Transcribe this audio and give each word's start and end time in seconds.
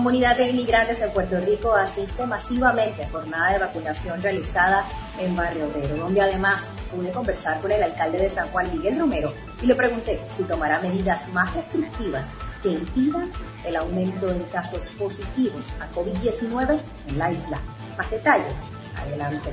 Comunidad 0.00 0.38
de 0.38 0.48
inmigrantes 0.48 1.02
en 1.02 1.10
Puerto 1.10 1.38
Rico 1.40 1.74
asiste 1.74 2.24
masivamente 2.24 3.04
a 3.04 3.10
jornada 3.10 3.52
de 3.52 3.58
vacunación 3.58 4.22
realizada 4.22 4.86
en 5.18 5.36
Barrio 5.36 5.66
Obrero, 5.66 5.94
donde 5.96 6.22
además 6.22 6.72
pude 6.90 7.10
conversar 7.10 7.60
con 7.60 7.70
el 7.70 7.82
alcalde 7.82 8.16
de 8.16 8.30
San 8.30 8.48
Juan, 8.48 8.72
Miguel 8.72 8.98
Romero, 8.98 9.34
y 9.60 9.66
le 9.66 9.74
pregunté 9.74 10.18
si 10.30 10.44
tomará 10.44 10.80
medidas 10.80 11.28
más 11.34 11.54
restrictivas 11.54 12.24
que 12.62 12.70
impidan 12.70 13.30
el 13.66 13.76
aumento 13.76 14.30
en 14.30 14.42
casos 14.44 14.88
positivos 14.98 15.66
a 15.80 15.90
COVID-19 15.94 16.80
en 17.08 17.18
la 17.18 17.30
isla. 17.30 17.58
Más 17.98 18.10
detalles, 18.10 18.58
adelante. 18.96 19.52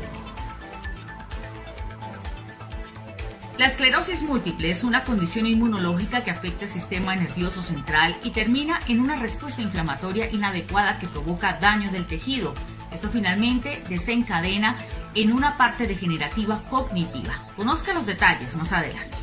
La 3.57 3.65
esclerosis 3.65 4.21
múltiple 4.21 4.69
es 4.69 4.83
una 4.83 5.03
condición 5.03 5.47
inmunológica 5.47 6.23
que 6.23 6.29
afecta 6.29 6.65
el 6.65 6.71
sistema 6.71 7.15
nervioso 7.15 7.63
central 7.63 8.15
y 8.23 8.29
termina 8.29 8.79
en 8.87 8.99
una 8.99 9.15
respuesta 9.15 9.63
inflamatoria 9.63 10.29
inadecuada 10.29 10.99
que 10.99 11.07
provoca 11.07 11.57
daño 11.59 11.91
del 11.91 12.05
tejido. 12.05 12.53
Esto 12.93 13.09
finalmente 13.09 13.81
desencadena 13.89 14.75
en 15.15 15.33
una 15.33 15.57
parte 15.57 15.87
degenerativa 15.87 16.61
cognitiva. 16.69 17.33
Conozca 17.55 17.95
los 17.95 18.05
detalles 18.05 18.55
más 18.55 18.71
adelante. 18.71 19.17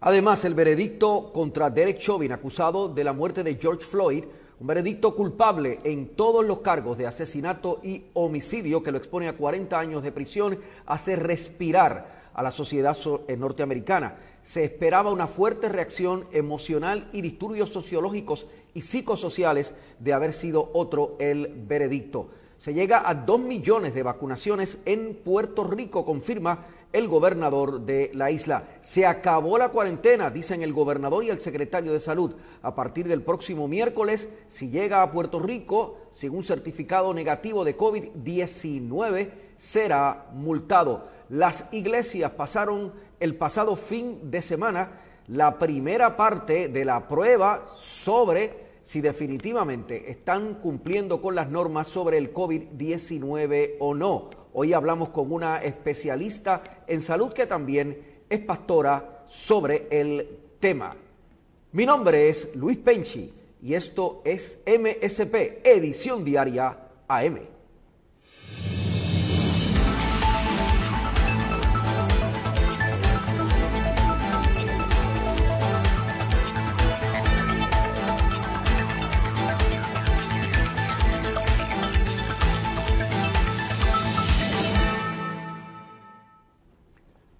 Además, 0.00 0.44
el 0.44 0.54
veredicto 0.54 1.32
contra 1.32 1.70
Derek 1.70 1.98
Chauvin, 1.98 2.30
acusado 2.30 2.88
de 2.88 3.02
la 3.02 3.12
muerte 3.12 3.42
de 3.42 3.58
George 3.60 3.84
Floyd, 3.84 4.26
un 4.60 4.66
veredicto 4.66 5.14
culpable 5.14 5.78
en 5.84 6.08
todos 6.08 6.44
los 6.44 6.60
cargos 6.60 6.98
de 6.98 7.06
asesinato 7.06 7.80
y 7.82 8.06
homicidio 8.14 8.82
que 8.82 8.90
lo 8.90 8.98
expone 8.98 9.28
a 9.28 9.36
40 9.36 9.78
años 9.78 10.02
de 10.02 10.12
prisión, 10.12 10.58
hace 10.86 11.14
respirar 11.16 12.30
a 12.34 12.42
la 12.42 12.50
sociedad 12.50 12.96
eh, 13.28 13.36
norteamericana. 13.36 14.16
Se 14.42 14.64
esperaba 14.64 15.12
una 15.12 15.26
fuerte 15.26 15.68
reacción 15.68 16.26
emocional 16.32 17.08
y 17.12 17.20
disturbios 17.20 17.70
sociológicos 17.70 18.46
y 18.74 18.82
psicosociales 18.82 19.74
de 19.98 20.12
haber 20.12 20.32
sido 20.32 20.70
otro 20.72 21.16
el 21.20 21.48
veredicto. 21.66 22.28
Se 22.58 22.74
llega 22.74 23.08
a 23.08 23.14
2 23.14 23.38
millones 23.38 23.94
de 23.94 24.02
vacunaciones 24.02 24.78
en 24.84 25.14
Puerto 25.14 25.62
Rico, 25.62 26.04
confirma 26.04 26.64
el 26.92 27.08
gobernador 27.08 27.80
de 27.80 28.10
la 28.14 28.30
isla. 28.30 28.68
Se 28.80 29.06
acabó 29.06 29.58
la 29.58 29.68
cuarentena, 29.68 30.30
dicen 30.30 30.62
el 30.62 30.72
gobernador 30.72 31.24
y 31.24 31.30
el 31.30 31.40
secretario 31.40 31.92
de 31.92 32.00
salud. 32.00 32.34
A 32.62 32.74
partir 32.74 33.06
del 33.08 33.22
próximo 33.22 33.68
miércoles, 33.68 34.28
si 34.48 34.70
llega 34.70 35.02
a 35.02 35.12
Puerto 35.12 35.38
Rico 35.38 35.98
sin 36.12 36.34
un 36.34 36.42
certificado 36.42 37.12
negativo 37.12 37.64
de 37.64 37.76
COVID-19, 37.76 39.30
será 39.56 40.26
multado. 40.32 41.08
Las 41.28 41.66
iglesias 41.72 42.30
pasaron 42.32 42.92
el 43.20 43.36
pasado 43.36 43.76
fin 43.76 44.30
de 44.30 44.40
semana 44.40 44.92
la 45.28 45.58
primera 45.58 46.16
parte 46.16 46.68
de 46.68 46.84
la 46.86 47.06
prueba 47.06 47.66
sobre 47.74 48.68
si 48.82 49.02
definitivamente 49.02 50.10
están 50.10 50.54
cumpliendo 50.54 51.20
con 51.20 51.34
las 51.34 51.50
normas 51.50 51.86
sobre 51.88 52.16
el 52.16 52.32
COVID-19 52.32 53.74
o 53.80 53.94
no. 53.94 54.37
Hoy 54.52 54.72
hablamos 54.72 55.10
con 55.10 55.30
una 55.32 55.58
especialista 55.58 56.62
en 56.86 57.02
salud 57.02 57.32
que 57.32 57.46
también 57.46 58.22
es 58.28 58.40
pastora 58.40 59.24
sobre 59.26 59.86
el 59.90 60.26
tema. 60.58 60.96
Mi 61.72 61.84
nombre 61.84 62.28
es 62.28 62.54
Luis 62.54 62.78
Penchi 62.78 63.32
y 63.62 63.74
esto 63.74 64.22
es 64.24 64.58
MSP, 64.66 65.60
edición 65.64 66.24
diaria 66.24 66.78
AM. 67.08 67.57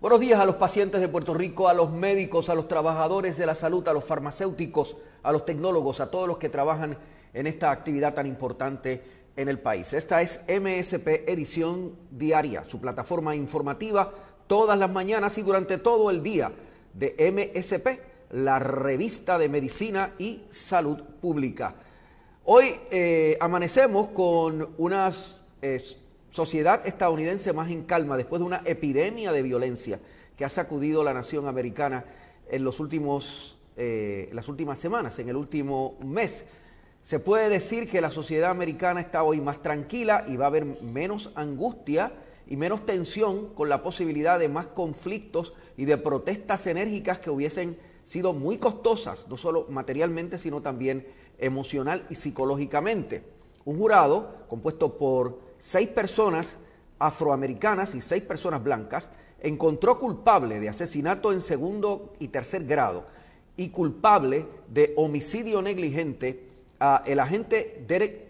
Buenos 0.09 0.21
días 0.23 0.41
a 0.41 0.47
los 0.47 0.57
pacientes 0.57 1.03
de 1.03 1.09
Puerto 1.09 1.35
Rico, 1.35 1.69
a 1.69 1.75
los 1.75 1.91
médicos, 1.91 2.49
a 2.49 2.55
los 2.55 2.67
trabajadores 2.67 3.37
de 3.37 3.45
la 3.45 3.55
salud, 3.55 3.87
a 3.89 3.93
los 3.93 4.05
farmacéuticos, 4.05 4.97
a 5.23 5.31
los 5.31 5.45
tecnólogos, 5.45 6.01
a 6.01 6.11
todos 6.11 6.27
los 6.27 6.39
que 6.39 6.49
trabajan 6.49 6.97
en 7.35 7.47
esta 7.47 7.71
actividad 7.71 8.15
tan 8.15 8.27
importante 8.27 9.03
en 9.37 9.51
el 9.51 9.59
país. 9.59 9.93
Esta 9.93 10.23
es 10.23 10.41
MSP 10.49 11.29
Edición 11.29 11.95
Diaria, 12.11 12.65
su 12.65 12.81
plataforma 12.81 13.37
informativa 13.37 14.15
todas 14.47 14.79
las 14.79 14.91
mañanas 14.91 15.37
y 15.37 15.43
durante 15.43 15.77
todo 15.77 16.09
el 16.09 16.23
día 16.23 16.53
de 16.95 17.15
MSP, 17.31 18.01
la 18.31 18.59
revista 18.59 19.37
de 19.37 19.51
medicina 19.51 20.15
y 20.17 20.45
salud 20.49 21.03
pública. 21.21 21.75
Hoy 22.45 22.81
eh, 22.91 23.37
amanecemos 23.43 24.09
con 24.09 24.71
unas 24.79 25.39
sociedad 26.31 26.87
estadounidense 26.87 27.53
más 27.53 27.71
en 27.71 27.85
calma 27.85 28.17
después 28.17 28.41
de 28.41 28.47
una 28.47 28.63
epidemia 28.65 29.33
de 29.33 29.43
violencia 29.43 30.01
que 30.37 30.45
ha 30.45 30.49
sacudido 30.49 31.03
la 31.03 31.15
nación 31.15 31.49
americana 31.49 32.05
en 32.49 32.65
los 32.65 32.81
últimos, 32.81 33.59
eh, 33.77 34.31
las 34.33 34.49
últimas 34.49 34.79
semanas, 34.79 35.19
en 35.19 35.29
el 35.29 35.37
último 35.37 35.99
mes. 36.05 36.47
Se 37.03 37.19
puede 37.19 37.49
decir 37.49 37.89
que 37.89 38.01
la 38.01 38.11
sociedad 38.11 38.51
americana 38.51 39.01
está 39.01 39.23
hoy 39.23 39.41
más 39.41 39.63
tranquila 39.63 40.25
y 40.29 40.37
va 40.37 40.45
a 40.45 40.49
haber 40.49 40.65
menos 40.83 41.33
angustia 41.35 42.13
y 42.47 42.57
menos 42.57 42.87
tensión 42.87 43.55
con 43.55 43.69
la 43.69 43.83
posibilidad 43.83 44.39
de 44.39 44.49
más 44.49 44.67
conflictos 44.67 45.55
y 45.77 45.85
de 45.85 45.99
protestas 45.99 46.67
enérgicas 46.67 47.19
que 47.19 47.31
hubiesen 47.31 47.79
sido 48.03 48.33
muy 48.33 48.59
costosas, 48.59 49.27
no 49.29 49.37
solo 49.37 49.67
materialmente, 49.69 50.39
sino 50.39 50.63
también 50.63 51.07
emocional 51.39 52.07
y 52.11 52.15
psicológicamente. 52.15 53.23
Un 53.65 53.79
jurado 53.79 54.47
compuesto 54.49 54.97
por 54.97 55.48
seis 55.59 55.89
personas 55.89 56.59
afroamericanas 56.99 57.95
y 57.95 58.01
seis 58.01 58.23
personas 58.23 58.63
blancas, 58.63 59.11
encontró 59.41 59.99
culpable 59.99 60.61
de 60.61 60.69
asesinato 60.69 61.33
en 61.33 61.41
segundo 61.41 62.13
y 62.19 62.29
tercer 62.29 62.65
grado 62.65 63.07
y 63.57 63.69
culpable 63.71 64.47
de 64.69 64.95
homicidio 64.97 65.63
negligente 65.63 66.49
a 66.81 67.03
el 67.07 67.21
agente 67.21 67.85
Derek 67.87 68.29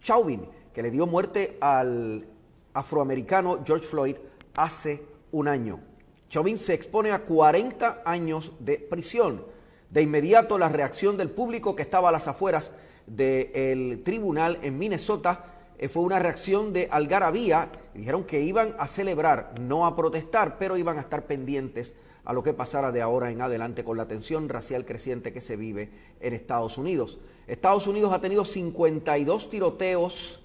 Chauvin, 0.00 0.46
que 0.72 0.82
le 0.82 0.90
dio 0.90 1.06
muerte 1.06 1.58
al 1.60 2.26
afroamericano 2.74 3.62
George 3.64 3.86
Floyd 3.86 4.16
hace 4.54 5.02
un 5.32 5.48
año. 5.48 5.80
Chauvin 6.28 6.56
se 6.56 6.74
expone 6.74 7.10
a 7.10 7.24
40 7.24 8.02
años 8.04 8.52
de 8.58 8.78
prisión. 8.78 9.44
De 9.90 10.00
inmediato 10.00 10.58
la 10.58 10.70
reacción 10.70 11.16
del 11.16 11.30
público 11.30 11.76
que 11.76 11.82
estaba 11.82 12.08
a 12.08 12.12
las 12.12 12.26
afueras 12.26 12.72
del 13.06 14.02
tribunal 14.02 14.58
en 14.62 14.78
Minnesota 14.78 15.44
fue 15.90 16.02
una 16.02 16.18
reacción 16.18 16.72
de 16.72 16.88
algarabía. 16.90 17.70
Dijeron 17.94 18.24
que 18.24 18.40
iban 18.40 18.74
a 18.78 18.86
celebrar, 18.86 19.54
no 19.60 19.86
a 19.86 19.96
protestar, 19.96 20.58
pero 20.58 20.76
iban 20.76 20.98
a 20.98 21.00
estar 21.00 21.26
pendientes 21.26 21.94
a 22.24 22.32
lo 22.32 22.42
que 22.42 22.54
pasara 22.54 22.92
de 22.92 23.02
ahora 23.02 23.30
en 23.30 23.40
adelante 23.40 23.84
con 23.84 23.96
la 23.96 24.06
tensión 24.06 24.48
racial 24.48 24.84
creciente 24.84 25.32
que 25.32 25.40
se 25.40 25.56
vive 25.56 25.90
en 26.20 26.34
Estados 26.34 26.78
Unidos. 26.78 27.18
Estados 27.46 27.86
Unidos 27.86 28.12
ha 28.12 28.20
tenido 28.20 28.44
52 28.44 29.50
tiroteos 29.50 30.40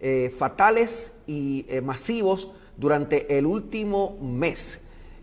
eh, 0.00 0.34
fatales 0.36 1.12
y 1.26 1.66
eh, 1.68 1.82
masivos 1.82 2.50
durante 2.78 3.36
el 3.36 3.44
último 3.44 4.16
mes 4.22 4.80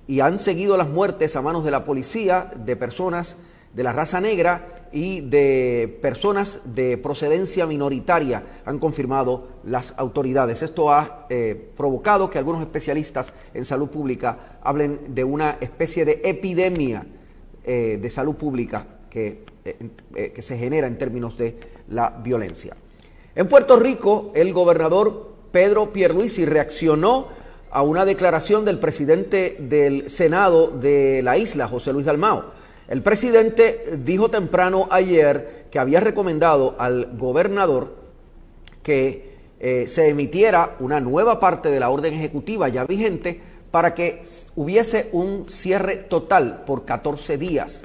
y 0.07 0.19
han 0.19 0.37
seguido 0.37 0.77
las 0.77 0.87
muertes 0.87 1.35
a 1.35 1.41
manos 1.41 1.63
de 1.63 1.71
la 1.71 1.83
policía 1.83 2.51
de 2.55 2.75
personas 2.75 3.37
de 3.73 3.83
la 3.83 3.91
raza 3.91 4.21
negra 4.21 4.76
y 4.91 5.21
de 5.21 5.97
personas 6.01 6.59
de 6.65 6.97
procedencia 6.97 7.65
minoritaria, 7.65 8.43
han 8.65 8.79
confirmado 8.79 9.47
las 9.63 9.93
autoridades. 9.97 10.61
Esto 10.61 10.91
ha 10.91 11.25
eh, 11.29 11.71
provocado 11.75 12.29
que 12.29 12.37
algunos 12.37 12.61
especialistas 12.61 13.33
en 13.53 13.65
salud 13.65 13.89
pública 13.89 14.59
hablen 14.61 15.13
de 15.13 15.23
una 15.23 15.57
especie 15.61 16.05
de 16.05 16.21
epidemia 16.23 17.05
eh, 17.63 17.97
de 18.01 18.09
salud 18.09 18.35
pública 18.35 18.87
que, 19.09 19.43
eh, 19.65 20.31
que 20.33 20.41
se 20.41 20.57
genera 20.57 20.87
en 20.87 20.97
términos 20.97 21.37
de 21.37 21.57
la 21.89 22.09
violencia. 22.09 22.75
En 23.35 23.47
Puerto 23.47 23.77
Rico, 23.77 24.31
el 24.35 24.53
gobernador 24.53 25.35
Pedro 25.51 25.93
Pierluisi 25.93 26.45
reaccionó 26.45 27.27
a 27.69 27.81
una 27.81 28.05
declaración 28.05 28.65
del 28.65 28.79
presidente 28.79 29.57
del 29.59 30.09
Senado 30.09 30.67
de 30.67 31.21
la 31.21 31.37
isla, 31.37 31.67
José 31.67 31.93
Luis 31.93 32.05
Dalmao 32.05 32.66
el 32.87 33.01
presidente 33.01 33.97
dijo 34.03 34.29
temprano 34.29 34.87
ayer 34.89 35.67
que 35.69 35.79
había 35.79 35.99
recomendado 35.99 36.75
al 36.77 37.17
gobernador 37.17 37.95
que 38.81 39.35
eh, 39.59 39.87
se 39.87 40.07
emitiera 40.07 40.77
una 40.79 40.99
nueva 41.01 41.39
parte 41.39 41.69
de 41.69 41.79
la 41.79 41.89
orden 41.89 42.13
ejecutiva 42.13 42.69
ya 42.69 42.85
vigente 42.85 43.41
para 43.71 43.93
que 43.93 44.21
hubiese 44.55 45.09
un 45.11 45.49
cierre 45.49 45.97
total 45.97 46.63
por 46.65 46.85
14 46.85 47.37
días. 47.37 47.83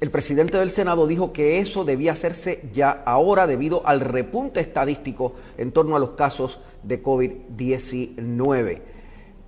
El 0.00 0.10
presidente 0.10 0.56
del 0.58 0.70
Senado 0.70 1.06
dijo 1.06 1.32
que 1.32 1.58
eso 1.58 1.84
debía 1.84 2.12
hacerse 2.12 2.68
ya 2.72 3.02
ahora 3.06 3.46
debido 3.46 3.86
al 3.86 4.00
repunte 4.00 4.60
estadístico 4.60 5.34
en 5.58 5.72
torno 5.72 5.96
a 5.96 5.98
los 5.98 6.12
casos 6.12 6.60
de 6.82 7.02
COVID-19. 7.02 8.93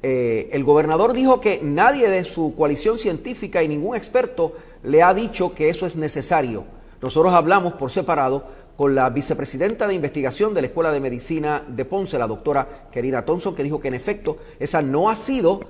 Eh, 0.08 0.50
el 0.53 0.62
gobernador 0.62 1.14
dijo 1.14 1.41
que 1.41 1.58
nadie 1.61 2.08
de 2.08 2.23
su 2.23 2.55
coalición 2.55 2.97
científica 2.97 3.64
y 3.64 3.67
ningún 3.67 3.97
experto 3.97 4.53
le 4.85 5.03
ha 5.03 5.12
dicho 5.12 5.53
que 5.53 5.69
eso 5.69 5.85
es 5.85 5.97
necesario. 5.97 6.62
Nosotros 7.03 7.35
hablamos 7.35 7.73
por 7.73 7.91
separado 7.91 8.44
con 8.76 8.94
la 8.94 9.11
vicepresidenta 9.11 9.85
de 9.88 9.94
investigación 9.94 10.55
de 10.55 10.61
la 10.61 10.69
Escuela 10.69 10.93
de 10.93 11.00
Medicina 11.00 11.64
de 11.67 11.85
Ponce, 11.85 12.19
la 12.19 12.29
doctora 12.29 12.87
Kerina 12.93 13.25
Thompson, 13.25 13.56
que 13.56 13.64
dijo 13.64 13.81
que 13.81 13.88
en 13.88 13.94
efecto 13.94 14.37
esa 14.61 14.81
no 14.81 15.11
ha 15.11 15.17
sido 15.17 15.62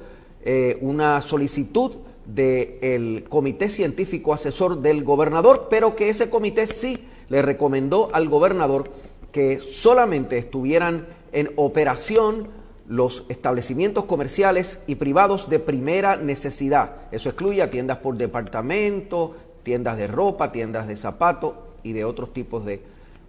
eh, 0.44 0.76
una 0.82 1.22
solicitud 1.22 1.92
del 2.26 3.24
comité 3.30 3.70
científico 3.70 4.34
asesor 4.34 4.82
del 4.82 5.02
gobernador, 5.02 5.68
pero 5.70 5.96
que 5.96 6.10
ese 6.10 6.28
comité 6.28 6.66
sí 6.66 7.06
le 7.30 7.40
recomendó 7.40 8.10
al 8.12 8.28
gobernador 8.28 8.90
que 9.32 9.60
solamente 9.60 10.36
estuvieran 10.36 11.06
en 11.32 11.50
operación 11.56 12.48
los 12.88 13.24
establecimientos 13.28 14.04
comerciales 14.04 14.80
y 14.86 14.96
privados 14.96 15.48
de 15.50 15.58
primera 15.58 16.16
necesidad. 16.16 17.08
Eso 17.10 17.28
excluye 17.28 17.62
a 17.62 17.70
tiendas 17.70 17.98
por 17.98 18.16
departamento, 18.16 19.34
tiendas 19.62 19.98
de 19.98 20.06
ropa, 20.06 20.52
tiendas 20.52 20.86
de 20.86 20.96
zapatos 20.96 21.54
y 21.82 21.92
de 21.92 22.04
otros 22.04 22.32
tipos 22.32 22.64
de 22.64 22.82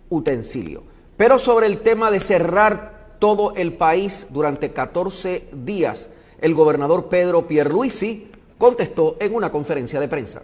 utensilios. 0.10 0.84
Pero 1.16 1.40
sobre 1.40 1.66
el 1.66 1.80
tema 1.80 2.12
de 2.12 2.20
cerrar 2.20 3.16
todo 3.20 3.56
el 3.56 3.74
país 3.74 4.28
durante 4.30 4.72
14 4.72 5.50
días, 5.52 6.10
el 6.40 6.54
gobernador 6.54 7.10
Pedro 7.10 7.48
Pierluisi 7.48 8.30
contestó 8.60 9.18
en 9.20 9.34
una 9.34 9.52
conferencia 9.52 10.00
de 10.00 10.08
prensa. 10.08 10.44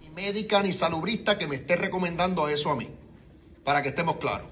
Ni 0.00 0.10
médica 0.10 0.62
ni 0.62 0.72
salubrista 0.72 1.38
que 1.38 1.46
me 1.46 1.56
esté 1.56 1.76
recomendando 1.76 2.48
eso 2.48 2.70
a 2.70 2.76
mí, 2.76 2.88
para 3.62 3.82
que 3.82 3.90
estemos 3.90 4.16
claros. 4.16 4.48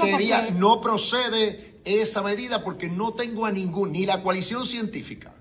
Sería, 0.00 0.50
no 0.50 0.80
procede 0.80 1.75
esa 1.86 2.22
medida 2.22 2.62
porque 2.64 2.88
no 2.88 3.12
tengo 3.14 3.46
a 3.46 3.52
ningún, 3.52 3.92
ni 3.92 4.04
la 4.04 4.22
coalición 4.22 4.66
científica, 4.66 5.32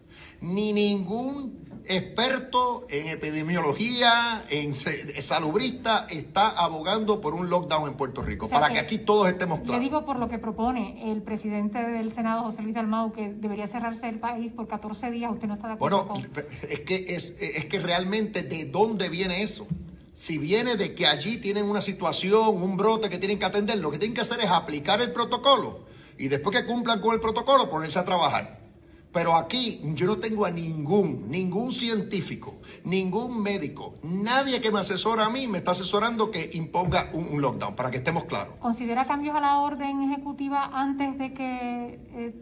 ni 0.42 0.74
ningún 0.74 1.66
experto 1.88 2.86
en 2.90 3.08
epidemiología, 3.08 4.46
en 4.50 4.74
salubrista, 4.74 6.08
está 6.10 6.50
abogando 6.50 7.22
por 7.22 7.34
un 7.34 7.50
lockdown 7.50 7.90
en 7.90 7.98
Puerto 7.98 8.22
Rico, 8.22 8.48
para 8.48 8.72
que, 8.72 8.80
aquí 8.80 9.00
todos 9.00 9.28
estemos 9.28 9.60
claros. 9.60 9.78
Le 9.78 9.84
digo 9.84 10.06
por 10.06 10.20
lo 10.20 10.28
que 10.30 10.40
propone 10.40 11.12
el 11.12 11.22
presidente 11.22 11.80
del 11.80 12.12
Senado, 12.12 12.44
José 12.44 12.62
Luis 12.62 12.76
Dalmau, 12.76 13.12
que 13.12 13.34
debería 13.34 13.68
cerrarse 13.68 14.08
el 14.08 14.20
país 14.20 14.52
por 14.52 14.68
14 14.68 15.12
días, 15.12 15.32
¿usted 15.32 15.48
no 15.48 15.56
está 15.56 15.68
de 15.68 15.74
acuerdo? 15.74 16.06
Bueno, 16.06 16.28
es 16.70 16.80
que, 16.82 17.06
es, 17.10 17.38
es 17.40 17.66
que 17.66 17.80
realmente 17.80 18.44
de 18.44 18.66
dónde 18.66 19.10
viene 19.10 19.44
eso. 19.44 19.68
Si 20.14 20.38
viene 20.38 20.78
de 20.78 20.96
que 20.96 21.08
allí 21.08 21.38
tienen 21.38 21.66
una 21.66 21.82
situación, 21.82 22.62
un 22.62 22.78
brote 22.78 23.10
que 23.10 23.18
tienen 23.18 23.38
que 23.38 23.46
atender, 23.46 23.78
lo 23.80 23.92
que 23.92 24.00
tienen 24.00 24.16
que 24.16 24.22
hacer 24.22 24.40
es 24.40 24.50
aplicar 24.50 25.02
el 25.02 25.12
protocolo 25.12 25.95
y 26.18 26.28
después 26.28 26.58
que 26.58 26.66
cumplan 26.66 27.02
con 27.02 27.14
el 27.14 27.22
protocolo 27.22 27.70
ponerse 27.70 28.00
a 28.00 28.06
trabajar. 28.06 28.60
Pero 29.12 29.36
aquí 29.36 29.80
yo 29.94 30.08
no 30.08 30.18
tengo 30.18 30.46
a 30.46 30.52
ningún, 30.52 31.32
ningún 31.32 31.72
científico, 31.72 32.56
ningún 32.84 33.42
médico, 33.42 33.96
nadie 34.04 34.60
que 34.60 34.72
me 34.72 34.80
asesora 34.80 35.26
a 35.26 35.30
mí 35.30 35.48
me 35.48 35.60
está 35.60 35.72
asesorando 35.72 36.30
que 36.30 36.50
imponga 36.54 37.12
un, 37.14 37.42
lockdown, 37.42 37.78
para 37.78 37.90
que 37.90 37.98
estemos 37.98 38.26
claros. 38.26 38.56
¿Considera 38.60 39.08
cambios 39.08 39.34
a 39.34 39.40
la 39.40 39.60
orden 39.60 40.02
ejecutiva 40.12 40.70
antes 40.74 41.18
de 41.18 41.34
que 41.34 42.00
eh, 42.14 42.36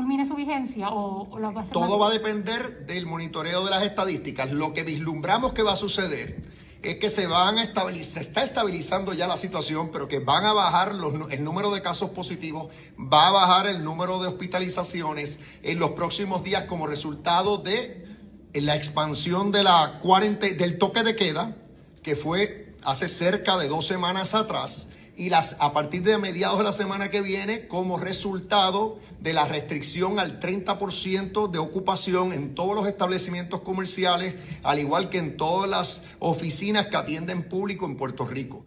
culmine 0.00 0.26
su 0.26 0.34
vigencia 0.34 0.88
o, 0.90 1.28
Todo 1.72 1.98
va 1.98 2.08
a 2.08 2.10
depender 2.10 2.86
del 2.86 3.06
monitoreo 3.06 3.64
de 3.64 3.70
las 3.70 3.84
estadísticas. 3.84 4.50
Lo 4.50 4.72
que 4.72 4.82
vislumbramos 4.82 5.52
que 5.52 5.62
va 5.62 5.74
a 5.74 5.76
suceder 5.76 6.42
es 6.82 6.96
que 6.96 7.10
se 7.10 7.26
van 7.26 7.58
a 7.58 7.64
estabilizar, 7.64 8.14
se 8.14 8.20
está 8.28 8.42
estabilizando 8.42 9.12
ya 9.12 9.26
la 9.26 9.36
situación, 9.36 9.90
pero 9.92 10.08
que 10.08 10.18
van 10.18 10.44
a 10.44 10.52
bajar 10.52 10.94
el 11.30 11.44
número 11.44 11.70
de 11.70 11.82
casos 11.82 12.10
positivos, 12.10 12.72
va 12.98 13.28
a 13.28 13.32
bajar 13.32 13.66
el 13.66 13.84
número 13.84 14.20
de 14.20 14.28
hospitalizaciones 14.28 15.38
en 15.62 15.78
los 15.78 15.90
próximos 15.90 16.42
días 16.42 16.64
como 16.64 16.86
resultado 16.86 17.58
de 17.58 18.06
la 18.54 18.76
expansión 18.76 19.52
de 19.52 19.62
la 19.62 20.00
del 20.40 20.78
toque 20.78 21.02
de 21.02 21.16
queda, 21.16 21.54
que 22.02 22.16
fue 22.16 22.74
hace 22.82 23.08
cerca 23.08 23.58
de 23.58 23.68
dos 23.68 23.86
semanas 23.86 24.34
atrás, 24.34 24.88
y 25.16 25.28
las, 25.28 25.56
a 25.60 25.72
partir 25.72 26.02
de 26.02 26.18
mediados 26.18 26.58
de 26.58 26.64
la 26.64 26.72
semana 26.72 27.10
que 27.10 27.20
viene, 27.20 27.68
como 27.68 27.98
resultado 27.98 28.98
de 29.20 29.32
la 29.32 29.46
restricción 29.46 30.18
al 30.18 30.40
30% 30.40 31.50
de 31.50 31.58
ocupación 31.58 32.32
en 32.32 32.54
todos 32.54 32.74
los 32.74 32.86
establecimientos 32.86 33.60
comerciales, 33.60 34.34
al 34.62 34.78
igual 34.78 35.10
que 35.10 35.18
en 35.18 35.36
todas 35.36 35.68
las 35.68 36.04
oficinas 36.18 36.86
que 36.86 36.96
atienden 36.96 37.48
público 37.48 37.86
en 37.86 37.96
Puerto 37.96 38.26
Rico. 38.26 38.64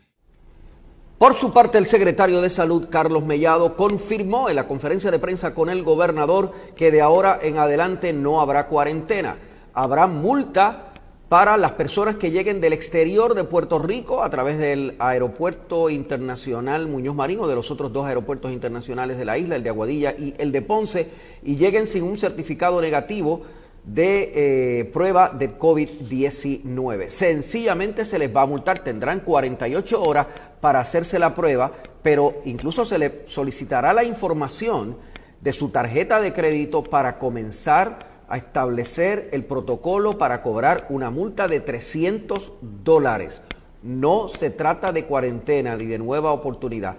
Por 1.18 1.36
su 1.36 1.54
parte, 1.54 1.78
el 1.78 1.86
secretario 1.86 2.42
de 2.42 2.50
Salud, 2.50 2.88
Carlos 2.90 3.24
Mellado, 3.24 3.76
confirmó 3.76 4.50
en 4.50 4.58
la 4.58 4.68
conferencia 4.68 5.10
de 5.10 5.20
prensa 5.20 5.54
con 5.54 5.70
el 5.70 5.84
gobernador 5.84 6.52
que 6.76 6.92
de 6.92 7.02
ahora 7.02 7.40
en 7.42 7.58
adelante 7.58 8.12
no 8.12 8.42
habrá 8.42 8.68
cuarentena. 8.68 9.38
Habrá 9.74 10.08
multa 10.08 10.93
para 11.30 11.58
las 11.58 11.72
personas 11.72 12.16
que 12.18 12.32
lleguen 12.32 12.62
del 12.62 12.74
exterior 12.74 13.34
de 13.34 13.44
Puerto 13.44 13.80
Rico 13.80 14.24
a 14.24 14.30
través 14.30 14.60
del 14.60 14.96
aeropuerto 15.00 15.90
internacional 15.90 16.88
Muñoz 16.88 17.16
Marín 17.16 17.40
o 17.40 17.48
de 17.48 17.56
los 17.56 17.72
otros 17.72 17.92
dos 17.92 18.06
aeropuertos 18.06 18.52
internacionales 18.52 19.18
de 19.18 19.26
la 19.26 19.38
isla, 19.38 19.56
el 19.56 19.64
de 19.64 19.70
Aguadilla 19.70 20.12
y 20.18 20.34
el 20.38 20.52
de 20.52 20.62
Ponce, 20.62 21.10
y 21.44 21.56
lleguen 21.56 21.88
sin 21.88 22.04
un 22.04 22.18
certificado 22.18 22.82
negativo 22.82 23.42
de 23.84 24.32
eh, 24.80 24.86
prueba 24.86 25.30
de 25.30 25.58
COVID-19. 25.58 27.10
Sencillamente 27.10 28.06
se 28.06 28.20
les 28.20 28.34
va 28.34 28.44
a 28.44 28.46
multar, 28.46 28.84
tendrán 28.84 29.20
48 29.22 30.02
horas 30.02 30.28
para 30.62 30.80
hacerse 30.80 31.20
la 31.20 31.36
prueba, 31.36 31.72
pero 32.02 32.42
incluso 32.46 32.86
se 32.86 32.98
les 32.98 33.12
solicitará 33.26 33.94
la 33.94 34.04
información 34.04 34.98
de 35.42 35.52
su 35.52 35.70
tarjeta 35.70 36.22
de 36.22 36.32
crédito 36.32 36.84
para 36.84 37.18
comenzar 37.18 38.13
a 38.34 38.38
establecer 38.38 39.30
el 39.32 39.46
protocolo 39.46 40.18
para 40.18 40.42
cobrar 40.42 40.88
una 40.90 41.12
multa 41.12 41.48
de 41.48 41.60
300 41.60 42.54
dólares. 42.84 43.44
No 43.84 44.28
se 44.28 44.50
trata 44.50 44.92
de 44.92 45.06
cuarentena 45.06 45.76
ni 45.76 45.86
de 45.86 46.00
nueva 46.00 46.32
oportunidad. 46.32 46.98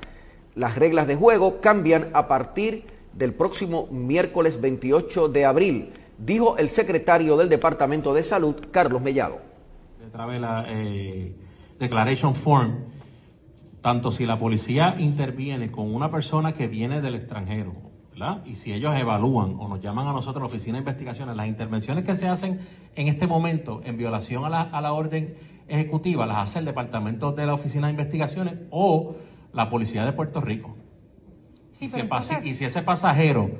Las 0.54 0.76
reglas 0.76 1.08
de 1.08 1.16
juego 1.16 1.60
cambian 1.60 2.10
a 2.12 2.28
partir 2.28 2.84
del 3.14 3.34
próximo 3.34 3.88
miércoles 3.90 4.60
28 4.60 5.26
de 5.26 5.44
abril, 5.44 5.92
dijo 6.18 6.56
el 6.56 6.68
secretario 6.68 7.36
del 7.36 7.48
Departamento 7.48 8.14
de 8.14 8.22
Salud, 8.22 8.54
Carlos 8.70 9.02
Mellado. 9.02 9.40
A 10.12 10.26
la 10.38 10.66
eh, 10.68 11.34
Declaration 11.80 12.36
Form, 12.36 12.76
tanto 13.82 14.12
si 14.12 14.24
la 14.24 14.38
policía 14.38 14.94
interviene 15.00 15.72
con 15.72 15.92
una 15.92 16.12
persona 16.12 16.54
que 16.54 16.68
viene 16.68 17.00
del 17.00 17.16
extranjero 17.16 17.83
y 18.44 18.54
si 18.56 18.72
ellos 18.72 18.94
evalúan 18.96 19.56
o 19.58 19.68
nos 19.68 19.80
llaman 19.80 20.06
a 20.06 20.12
nosotros, 20.12 20.40
la 20.42 20.46
Oficina 20.46 20.74
de 20.74 20.80
Investigaciones, 20.80 21.36
las 21.36 21.48
intervenciones 21.48 22.04
que 22.04 22.14
se 22.14 22.28
hacen 22.28 22.60
en 22.94 23.08
este 23.08 23.26
momento 23.26 23.80
en 23.84 23.96
violación 23.96 24.44
a 24.44 24.48
la, 24.48 24.62
a 24.62 24.80
la 24.80 24.92
orden 24.92 25.34
ejecutiva, 25.68 26.26
las 26.26 26.48
hace 26.48 26.60
el 26.60 26.64
Departamento 26.64 27.32
de 27.32 27.46
la 27.46 27.54
Oficina 27.54 27.88
de 27.88 27.92
Investigaciones 27.92 28.54
o 28.70 29.16
la 29.52 29.68
Policía 29.68 30.04
de 30.04 30.12
Puerto 30.12 30.40
Rico. 30.40 30.76
y 32.44 32.54
si 32.54 32.64
ese 32.64 32.82
pasajero 32.82 33.50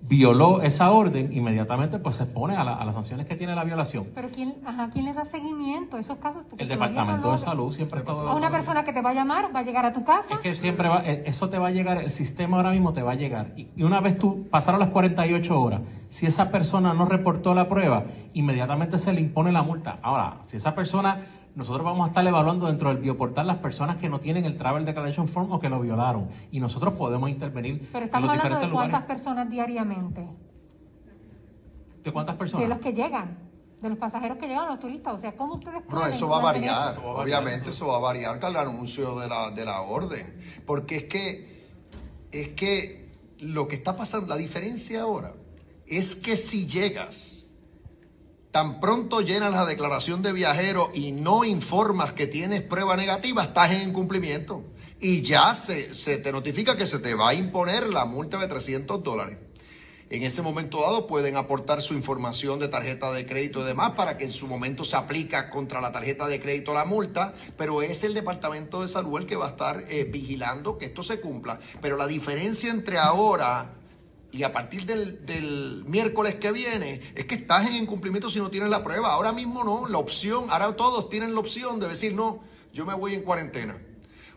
violó 0.00 0.62
esa 0.62 0.90
orden, 0.90 1.32
inmediatamente 1.32 1.98
pues 1.98 2.16
se 2.16 2.24
expone 2.24 2.56
a, 2.56 2.64
las 2.64 2.94
sanciones 2.94 3.26
que 3.26 3.36
tiene 3.36 3.54
la 3.54 3.64
violación. 3.64 4.08
Pero 4.14 4.30
¿quién, 4.30 4.56
ajá, 4.64 4.90
¿quién 4.90 5.04
le 5.04 5.12
da 5.12 5.24
seguimiento 5.24 5.96
a 5.96 6.00
esos 6.00 6.18
casos? 6.18 6.44
el 6.56 6.68
Departamento 6.68 7.32
de 7.32 7.38
Salud 7.38 7.74
siempre 7.74 8.00
está... 8.00 8.12
A 8.12 8.34
una 8.34 8.50
persona 8.50 8.84
que 8.84 8.92
te 8.92 9.02
va 9.02 9.10
a 9.10 9.14
llamar, 9.14 9.54
va 9.54 9.60
a 9.60 9.62
llegar 9.62 9.84
a 9.84 9.92
tu 9.92 10.04
casa. 10.04 10.34
Es 10.34 10.40
que 10.40 10.54
siempre 10.54 10.88
va, 10.88 11.02
eh, 11.04 11.24
eso 11.26 11.50
te 11.50 11.58
va 11.58 11.68
a 11.68 11.70
llegar, 11.70 11.98
el 11.98 12.10
sistema 12.10 12.56
ahora 12.56 12.70
mismo 12.70 12.92
te 12.92 13.02
va 13.02 13.12
a 13.12 13.16
llegar. 13.16 13.52
Y, 13.56 13.68
y 13.76 13.82
una 13.82 14.00
vez 14.00 14.18
tú 14.18 14.46
pasaron 14.50 14.80
las 14.80 14.90
48 14.90 15.60
horas, 15.60 15.80
si 16.10 16.26
esa 16.26 16.50
persona 16.50 16.94
no 16.94 17.04
reportó 17.04 17.54
la 17.54 17.68
prueba, 17.68 18.04
inmediatamente 18.32 18.98
se 18.98 19.12
le 19.12 19.20
impone 19.20 19.52
la 19.52 19.62
multa. 19.62 19.98
Ahora, 20.02 20.38
si 20.46 20.56
esa 20.56 20.74
persona 20.74 21.20
nosotros 21.54 21.84
vamos 21.84 22.06
a 22.06 22.08
estar 22.08 22.26
evaluando 22.26 22.66
dentro 22.66 22.88
del 22.90 22.98
bioportal 22.98 23.46
las 23.46 23.58
personas 23.58 23.96
que 23.96 24.08
no 24.08 24.20
tienen 24.20 24.44
el 24.44 24.56
Travel 24.56 24.84
Declaration 24.84 25.28
Form 25.28 25.52
o 25.52 25.58
que 25.58 25.68
lo 25.68 25.80
violaron. 25.80 26.28
Y 26.50 26.60
nosotros 26.60 26.94
podemos 26.94 27.28
intervenir 27.30 27.88
Pero 27.92 28.04
estamos 28.04 28.30
hablando 28.30 28.60
de 28.60 28.70
cuántas 28.70 29.04
personas 29.04 29.50
diariamente. 29.50 30.28
¿De 32.04 32.12
cuántas 32.12 32.36
personas? 32.36 32.68
De 32.68 32.74
los 32.74 32.78
que 32.80 32.92
llegan. 32.92 33.38
De 33.82 33.88
los 33.88 33.98
pasajeros 33.98 34.38
que 34.38 34.48
llegan, 34.48 34.68
los 34.68 34.80
turistas. 34.80 35.14
O 35.14 35.20
sea, 35.20 35.32
¿cómo 35.36 35.54
ustedes 35.54 35.82
No, 35.88 36.06
eso 36.06 36.28
va 36.28 36.38
a 36.38 36.42
variar. 36.42 36.98
Obviamente 37.04 37.70
eso 37.70 37.88
va 37.88 37.96
a 37.96 38.00
variar 38.00 38.40
con 38.40 38.50
el 38.50 38.56
anuncio 38.56 39.18
de 39.18 39.28
la, 39.28 39.50
de 39.50 39.64
la 39.64 39.82
orden. 39.82 40.40
Porque 40.66 40.96
es 40.96 41.04
que, 41.04 41.66
es 42.32 42.48
que 42.50 43.10
lo 43.40 43.68
que 43.68 43.76
está 43.76 43.96
pasando, 43.96 44.26
la 44.26 44.36
diferencia 44.36 45.02
ahora, 45.02 45.34
es 45.86 46.16
que 46.16 46.36
si 46.36 46.66
llegas 46.66 47.37
tan 48.58 48.80
pronto 48.80 49.20
llenas 49.20 49.52
la 49.52 49.64
declaración 49.64 50.20
de 50.20 50.32
viajero 50.32 50.90
y 50.92 51.12
no 51.12 51.44
informas 51.44 52.10
que 52.10 52.26
tienes 52.26 52.60
prueba 52.60 52.96
negativa, 52.96 53.44
estás 53.44 53.70
en 53.70 53.90
incumplimiento. 53.90 54.64
y 55.00 55.22
ya 55.22 55.54
se, 55.54 56.18
te 56.18 56.32
notifica 56.32 56.76
que 56.76 56.88
se 56.88 56.98
te 56.98 57.14
va 57.14 57.28
a 57.28 57.34
imponer 57.34 57.88
la 57.88 58.04
multa 58.04 58.36
de 58.36 58.48
300 58.48 59.00
dólares. 59.04 59.38
En 60.10 60.24
ese 60.24 60.42
momento 60.42 60.80
dado 60.80 61.06
pueden 61.06 61.36
aportar 61.36 61.82
su 61.82 61.94
información 61.94 62.58
de 62.58 62.66
tarjeta 62.66 63.12
de 63.12 63.26
crédito 63.26 63.62
y 63.62 63.64
demás 63.64 63.92
para 63.92 64.18
que 64.18 64.24
en 64.24 64.32
su 64.32 64.48
momento 64.48 64.82
se 64.82 64.96
aplica 64.96 65.50
contra 65.50 65.80
la 65.80 65.92
tarjeta 65.92 66.26
de 66.26 66.40
crédito 66.40 66.74
la 66.74 66.84
multa, 66.84 67.34
pero 67.56 67.82
es 67.82 68.02
el 68.02 68.12
Departamento 68.12 68.82
de 68.82 68.88
Salud 68.88 69.20
el 69.20 69.26
que 69.26 69.36
va 69.36 69.46
a 69.46 69.50
estar 69.50 69.84
eh, 69.88 70.02
vigilando 70.02 70.78
que 70.78 70.86
esto 70.86 71.04
se 71.04 71.20
cumpla. 71.20 71.60
Pero 71.80 71.96
la 71.96 72.08
diferencia 72.08 72.72
entre 72.72 72.98
ahora 72.98 73.77
y 74.30 74.42
a 74.42 74.52
partir 74.52 74.84
del, 74.84 75.84
miércoles 75.86 76.36
que 76.36 76.52
viene 76.52 77.12
es 77.14 77.26
que 77.26 77.36
estás 77.36 77.66
en 77.66 77.74
incumplimiento 77.74 78.28
si 78.28 78.38
no 78.38 78.50
tienes 78.50 78.68
la 78.68 78.84
prueba. 78.84 79.12
Ahora 79.12 79.32
mismo 79.32 79.64
no, 79.64 79.88
la 79.88 79.98
opción, 79.98 80.46
ahora 80.50 80.74
todos 80.76 81.08
tienen 81.08 81.34
la 81.34 81.40
opción 81.40 81.80
de 81.80 81.88
decir, 81.88 82.14
no, 82.14 82.40
yo 82.72 82.84
me 82.84 82.94
voy 82.94 83.14
en 83.14 83.22
cuarentena 83.22 83.78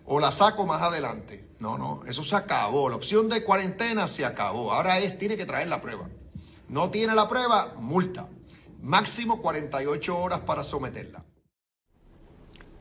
o 0.05 0.19
la 0.19 0.31
saco 0.31 0.65
más 0.65 0.81
adelante. 0.81 1.45
No, 1.59 1.77
no, 1.77 2.01
eso 2.07 2.23
se 2.23 2.35
acabó. 2.35 2.89
La 2.89 2.95
opción 2.95 3.29
de 3.29 3.43
cuarentena 3.43 4.07
se 4.07 4.25
acabó. 4.25 4.71
Ahora 4.71 4.99
es, 4.99 5.17
tiene 5.17 5.37
que 5.37 5.45
traer 5.45 5.67
la 5.67 5.81
prueba. 5.81 6.09
No 6.69 6.89
tiene 6.89 7.13
la 7.13 7.29
prueba, 7.29 7.75
multa. 7.77 8.27
Máximo 8.81 9.41
48 9.41 10.17
horas 10.17 10.39
para 10.39 10.63
someterla. 10.63 11.23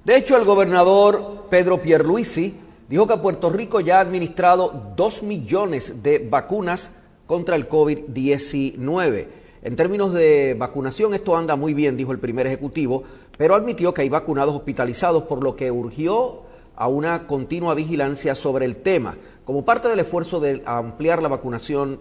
De 0.04 0.16
hecho, 0.16 0.36
el 0.36 0.44
gobernador 0.44 1.48
Pedro 1.50 1.82
Pierluisi 1.82 2.58
dijo 2.88 3.06
que 3.06 3.18
Puerto 3.18 3.50
Rico 3.50 3.80
ya 3.80 3.98
ha 3.98 4.00
administrado 4.00 4.94
2 4.96 5.22
millones 5.24 6.02
de 6.02 6.18
vacunas 6.18 6.90
contra 7.30 7.54
el 7.54 7.68
COVID-19. 7.68 9.28
En 9.62 9.76
términos 9.76 10.12
de 10.12 10.56
vacunación, 10.58 11.14
esto 11.14 11.36
anda 11.36 11.54
muy 11.54 11.74
bien, 11.74 11.96
dijo 11.96 12.10
el 12.10 12.18
primer 12.18 12.48
ejecutivo, 12.48 13.04
pero 13.38 13.54
admitió 13.54 13.94
que 13.94 14.02
hay 14.02 14.08
vacunados 14.08 14.52
hospitalizados, 14.52 15.22
por 15.22 15.44
lo 15.44 15.54
que 15.54 15.70
urgió 15.70 16.42
a 16.74 16.88
una 16.88 17.28
continua 17.28 17.74
vigilancia 17.74 18.34
sobre 18.34 18.64
el 18.64 18.78
tema. 18.78 19.16
Como 19.44 19.64
parte 19.64 19.86
del 19.86 20.00
esfuerzo 20.00 20.40
de 20.40 20.60
ampliar 20.66 21.22
la 21.22 21.28
vacunación 21.28 22.00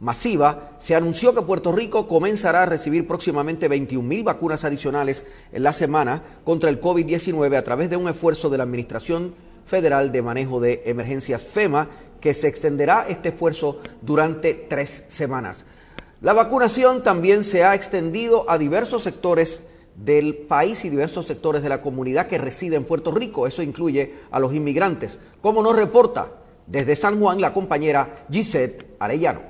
masiva, 0.00 0.70
se 0.78 0.94
anunció 0.94 1.34
que 1.34 1.42
Puerto 1.42 1.70
Rico 1.70 2.08
comenzará 2.08 2.62
a 2.62 2.66
recibir 2.66 3.06
próximamente 3.06 3.68
21 3.68 4.08
mil 4.08 4.24
vacunas 4.24 4.64
adicionales 4.64 5.26
en 5.52 5.62
la 5.62 5.74
semana 5.74 6.22
contra 6.42 6.70
el 6.70 6.80
COVID-19 6.80 7.54
a 7.54 7.64
través 7.64 7.90
de 7.90 7.98
un 7.98 8.08
esfuerzo 8.08 8.48
de 8.48 8.56
la 8.56 8.64
Administración 8.64 9.34
Federal 9.66 10.12
de 10.12 10.22
Manejo 10.22 10.60
de 10.60 10.82
Emergencias 10.86 11.44
FEMA, 11.44 11.88
que 12.24 12.32
se 12.32 12.48
extenderá 12.48 13.04
este 13.06 13.28
esfuerzo 13.28 13.80
durante 14.00 14.54
tres 14.54 15.04
semanas. 15.08 15.66
La 16.22 16.32
vacunación 16.32 17.02
también 17.02 17.44
se 17.44 17.64
ha 17.64 17.74
extendido 17.74 18.48
a 18.48 18.56
diversos 18.56 19.02
sectores 19.02 19.62
del 19.94 20.34
país 20.34 20.86
y 20.86 20.88
diversos 20.88 21.26
sectores 21.26 21.62
de 21.62 21.68
la 21.68 21.82
comunidad 21.82 22.26
que 22.26 22.38
reside 22.38 22.76
en 22.76 22.86
Puerto 22.86 23.10
Rico. 23.12 23.46
Eso 23.46 23.60
incluye 23.60 24.14
a 24.30 24.40
los 24.40 24.54
inmigrantes, 24.54 25.20
como 25.42 25.62
nos 25.62 25.76
reporta 25.76 26.32
desde 26.66 26.96
San 26.96 27.20
Juan 27.20 27.42
la 27.42 27.52
compañera 27.52 28.24
Gisette 28.30 28.96
Arellano. 28.98 29.42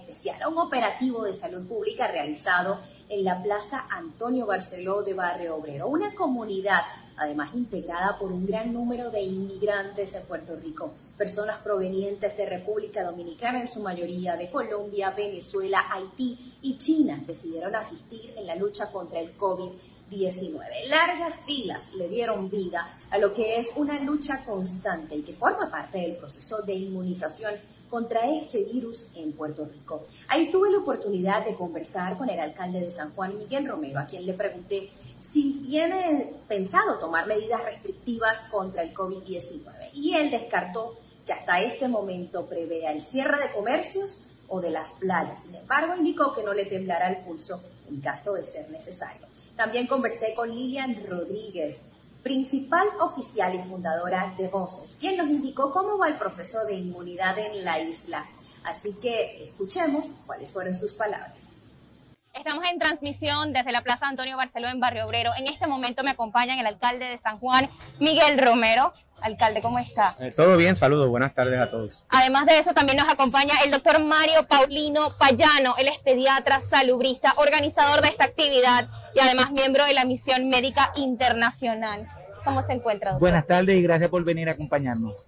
Especial, 0.00 0.40
un 0.50 0.56
operativo 0.56 1.24
de 1.24 1.34
salud 1.34 1.68
pública 1.68 2.06
realizado 2.06 2.78
en 3.10 3.22
la 3.22 3.42
Plaza 3.42 3.84
Antonio 3.90 4.46
Barceló 4.46 5.02
de 5.02 5.12
Barrio 5.12 5.56
Obrero, 5.56 5.88
una 5.88 6.14
comunidad 6.14 6.80
además 7.16 7.54
integrada 7.54 8.18
por 8.18 8.32
un 8.32 8.46
gran 8.46 8.72
número 8.72 9.10
de 9.10 9.22
inmigrantes 9.22 10.14
en 10.14 10.22
Puerto 10.24 10.56
Rico, 10.56 10.92
personas 11.16 11.58
provenientes 11.58 12.36
de 12.36 12.46
República 12.46 13.04
Dominicana, 13.04 13.60
en 13.60 13.68
su 13.68 13.80
mayoría 13.80 14.36
de 14.36 14.50
Colombia, 14.50 15.10
Venezuela, 15.10 15.84
Haití 15.90 16.54
y 16.62 16.76
China, 16.76 17.22
decidieron 17.26 17.74
asistir 17.74 18.32
en 18.36 18.46
la 18.46 18.56
lucha 18.56 18.90
contra 18.90 19.20
el 19.20 19.36
COVID-19. 19.36 20.88
Largas 20.88 21.44
filas 21.44 21.92
le 21.94 22.08
dieron 22.08 22.50
vida 22.50 22.98
a 23.10 23.18
lo 23.18 23.32
que 23.32 23.56
es 23.56 23.74
una 23.76 24.00
lucha 24.00 24.44
constante 24.44 25.16
y 25.16 25.22
que 25.22 25.32
forma 25.32 25.70
parte 25.70 25.98
del 25.98 26.16
proceso 26.16 26.62
de 26.62 26.74
inmunización 26.74 27.54
contra 27.92 28.22
este 28.26 28.64
virus 28.64 29.10
en 29.14 29.34
Puerto 29.34 29.66
Rico. 29.66 30.06
Ahí 30.26 30.50
tuve 30.50 30.70
la 30.70 30.78
oportunidad 30.78 31.44
de 31.44 31.54
conversar 31.54 32.16
con 32.16 32.30
el 32.30 32.40
alcalde 32.40 32.80
de 32.80 32.90
San 32.90 33.14
Juan, 33.14 33.36
Miguel 33.36 33.68
Romero, 33.68 34.00
a 34.00 34.06
quien 34.06 34.24
le 34.24 34.32
pregunté 34.32 34.88
si 35.18 35.60
tiene 35.62 36.32
pensado 36.48 36.98
tomar 36.98 37.26
medidas 37.26 37.62
restrictivas 37.62 38.44
contra 38.50 38.82
el 38.82 38.94
COVID-19. 38.94 39.90
Y 39.92 40.14
él 40.14 40.30
descartó 40.30 40.96
que 41.26 41.34
hasta 41.34 41.60
este 41.60 41.86
momento 41.86 42.46
prevea 42.46 42.92
el 42.92 43.02
cierre 43.02 43.46
de 43.46 43.54
comercios 43.54 44.22
o 44.48 44.58
de 44.62 44.70
las 44.70 44.94
playas. 44.94 45.42
Sin 45.42 45.54
embargo, 45.54 45.94
indicó 45.94 46.34
que 46.34 46.42
no 46.42 46.54
le 46.54 46.64
temblará 46.64 47.10
el 47.10 47.22
pulso 47.26 47.62
en 47.90 48.00
caso 48.00 48.32
de 48.32 48.44
ser 48.44 48.70
necesario. 48.70 49.26
También 49.54 49.86
conversé 49.86 50.32
con 50.34 50.48
Lilian 50.48 51.06
Rodríguez, 51.06 51.82
principal 52.22 52.86
oficial 53.00 53.54
y 53.54 53.62
fundadora 53.68 54.34
de 54.36 54.48
Voces, 54.48 54.96
quien 54.98 55.16
nos 55.16 55.28
indicó 55.28 55.72
cómo 55.72 55.98
va 55.98 56.08
el 56.08 56.18
proceso 56.18 56.64
de 56.64 56.74
inmunidad 56.74 57.38
en 57.38 57.64
la 57.64 57.80
isla. 57.80 58.26
Así 58.64 58.94
que 58.94 59.44
escuchemos 59.44 60.12
cuáles 60.26 60.50
fueron 60.52 60.74
sus 60.74 60.92
palabras. 60.92 61.54
Estamos 62.34 62.64
en 62.64 62.78
transmisión 62.78 63.52
desde 63.52 63.72
la 63.72 63.82
Plaza 63.82 64.06
Antonio 64.06 64.38
Barceló 64.38 64.68
en 64.68 64.80
Barrio 64.80 65.06
Obrero. 65.06 65.32
En 65.36 65.46
este 65.46 65.66
momento 65.66 66.02
me 66.02 66.10
acompaña 66.10 66.58
el 66.58 66.66
alcalde 66.66 67.04
de 67.04 67.18
San 67.18 67.36
Juan, 67.36 67.68
Miguel 68.00 68.38
Romero. 68.38 68.90
Alcalde, 69.20 69.60
¿cómo 69.60 69.78
está? 69.78 70.16
Eh, 70.18 70.32
todo 70.34 70.56
bien, 70.56 70.74
saludos, 70.74 71.08
buenas 71.08 71.34
tardes 71.34 71.60
a 71.60 71.70
todos. 71.70 72.04
Además 72.08 72.46
de 72.46 72.58
eso, 72.58 72.72
también 72.72 72.96
nos 72.96 73.08
acompaña 73.08 73.54
el 73.64 73.70
doctor 73.70 74.02
Mario 74.02 74.46
Paulino 74.48 75.08
Payano, 75.18 75.74
él 75.78 75.88
es 75.88 76.02
pediatra, 76.02 76.60
salubrista, 76.62 77.34
organizador 77.36 78.00
de 78.00 78.08
esta 78.08 78.24
actividad 78.24 78.88
y 79.14 79.20
además 79.20 79.52
miembro 79.52 79.84
de 79.84 79.92
la 79.92 80.06
Misión 80.06 80.48
Médica 80.48 80.90
Internacional. 80.96 82.08
¿Cómo 82.44 82.62
se 82.62 82.72
encuentra, 82.72 83.10
doctor? 83.10 83.20
Buenas 83.20 83.46
tardes 83.46 83.76
y 83.76 83.82
gracias 83.82 84.08
por 84.08 84.24
venir 84.24 84.48
a 84.48 84.52
acompañarnos. 84.52 85.26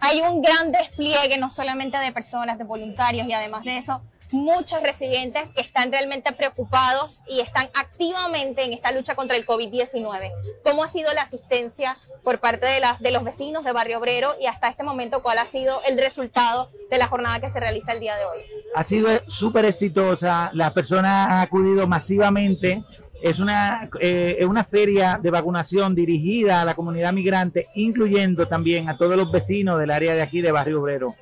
Hay 0.00 0.20
un 0.22 0.40
gran 0.42 0.72
despliegue, 0.72 1.36
no 1.38 1.50
solamente 1.50 1.98
de 1.98 2.12
personas, 2.12 2.56
de 2.58 2.64
voluntarios 2.64 3.28
y 3.28 3.32
además 3.34 3.62
de 3.64 3.78
eso, 3.78 4.02
muchos 4.32 4.82
residentes 4.82 5.48
que 5.54 5.60
están 5.60 5.90
realmente 5.90 6.32
preocupados 6.32 7.22
y 7.28 7.40
están 7.40 7.68
activamente 7.74 8.64
en 8.64 8.72
esta 8.72 8.92
lucha 8.92 9.14
contra 9.14 9.36
el 9.36 9.46
COVID-19. 9.46 10.32
¿Cómo 10.64 10.84
ha 10.84 10.88
sido 10.88 11.12
la 11.14 11.22
asistencia 11.22 11.94
por 12.22 12.40
parte 12.40 12.66
de, 12.66 12.80
las, 12.80 13.00
de 13.00 13.10
los 13.10 13.24
vecinos 13.24 13.64
de 13.64 13.72
Barrio 13.72 13.98
Obrero 13.98 14.30
y 14.40 14.46
hasta 14.46 14.68
este 14.68 14.82
momento 14.82 15.22
cuál 15.22 15.38
ha 15.38 15.46
sido 15.46 15.80
el 15.88 15.98
resultado 15.98 16.70
de 16.90 16.98
la 16.98 17.08
jornada 17.08 17.40
que 17.40 17.48
se 17.48 17.60
realiza 17.60 17.92
el 17.92 18.00
día 18.00 18.16
de 18.16 18.24
hoy? 18.24 18.38
Ha 18.74 18.84
sido 18.84 19.08
súper 19.28 19.64
exitosa, 19.64 20.50
las 20.52 20.72
personas 20.72 21.28
han 21.28 21.38
acudido 21.38 21.86
masivamente. 21.86 22.82
Es 23.22 23.38
una, 23.38 23.88
eh, 23.98 24.44
una 24.46 24.64
feria 24.64 25.18
de 25.20 25.30
vacunación 25.30 25.94
dirigida 25.94 26.60
a 26.60 26.64
la 26.64 26.74
comunidad 26.74 27.12
migrante, 27.12 27.66
incluyendo 27.74 28.46
también 28.46 28.90
a 28.90 28.98
todos 28.98 29.16
los 29.16 29.32
vecinos 29.32 29.78
del 29.78 29.90
área 29.90 30.14
de 30.14 30.22
aquí 30.22 30.42
de 30.42 30.52
Barrio 30.52 30.80
Obrero. 30.80 31.14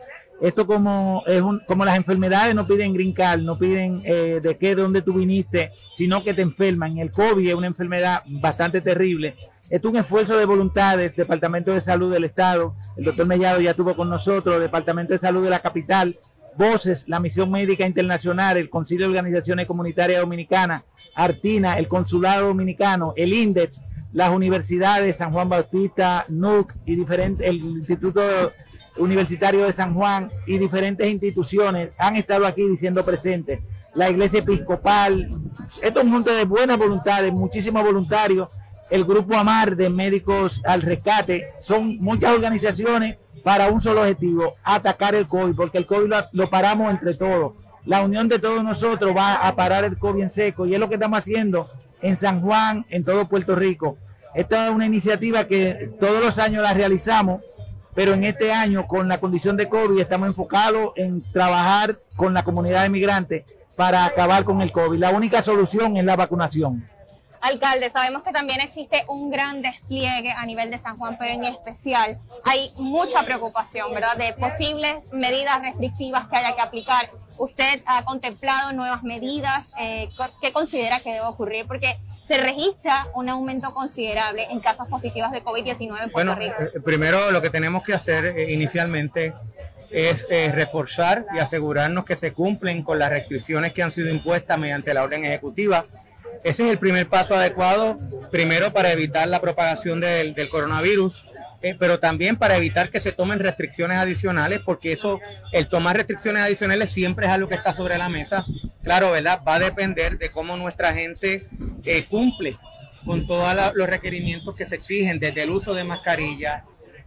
Esto 0.44 0.66
como 0.66 1.22
es 1.26 1.40
un, 1.40 1.60
como 1.66 1.86
las 1.86 1.96
enfermedades 1.96 2.54
no 2.54 2.66
piden 2.66 2.92
green 2.92 3.14
no 3.42 3.58
piden 3.58 4.02
eh, 4.04 4.40
de 4.42 4.54
qué, 4.56 4.76
de 4.76 4.82
dónde 4.82 5.00
tú 5.00 5.14
viniste, 5.14 5.72
sino 5.96 6.22
que 6.22 6.34
te 6.34 6.42
enferman. 6.42 6.98
El 6.98 7.10
COVID 7.12 7.48
es 7.48 7.54
una 7.54 7.66
enfermedad 7.66 8.22
bastante 8.26 8.82
terrible. 8.82 9.36
Es 9.70 9.82
un 9.82 9.96
esfuerzo 9.96 10.36
de 10.36 10.44
voluntades, 10.44 11.16
Departamento 11.16 11.72
de 11.72 11.80
Salud 11.80 12.12
del 12.12 12.24
Estado, 12.24 12.74
el 12.98 13.04
doctor 13.04 13.26
Mellado 13.26 13.58
ya 13.62 13.70
estuvo 13.70 13.96
con 13.96 14.10
nosotros, 14.10 14.60
Departamento 14.60 15.14
de 15.14 15.18
Salud 15.18 15.42
de 15.42 15.48
la 15.48 15.60
capital, 15.60 16.18
Voces, 16.58 17.08
la 17.08 17.20
Misión 17.20 17.50
Médica 17.50 17.86
Internacional, 17.86 18.58
el 18.58 18.68
Concilio 18.68 19.06
de 19.06 19.16
Organizaciones 19.16 19.66
Comunitarias 19.66 20.20
Dominicanas, 20.20 20.84
Artina, 21.14 21.78
el 21.78 21.88
Consulado 21.88 22.48
Dominicano, 22.48 23.14
el 23.16 23.32
INDEX, 23.32 23.80
las 24.14 24.30
universidades, 24.30 25.16
San 25.16 25.33
Juan 25.33 25.49
Bautista, 25.49 26.25
NUC 26.28 26.73
y 26.87 26.94
diferentes, 26.94 27.47
el 27.47 27.56
Instituto 27.56 28.23
Universitario 28.97 29.66
de 29.66 29.73
San 29.73 29.92
Juan 29.92 30.30
y 30.47 30.56
diferentes 30.56 31.11
instituciones 31.11 31.90
han 31.99 32.14
estado 32.14 32.47
aquí 32.47 32.66
diciendo 32.66 33.04
presentes. 33.04 33.59
La 33.94 34.09
Iglesia 34.09 34.38
Episcopal, 34.38 35.28
esto 35.83 36.00
es 36.00 36.25
de 36.25 36.44
buenas 36.44 36.78
voluntades, 36.78 37.33
muchísimos 37.33 37.85
voluntarios, 37.85 38.56
el 38.88 39.04
Grupo 39.04 39.35
Amar 39.35 39.75
de 39.75 39.90
Médicos 39.90 40.62
al 40.64 40.83
Rescate, 40.83 41.49
son 41.61 41.99
muchas 41.99 42.33
organizaciones 42.33 43.18
para 43.42 43.68
un 43.68 43.80
solo 43.80 44.02
objetivo, 44.02 44.54
atacar 44.62 45.16
el 45.16 45.26
COVID, 45.26 45.56
porque 45.56 45.78
el 45.78 45.87
COVID 45.87 46.12
lo, 46.33 46.50
paramos 46.50 46.90
entre 46.90 47.14
todos. 47.14 47.54
La 47.85 48.02
unión 48.02 48.28
de 48.28 48.38
todos 48.38 48.62
nosotros 48.62 49.14
va 49.14 49.47
a 49.47 49.54
parar 49.56 49.85
el 49.85 49.99
COVID 49.99 50.23
en 50.23 50.30
seco 50.30 50.66
y 50.66 50.75
es 50.75 50.80
lo 50.80 50.88
que 50.88 50.94
estamos 50.94 51.18
haciendo 51.18 51.66
en 52.00 52.16
San 52.16 52.40
Juan, 52.40 52.87
en 52.88 53.04
todo 53.04 53.28
Puerto 53.28 53.54
Rico. 53.54 53.99
Esta 54.34 54.66
es 54.66 54.72
una 54.72 54.86
iniciativa 54.86 55.44
que 55.44 55.90
todos 56.00 56.22
los 56.22 56.38
años 56.38 56.62
la 56.62 56.74
realizamos 56.74 57.42
pero 57.94 58.12
en 58.14 58.24
este 58.24 58.52
año 58.52 58.86
con 58.86 59.08
la 59.08 59.18
condición 59.18 59.56
de 59.56 59.68
COVID 59.68 60.00
estamos 60.00 60.26
enfocados 60.26 60.92
en 60.96 61.20
trabajar 61.32 61.96
con 62.16 62.34
la 62.34 62.42
comunidad 62.42 62.82
de 62.82 62.88
migrantes 62.88 63.44
para 63.76 64.04
acabar 64.04 64.44
con 64.44 64.60
el 64.60 64.72
COVID. 64.72 64.98
La 64.98 65.10
única 65.10 65.42
solución 65.42 65.96
es 65.96 66.04
la 66.04 66.16
vacunación. 66.16 66.82
Alcalde, 67.44 67.90
sabemos 67.90 68.22
que 68.22 68.32
también 68.32 68.62
existe 68.62 69.04
un 69.06 69.28
gran 69.28 69.60
despliegue 69.60 70.30
a 70.30 70.46
nivel 70.46 70.70
de 70.70 70.78
San 70.78 70.96
Juan, 70.96 71.16
pero 71.18 71.34
en 71.34 71.44
especial 71.44 72.18
hay 72.42 72.70
mucha 72.78 73.22
preocupación, 73.22 73.92
¿verdad?, 73.92 74.16
de 74.16 74.32
posibles 74.32 75.12
medidas 75.12 75.60
restrictivas 75.60 76.26
que 76.26 76.36
haya 76.36 76.56
que 76.56 76.62
aplicar. 76.62 77.06
¿Usted 77.38 77.82
ha 77.84 78.02
contemplado 78.06 78.72
nuevas 78.72 79.02
medidas? 79.02 79.74
Eh, 79.78 80.08
¿Qué 80.40 80.52
considera 80.52 81.00
que 81.00 81.12
debe 81.12 81.26
ocurrir? 81.26 81.66
Porque 81.66 81.98
se 82.26 82.38
registra 82.38 83.08
un 83.14 83.28
aumento 83.28 83.68
considerable 83.74 84.46
en 84.50 84.60
casos 84.60 84.88
positivas 84.88 85.30
de 85.30 85.44
COVID-19 85.44 86.02
en 86.02 86.10
Puerto 86.12 86.34
Rico. 86.36 86.54
Eh, 86.62 86.80
primero 86.80 87.30
lo 87.30 87.42
que 87.42 87.50
tenemos 87.50 87.84
que 87.84 87.92
hacer 87.92 88.24
eh, 88.24 88.54
inicialmente 88.54 89.34
es 89.90 90.26
reforzar 90.30 91.26
y 91.34 91.40
asegurarnos 91.40 92.06
que 92.06 92.16
se 92.16 92.32
cumplen 92.32 92.82
con 92.82 92.98
las 92.98 93.10
restricciones 93.10 93.74
que 93.74 93.82
han 93.82 93.90
sido 93.90 94.08
impuestas 94.08 94.58
mediante 94.58 94.94
la 94.94 95.02
orden 95.02 95.26
ejecutiva 95.26 95.84
ese 96.44 96.64
es 96.64 96.70
el 96.70 96.78
primer 96.78 97.08
paso 97.08 97.34
adecuado, 97.34 97.96
primero 98.30 98.70
para 98.70 98.92
evitar 98.92 99.26
la 99.28 99.40
propagación 99.40 100.00
del, 100.00 100.34
coronavirus, 100.50 101.24
eh, 101.62 101.74
pero 101.78 101.98
también 101.98 102.36
para 102.36 102.56
evitar 102.56 102.90
que 102.90 103.00
se 103.00 103.12
tomen 103.12 103.38
restricciones 103.38 103.96
adicionales, 103.96 104.60
porque 104.62 104.92
eso, 104.92 105.20
el 105.52 105.66
tomar 105.66 105.96
restricciones 105.96 106.42
adicionales 106.42 106.90
siempre 106.90 107.26
es 107.26 107.32
algo 107.32 107.48
que 107.48 107.54
está 107.54 107.72
sobre 107.74 107.96
la 107.96 108.10
mesa. 108.10 108.44
Claro, 108.82 109.12
¿verdad? 109.12 109.40
Va 109.48 109.54
a 109.54 109.58
depender 109.58 110.18
de 110.18 110.28
cómo 110.28 110.58
nuestra 110.58 110.92
gente 110.92 111.42
eh, 111.86 112.04
cumple 112.04 112.54
con 113.06 113.26
todos 113.26 113.74
los 113.74 113.88
requerimientos 113.88 114.54
que 114.54 114.66
se 114.66 114.74
exigen, 114.74 115.18
desde 115.18 115.44
el 115.44 115.50
uso 115.50 115.72
de 115.72 115.84
mascarilla, 115.84 116.64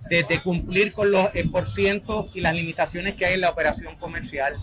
desde 0.10 0.42
cumplir 0.42 0.94
con 0.94 1.12
los 1.12 1.34
eh, 1.36 1.48
por 1.52 1.68
y 1.78 2.42
las 2.42 2.56
limitaciones 2.56 3.16
que 3.16 3.26
hay 3.26 3.36
en 3.36 3.42
la 3.42 3.52
operación 3.52 3.96
comercial, 3.98 4.54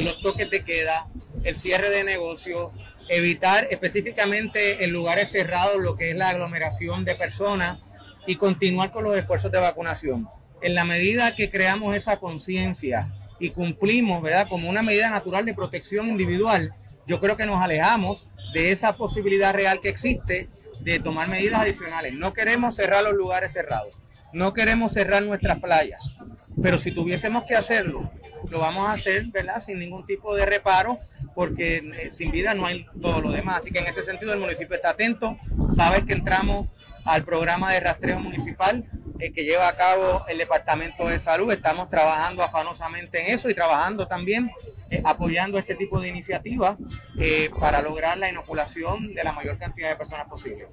los 0.00 0.20
toques 0.22 0.48
de 0.48 0.62
queda, 0.64 1.06
el 1.42 1.56
cierre 1.56 1.90
de 1.90 2.04
negocios, 2.04 2.72
evitar 3.12 3.68
específicamente 3.70 4.84
en 4.84 4.90
lugares 4.90 5.30
cerrados 5.30 5.82
lo 5.82 5.96
que 5.96 6.10
es 6.10 6.16
la 6.16 6.30
aglomeración 6.30 7.04
de 7.04 7.14
personas 7.14 7.82
y 8.26 8.36
continuar 8.36 8.90
con 8.90 9.04
los 9.04 9.16
esfuerzos 9.18 9.52
de 9.52 9.58
vacunación. 9.58 10.28
En 10.62 10.74
la 10.74 10.84
medida 10.84 11.34
que 11.34 11.50
creamos 11.50 11.94
esa 11.94 12.16
conciencia 12.18 13.12
y 13.38 13.50
cumplimos, 13.50 14.22
¿verdad? 14.22 14.48
Como 14.48 14.70
una 14.70 14.82
medida 14.82 15.10
natural 15.10 15.44
de 15.44 15.52
protección 15.52 16.08
individual, 16.08 16.72
yo 17.06 17.20
creo 17.20 17.36
que 17.36 17.44
nos 17.44 17.58
alejamos 17.58 18.26
de 18.54 18.72
esa 18.72 18.94
posibilidad 18.94 19.52
real 19.52 19.80
que 19.80 19.90
existe 19.90 20.48
de 20.80 20.98
tomar 20.98 21.28
medidas 21.28 21.60
adicionales. 21.60 22.14
No 22.14 22.32
queremos 22.32 22.76
cerrar 22.76 23.04
los 23.04 23.12
lugares 23.12 23.52
cerrados, 23.52 23.98
no 24.32 24.54
queremos 24.54 24.92
cerrar 24.92 25.22
nuestras 25.22 25.60
playas, 25.60 26.00
pero 26.62 26.78
si 26.78 26.92
tuviésemos 26.92 27.44
que 27.44 27.56
hacerlo, 27.56 28.10
lo 28.48 28.58
vamos 28.58 28.88
a 28.88 28.92
hacer, 28.92 29.26
¿verdad? 29.26 29.62
Sin 29.62 29.78
ningún 29.78 30.02
tipo 30.04 30.34
de 30.34 30.46
reparo, 30.46 30.98
porque 31.34 31.76
eh, 31.76 32.08
sin 32.12 32.30
vida 32.30 32.54
no 32.54 32.66
hay 32.66 32.86
todo 33.00 33.20
lo 33.20 33.30
demás. 33.30 33.58
Así 33.58 33.70
que 33.70 33.78
en 33.78 33.86
ese 33.86 34.04
sentido 34.04 34.32
el 34.32 34.40
municipio 34.40 34.76
está 34.76 34.90
atento, 34.90 35.36
sabe 35.74 36.04
que 36.04 36.12
entramos 36.12 36.68
al 37.04 37.24
programa 37.24 37.72
de 37.72 37.80
rastreo 37.80 38.20
municipal 38.20 38.84
eh, 39.18 39.32
que 39.32 39.44
lleva 39.44 39.68
a 39.68 39.76
cabo 39.76 40.20
el 40.28 40.38
Departamento 40.38 41.08
de 41.08 41.18
Salud. 41.18 41.52
Estamos 41.52 41.90
trabajando 41.90 42.42
afanosamente 42.42 43.20
en 43.20 43.34
eso 43.34 43.48
y 43.50 43.54
trabajando 43.54 44.06
también 44.06 44.50
eh, 44.90 45.02
apoyando 45.04 45.58
este 45.58 45.74
tipo 45.74 46.00
de 46.00 46.08
iniciativas 46.08 46.78
para 47.60 47.82
lograr 47.82 48.18
la 48.18 48.28
inoculación 48.28 49.14
de 49.14 49.24
la 49.24 49.32
mayor 49.32 49.58
cantidad 49.58 49.90
de 49.90 49.96
personas 49.96 50.26
posible 50.28 50.66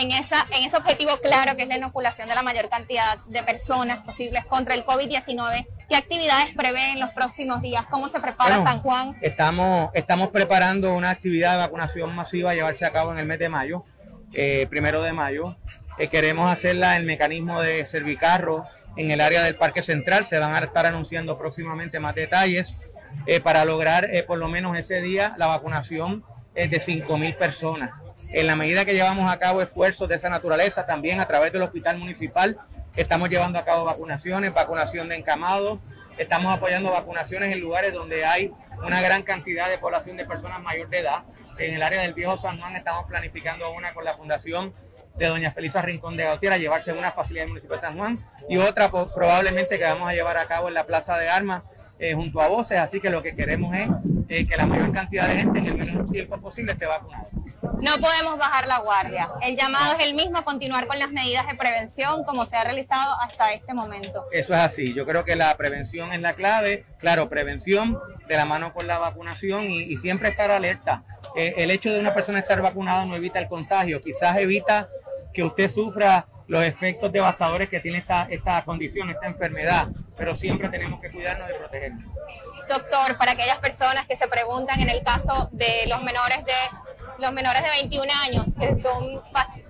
en, 0.00 0.12
esa, 0.12 0.46
en 0.56 0.64
ese 0.64 0.76
objetivo 0.76 1.10
claro 1.22 1.56
que 1.56 1.62
es 1.62 1.68
la 1.68 1.76
inoculación 1.76 2.28
de 2.28 2.34
la 2.34 2.42
mayor 2.42 2.68
cantidad 2.68 3.18
de 3.26 3.42
personas 3.42 3.98
posibles 3.98 4.44
contra 4.46 4.74
el 4.74 4.84
COVID-19. 4.84 5.66
¿Qué 5.88 5.96
actividades 5.96 6.54
prevé 6.54 6.92
en 6.92 7.00
los 7.00 7.10
próximos 7.10 7.60
días? 7.60 7.84
¿Cómo 7.90 8.08
se 8.08 8.18
prepara 8.20 8.64
San 8.64 8.78
Juan? 8.78 9.16
Estamos, 9.20 9.90
estamos 9.94 10.30
preparando 10.30 10.94
una 10.94 11.10
actividad 11.10 11.52
de 11.52 11.58
vacunación 11.58 12.14
masiva 12.14 12.52
a 12.52 12.54
llevarse 12.54 12.86
a 12.86 12.90
cabo 12.90 13.12
en 13.12 13.18
el 13.18 13.26
mes 13.26 13.38
de 13.38 13.48
mayo, 13.48 13.84
eh, 14.32 14.66
primero 14.70 15.02
de 15.02 15.12
mayo. 15.12 15.56
Eh, 15.98 16.08
queremos 16.08 16.50
hacerla 16.50 16.96
en 16.96 17.02
el 17.02 17.06
mecanismo 17.06 17.60
de 17.60 17.84
Servicarro 17.84 18.56
en 18.96 19.10
el 19.10 19.20
área 19.20 19.42
del 19.42 19.56
Parque 19.56 19.82
Central. 19.82 20.26
Se 20.26 20.38
van 20.38 20.54
a 20.54 20.64
estar 20.64 20.86
anunciando 20.86 21.36
próximamente 21.36 22.00
más 22.00 22.14
detalles 22.14 22.92
eh, 23.26 23.40
para 23.40 23.64
lograr 23.64 24.08
por 24.26 24.38
lo 24.38 24.48
menos 24.48 24.78
ese 24.78 25.02
día 25.02 25.32
la 25.36 25.46
vacunación 25.46 26.24
de 26.54 26.80
5.000 26.80 27.36
personas 27.36 27.90
en 28.32 28.46
la 28.46 28.56
medida 28.56 28.84
que 28.84 28.94
llevamos 28.94 29.30
a 29.30 29.38
cabo 29.38 29.62
esfuerzos 29.62 30.08
de 30.08 30.14
esa 30.14 30.28
naturaleza, 30.28 30.86
también 30.86 31.20
a 31.20 31.26
través 31.26 31.52
del 31.52 31.62
hospital 31.62 31.98
municipal, 31.98 32.58
estamos 32.94 33.28
llevando 33.28 33.58
a 33.58 33.64
cabo 33.64 33.84
vacunaciones, 33.84 34.54
vacunación 34.54 35.08
de 35.08 35.16
encamados, 35.16 35.86
estamos 36.16 36.54
apoyando 36.54 36.92
vacunaciones 36.92 37.52
en 37.52 37.60
lugares 37.60 37.92
donde 37.92 38.24
hay 38.24 38.52
una 38.84 39.00
gran 39.00 39.22
cantidad 39.22 39.68
de 39.68 39.78
población 39.78 40.16
de 40.16 40.24
personas 40.24 40.62
mayor 40.62 40.88
de 40.88 41.00
edad. 41.00 41.24
En 41.58 41.74
el 41.74 41.82
área 41.82 42.02
del 42.02 42.14
Viejo 42.14 42.36
San 42.36 42.58
Juan 42.58 42.76
estamos 42.76 43.06
planificando 43.06 43.70
una 43.72 43.92
con 43.92 44.04
la 44.04 44.14
Fundación 44.14 44.72
de 45.16 45.26
Doña 45.26 45.50
Felisa 45.50 45.82
Rincón 45.82 46.16
de 46.16 46.24
Gautier 46.24 46.52
a 46.52 46.58
llevarse 46.58 46.92
una 46.92 47.10
facilidad 47.10 47.44
del 47.44 47.50
municipio 47.50 47.76
de 47.76 47.82
San 47.82 47.98
Juan 47.98 48.18
y 48.48 48.58
otra 48.58 48.90
probablemente 48.90 49.76
que 49.76 49.84
vamos 49.84 50.08
a 50.08 50.12
llevar 50.12 50.38
a 50.38 50.46
cabo 50.46 50.68
en 50.68 50.74
la 50.74 50.86
Plaza 50.86 51.18
de 51.18 51.28
Armas 51.28 51.64
eh, 51.98 52.14
junto 52.14 52.40
a 52.40 52.48
voces, 52.48 52.78
así 52.78 53.00
que 53.00 53.10
lo 53.10 53.22
que 53.22 53.34
queremos 53.34 53.74
es 53.74 53.88
eh, 54.30 54.46
que 54.46 54.56
la 54.56 54.64
mayor 54.64 54.92
cantidad 54.92 55.26
de 55.26 55.34
gente 55.38 55.58
en 55.58 55.66
el 55.66 55.76
menor 55.76 56.08
tiempo 56.08 56.40
posible 56.40 56.70
esté 56.70 56.86
vacunada. 56.86 57.24
No 57.82 57.98
podemos 57.98 58.38
bajar 58.38 58.68
la 58.68 58.78
guardia. 58.78 59.28
El 59.42 59.56
llamado 59.56 59.96
es 59.98 60.06
el 60.06 60.14
mismo, 60.14 60.44
continuar 60.44 60.86
con 60.86 61.00
las 61.00 61.10
medidas 61.10 61.48
de 61.48 61.56
prevención 61.56 62.22
como 62.22 62.46
se 62.46 62.56
ha 62.56 62.62
realizado 62.62 63.16
hasta 63.22 63.52
este 63.52 63.74
momento. 63.74 64.24
Eso 64.30 64.54
es 64.54 64.60
así. 64.60 64.94
Yo 64.94 65.04
creo 65.04 65.24
que 65.24 65.34
la 65.34 65.56
prevención 65.56 66.12
es 66.12 66.20
la 66.20 66.34
clave. 66.34 66.84
Claro, 66.98 67.28
prevención 67.28 67.98
de 68.28 68.36
la 68.36 68.44
mano 68.44 68.72
con 68.72 68.86
la 68.86 68.98
vacunación 68.98 69.64
y, 69.64 69.96
siempre 69.96 70.28
estar 70.28 70.52
alerta. 70.52 71.02
Eh, 71.34 71.54
el 71.56 71.72
hecho 71.72 71.92
de 71.92 71.98
una 71.98 72.14
persona 72.14 72.38
estar 72.38 72.62
vacunada 72.62 73.04
no 73.06 73.16
evita 73.16 73.40
el 73.40 73.48
contagio, 73.48 74.00
quizás 74.00 74.36
evita 74.36 74.88
que 75.34 75.42
usted 75.42 75.68
sufra 75.68 76.28
los 76.50 76.64
efectos 76.64 77.12
devastadores 77.12 77.68
que 77.68 77.78
tiene 77.78 77.98
esta, 77.98 78.26
esta 78.28 78.64
condición, 78.64 79.08
esta 79.08 79.28
enfermedad, 79.28 79.86
pero 80.16 80.34
siempre 80.34 80.68
tenemos 80.68 81.00
que 81.00 81.08
cuidarnos 81.08 81.46
de 81.46 81.54
protegernos. 81.54 82.04
Doctor, 82.68 83.16
para 83.16 83.32
aquellas 83.32 83.58
personas 83.58 84.04
que 84.06 84.16
se 84.16 84.26
preguntan 84.26 84.80
en 84.80 84.88
el 84.88 85.00
caso 85.04 85.48
de 85.52 85.86
los 85.86 86.02
menores 86.02 86.44
de 86.44 86.52
los 87.20 87.32
menores 87.32 87.62
de 87.62 87.70
21 87.70 88.12
años, 88.24 88.44
que 88.58 88.80
son 88.80 89.20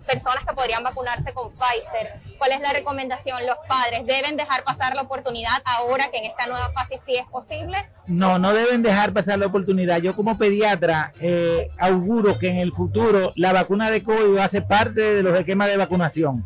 personas 0.07 0.45
que 0.47 0.55
podrían 0.55 0.83
vacunarse 0.83 1.33
con 1.33 1.51
Pfizer, 1.51 2.13
¿cuál 2.39 2.53
es 2.53 2.61
la 2.61 2.73
recomendación? 2.73 3.47
¿Los 3.47 3.59
padres 3.69 4.07
deben 4.07 4.37
dejar 4.37 4.65
pasar 4.65 4.95
la 4.95 5.03
oportunidad 5.03 5.63
ahora 5.65 6.11
que 6.11 6.19
en 6.19 6.25
esta 6.27 6.47
nueva 6.47 6.71
fase 6.73 7.01
sí 7.07 7.17
es 7.17 7.25
posible? 7.31 7.77
No, 8.07 8.39
no 8.39 8.53
deben 8.53 8.83
dejar 8.83 9.13
pasar 9.13 9.39
la 9.39 9.47
oportunidad. 9.47 9.99
Yo 9.99 10.17
como 10.17 10.37
pediatra 10.37 11.13
eh, 11.21 11.69
auguro 11.79 12.39
que 12.39 12.49
en 12.49 12.59
el 12.59 12.73
futuro 12.73 13.33
la 13.37 13.53
vacuna 13.53 13.91
de 13.91 14.03
COVID 14.03 14.37
va 14.37 14.45
a 14.45 14.49
ser 14.49 14.67
parte 14.67 15.01
de 15.01 15.23
los 15.23 15.39
esquemas 15.39 15.69
de 15.69 15.77
vacunación. 15.77 16.45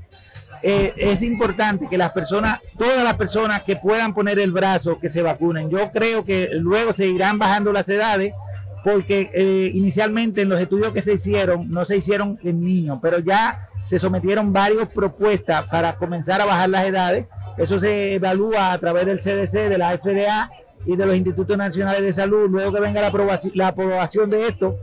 Eh, 0.62 0.92
es 0.96 1.22
importante 1.22 1.88
que 1.88 1.98
las 1.98 2.12
personas, 2.12 2.60
todas 2.78 3.04
las 3.04 3.16
personas 3.16 3.62
que 3.62 3.76
puedan 3.76 4.14
poner 4.14 4.38
el 4.38 4.50
brazo, 4.52 4.98
que 4.98 5.08
se 5.08 5.22
vacunen. 5.22 5.70
Yo 5.70 5.90
creo 5.92 6.24
que 6.24 6.48
luego 6.52 6.92
se 6.94 7.06
irán 7.06 7.38
bajando 7.38 7.72
las 7.72 7.88
edades 7.88 8.34
porque 8.84 9.30
eh, 9.32 9.70
inicialmente 9.72 10.42
en 10.42 10.50
los 10.50 10.60
estudios 10.60 10.92
que 10.92 11.00
se 11.00 11.14
hicieron 11.14 11.70
no 11.70 11.86
se 11.86 11.96
hicieron 11.96 12.38
en 12.44 12.60
niños, 12.60 12.98
pero 13.00 13.18
ya 13.18 13.68
se 13.82 13.98
sometieron 13.98 14.52
varias 14.52 14.92
propuestas 14.92 15.66
para 15.70 15.96
comenzar 15.96 16.42
a 16.42 16.44
bajar 16.44 16.68
las 16.68 16.84
edades. 16.84 17.26
Eso 17.56 17.80
se 17.80 18.14
evalúa 18.14 18.72
a 18.72 18.78
través 18.78 19.06
del 19.06 19.18
CDC, 19.20 19.70
de 19.70 19.78
la 19.78 19.96
FDA 19.96 20.50
y 20.84 20.96
de 20.96 21.06
los 21.06 21.16
Institutos 21.16 21.56
Nacionales 21.56 22.02
de 22.02 22.12
Salud. 22.12 22.50
Luego 22.50 22.72
que 22.72 22.80
venga 22.80 23.00
la 23.54 23.68
aprobación, 23.68 24.28
de 24.28 24.48
esto, 24.48 24.74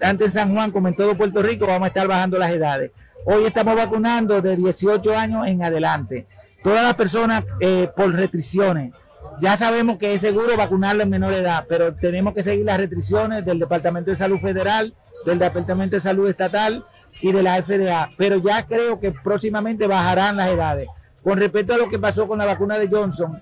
tanto 0.00 0.24
en 0.24 0.32
San 0.32 0.54
Juan 0.54 0.70
como 0.70 0.88
en 0.88 0.94
todo 0.94 1.14
Puerto 1.14 1.42
Rico, 1.42 1.66
vamos 1.66 1.86
a 1.86 1.88
estar 1.88 2.08
bajando 2.08 2.38
las 2.38 2.50
edades. 2.50 2.90
Hoy 3.26 3.44
estamos 3.44 3.76
vacunando 3.76 4.40
de 4.40 4.56
18 4.56 5.16
años 5.16 5.46
en 5.46 5.62
adelante. 5.62 6.26
Todas 6.62 6.82
las 6.82 6.94
personas 6.94 7.44
eh, 7.60 7.88
por 7.94 8.12
restricciones 8.12 8.92
ya 9.40 9.56
sabemos 9.56 9.98
que 9.98 10.14
es 10.14 10.20
seguro 10.20 10.56
vacunarlo 10.56 11.02
en 11.02 11.10
menor 11.10 11.32
edad, 11.32 11.64
pero 11.68 11.94
tenemos 11.94 12.34
que 12.34 12.42
seguir 12.42 12.64
las 12.64 12.78
restricciones 12.78 13.44
del 13.44 13.58
Departamento 13.58 14.10
de 14.10 14.16
Salud 14.16 14.38
Federal, 14.38 14.94
del 15.26 15.38
Departamento 15.38 15.96
de 15.96 16.02
Salud 16.02 16.28
Estatal 16.28 16.84
y 17.20 17.32
de 17.32 17.42
la 17.42 17.62
FDA. 17.62 18.10
Pero 18.16 18.36
ya 18.38 18.66
creo 18.66 19.00
que 19.00 19.12
próximamente 19.12 19.86
bajarán 19.86 20.36
las 20.36 20.48
edades. 20.48 20.88
Con 21.22 21.38
respecto 21.38 21.74
a 21.74 21.78
lo 21.78 21.88
que 21.88 21.98
pasó 21.98 22.26
con 22.26 22.38
la 22.38 22.46
vacuna 22.46 22.78
de 22.78 22.88
Johnson, 22.88 23.38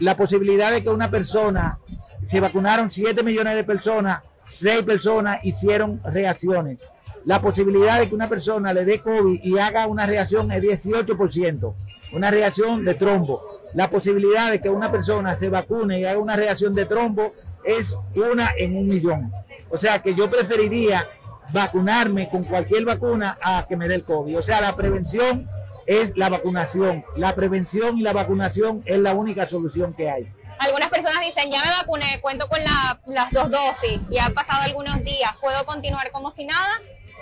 la 0.00 0.16
posibilidad 0.16 0.70
de 0.70 0.82
que 0.82 0.90
una 0.90 1.10
persona, 1.10 1.78
se 2.26 2.40
vacunaron 2.40 2.90
7 2.90 3.22
millones 3.22 3.54
de 3.54 3.64
personas, 3.64 4.22
6 4.48 4.84
personas 4.84 5.44
hicieron 5.44 6.00
reacciones 6.04 6.78
la 7.26 7.42
posibilidad 7.42 7.98
de 7.98 8.08
que 8.08 8.14
una 8.14 8.28
persona 8.28 8.72
le 8.72 8.84
dé 8.84 9.00
COVID 9.00 9.40
y 9.42 9.58
haga 9.58 9.88
una 9.88 10.06
reacción 10.06 10.52
es 10.52 10.62
18%, 10.62 11.74
una 12.12 12.30
reacción 12.30 12.84
de 12.84 12.94
trombo. 12.94 13.42
La 13.74 13.90
posibilidad 13.90 14.52
de 14.52 14.60
que 14.60 14.70
una 14.70 14.92
persona 14.92 15.36
se 15.36 15.48
vacune 15.48 15.98
y 15.98 16.04
haga 16.04 16.20
una 16.20 16.36
reacción 16.36 16.72
de 16.72 16.86
trombo 16.86 17.32
es 17.64 17.96
una 18.14 18.52
en 18.56 18.76
un 18.76 18.88
millón. 18.88 19.32
O 19.70 19.76
sea 19.76 20.00
que 20.00 20.14
yo 20.14 20.30
preferiría 20.30 21.04
vacunarme 21.52 22.28
con 22.28 22.44
cualquier 22.44 22.84
vacuna 22.84 23.36
a 23.42 23.66
que 23.68 23.76
me 23.76 23.88
dé 23.88 23.96
el 23.96 24.04
COVID. 24.04 24.38
O 24.38 24.42
sea, 24.42 24.60
la 24.60 24.76
prevención 24.76 25.48
es 25.84 26.16
la 26.16 26.28
vacunación. 26.28 27.04
La 27.16 27.34
prevención 27.34 27.98
y 27.98 28.02
la 28.02 28.12
vacunación 28.12 28.82
es 28.84 29.00
la 29.00 29.14
única 29.14 29.48
solución 29.48 29.94
que 29.94 30.08
hay. 30.08 30.32
Algunas 30.60 30.90
personas 30.90 31.20
dicen, 31.22 31.50
ya 31.50 31.60
me 31.60 31.70
vacuné, 31.70 32.20
cuento 32.20 32.48
con 32.48 32.60
las 32.62 33.30
dos 33.32 33.50
dosis 33.50 34.00
y 34.10 34.18
han 34.18 34.32
pasado 34.32 34.62
algunos 34.62 35.02
días, 35.02 35.36
¿puedo 35.40 35.64
continuar 35.66 36.12
como 36.12 36.32
si 36.32 36.44
nada? 36.44 36.70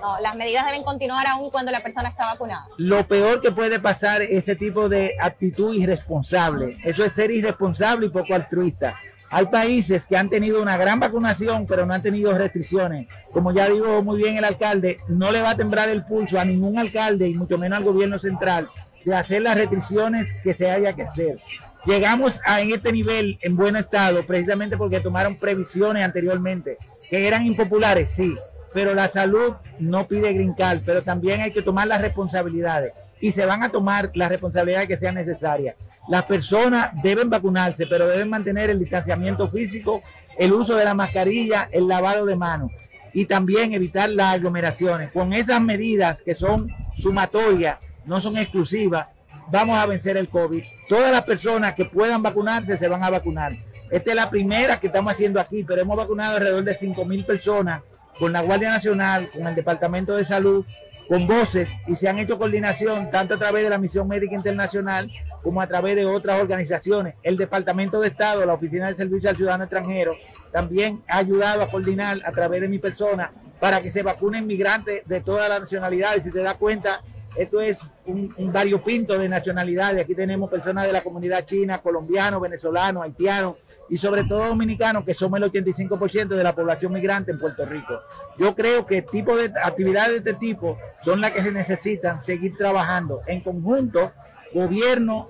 No, 0.05 0.21
las 0.21 0.37
medidas 0.37 0.67
deben 0.67 0.83
continuar 0.83 1.27
aún 1.27 1.49
cuando 1.49 1.73
la 1.73 1.81
persona 1.81 2.11
está 2.11 2.27
vacunada. 2.27 2.67
Lo 2.77 3.07
peor 3.07 3.41
que 3.41 3.51
puede 3.53 3.81
pasar 3.81 4.21
es 4.21 4.31
ese 4.31 4.55
tipo 4.55 4.87
de 4.87 5.15
actitud 5.19 5.75
irresponsable. 5.75 6.77
Eso 6.85 7.03
es 7.07 7.15
ser 7.15 7.31
irresponsable 7.31 8.07
y 8.07 8.11
poco 8.11 8.35
altruista. 8.35 8.95
Hay 9.31 9.47
países 9.47 10.05
que 10.05 10.15
han 10.15 10.29
tenido 10.29 10.61
una 10.61 10.77
gran 10.77 11.01
vacunación, 11.01 11.65
pero 11.67 11.87
no 11.87 11.95
han 11.95 12.03
tenido 12.03 12.37
restricciones. 12.37 13.09
Como 13.33 13.51
ya 13.53 13.67
dijo 13.71 14.03
muy 14.03 14.19
bien 14.19 14.37
el 14.37 14.45
alcalde, 14.45 14.99
no 15.09 15.33
le 15.33 15.41
va 15.41 15.51
a 15.51 15.57
temblar 15.57 15.89
el 15.89 16.05
pulso 16.05 16.39
a 16.39 16.45
ningún 16.45 16.79
alcalde 16.79 17.27
y 17.27 17.35
mucho 17.35 17.57
menos 17.57 17.79
al 17.79 17.85
gobierno 17.85 18.19
central 18.19 18.69
de 19.07 19.15
hacer 19.15 19.41
las 19.41 19.55
restricciones 19.55 20.35
que 20.43 20.53
se 20.53 20.71
haya 20.71 20.93
que 20.93 21.05
hacer. 21.05 21.41
Llegamos 21.87 22.43
a 22.45 22.61
en 22.61 22.73
este 22.73 22.93
nivel 22.93 23.39
en 23.41 23.57
buen 23.57 23.77
estado 23.77 24.23
precisamente 24.27 24.77
porque 24.77 25.01
tomaron 25.01 25.37
previsiones 25.37 26.05
anteriormente 26.05 26.77
que 27.09 27.27
eran 27.27 27.47
impopulares, 27.47 28.13
sí, 28.13 28.35
pero 28.75 28.93
la 28.93 29.09
salud 29.09 29.55
no 29.79 30.07
pide 30.09 30.33
grincar, 30.33 30.81
pero 30.85 31.01
también 31.01 31.41
hay 31.41 31.53
que 31.53 31.63
tomar 31.63 31.87
las 31.87 32.01
responsabilidades 32.01 32.93
y 33.21 33.31
se 33.31 33.47
van 33.47 33.63
a 33.63 33.71
tomar 33.71 34.11
las 34.15 34.29
responsabilidades 34.29 34.89
que 34.89 34.99
sean 34.99 35.15
necesarias. 35.15 35.77
Las 36.09 36.25
personas 36.25 36.91
deben 37.03 37.31
vacunarse, 37.31 37.87
pero 37.87 38.09
deben 38.09 38.29
mantener 38.29 38.69
el 38.69 38.81
distanciamiento 38.81 39.49
físico, 39.49 40.03
el 40.37 40.53
uso 40.53 40.75
de 40.75 40.85
la 40.85 40.93
mascarilla, 40.93 41.69
el 41.71 41.87
lavado 41.87 42.27
de 42.27 42.35
manos 42.35 42.73
y 43.15 43.27
también 43.27 43.73
evitar 43.73 44.11
las 44.11 44.35
aglomeraciones. 44.35 45.13
Con 45.13 45.33
esas 45.33 45.63
medidas 45.63 46.21
que 46.21 46.35
son 46.35 46.69
sumatorias, 46.99 47.79
no 48.07 48.21
son 48.21 48.37
exclusivas, 48.37 49.13
vamos 49.53 49.79
a 49.79 49.87
vencer 49.87 50.17
el 50.17 50.29
COVID. 50.29 50.65
Todas 50.89 51.13
las 51.13 51.23
personas 51.23 51.75
que 51.75 51.85
puedan 51.85 52.23
vacunarse 52.23 52.77
se 52.77 52.89
van 52.89 53.05
a 53.05 53.11
vacunar. 53.11 53.53
Esta 53.89 54.11
es 54.11 54.17
la 54.17 54.29
primera 54.29 54.81
que 54.81 54.89
estamos 54.89 55.13
haciendo 55.13 55.39
aquí, 55.39 55.63
pero 55.63 55.81
hemos 55.81 55.97
vacunado 55.97 56.37
alrededor 56.37 56.65
de 56.65 56.75
5 56.75 57.05
mil 57.05 57.25
personas 57.25 57.83
con 58.19 58.33
la 58.33 58.43
Guardia 58.43 58.71
Nacional, 58.71 59.31
con 59.31 59.47
el 59.47 59.55
Departamento 59.55 60.17
de 60.17 60.25
Salud, 60.25 60.65
con 61.09 61.27
voces 61.27 61.77
y 61.87 61.97
se 61.97 62.09
han 62.09 62.19
hecho 62.19 62.39
coordinación 62.39 63.11
tanto 63.11 63.35
a 63.35 63.39
través 63.39 63.65
de 63.65 63.71
la 63.71 63.79
Misión 63.79 64.09
Médica 64.09 64.35
Internacional 64.35 65.11
como 65.43 65.61
a 65.61 65.67
través 65.67 65.97
de 65.97 66.07
otras 66.07 66.41
organizaciones. 66.41 67.15
El 67.23 67.37
Departamento 67.37 68.01
de 68.01 68.09
Estado, 68.09 68.45
la 68.47 68.55
Oficina 68.55 68.89
de 68.89 68.95
Servicio 68.95 69.29
al 69.29 69.37
Ciudadano 69.37 69.65
Extranjero, 69.65 70.15
también 70.51 71.03
ha 71.09 71.19
ayudado 71.19 71.63
a 71.63 71.71
coordinar 71.71 72.21
a 72.25 72.31
través 72.31 72.63
de 72.63 72.69
mi 72.69 72.79
persona 72.79 73.31
para 73.61 73.81
que 73.81 73.91
se 73.91 74.03
vacunen 74.03 74.47
migrantes 74.47 75.07
de 75.07 75.21
todas 75.21 75.49
las 75.49 75.61
nacionalidades. 75.61 76.25
Si 76.25 76.31
te 76.31 76.41
das 76.41 76.55
cuenta, 76.55 77.03
esto 77.37 77.61
es 77.61 77.91
un, 78.07 78.33
un 78.37 78.53
variopinto 78.53 79.19
de 79.19 79.29
nacionalidades. 79.29 80.03
Aquí 80.03 80.15
tenemos 80.15 80.51
personas 80.51 80.87
de 80.87 80.93
la 80.93 81.03
comunidad 81.03 81.45
china, 81.45 81.79
colombianos, 81.79 82.41
venezolanos, 82.41 83.03
haitianos 83.03 83.57
y 83.89 83.97
sobre 83.97 84.25
todo 84.25 84.47
dominicanos, 84.47 85.05
que 85.05 85.15
somos 85.15 85.41
el 85.41 85.51
85% 85.51 86.29
de 86.29 86.45
la 86.45 86.55
población 86.55 86.93
migrante 86.93 87.33
en 87.33 87.39
Puerto 87.39 87.65
Rico. 87.65 88.01
Yo 88.39 88.55
creo 88.55 88.87
que 88.87 89.03
tipo 89.03 89.37
de 89.37 89.53
actividades 89.63 90.25
de 90.25 90.31
este 90.31 90.35
tipo 90.35 90.79
son 91.05 91.21
las 91.21 91.33
que 91.33 91.43
se 91.43 91.53
necesitan 91.53 92.23
seguir 92.23 92.57
trabajando 92.57 93.21
en 93.27 93.41
conjunto, 93.41 94.13
gobierno, 94.53 95.29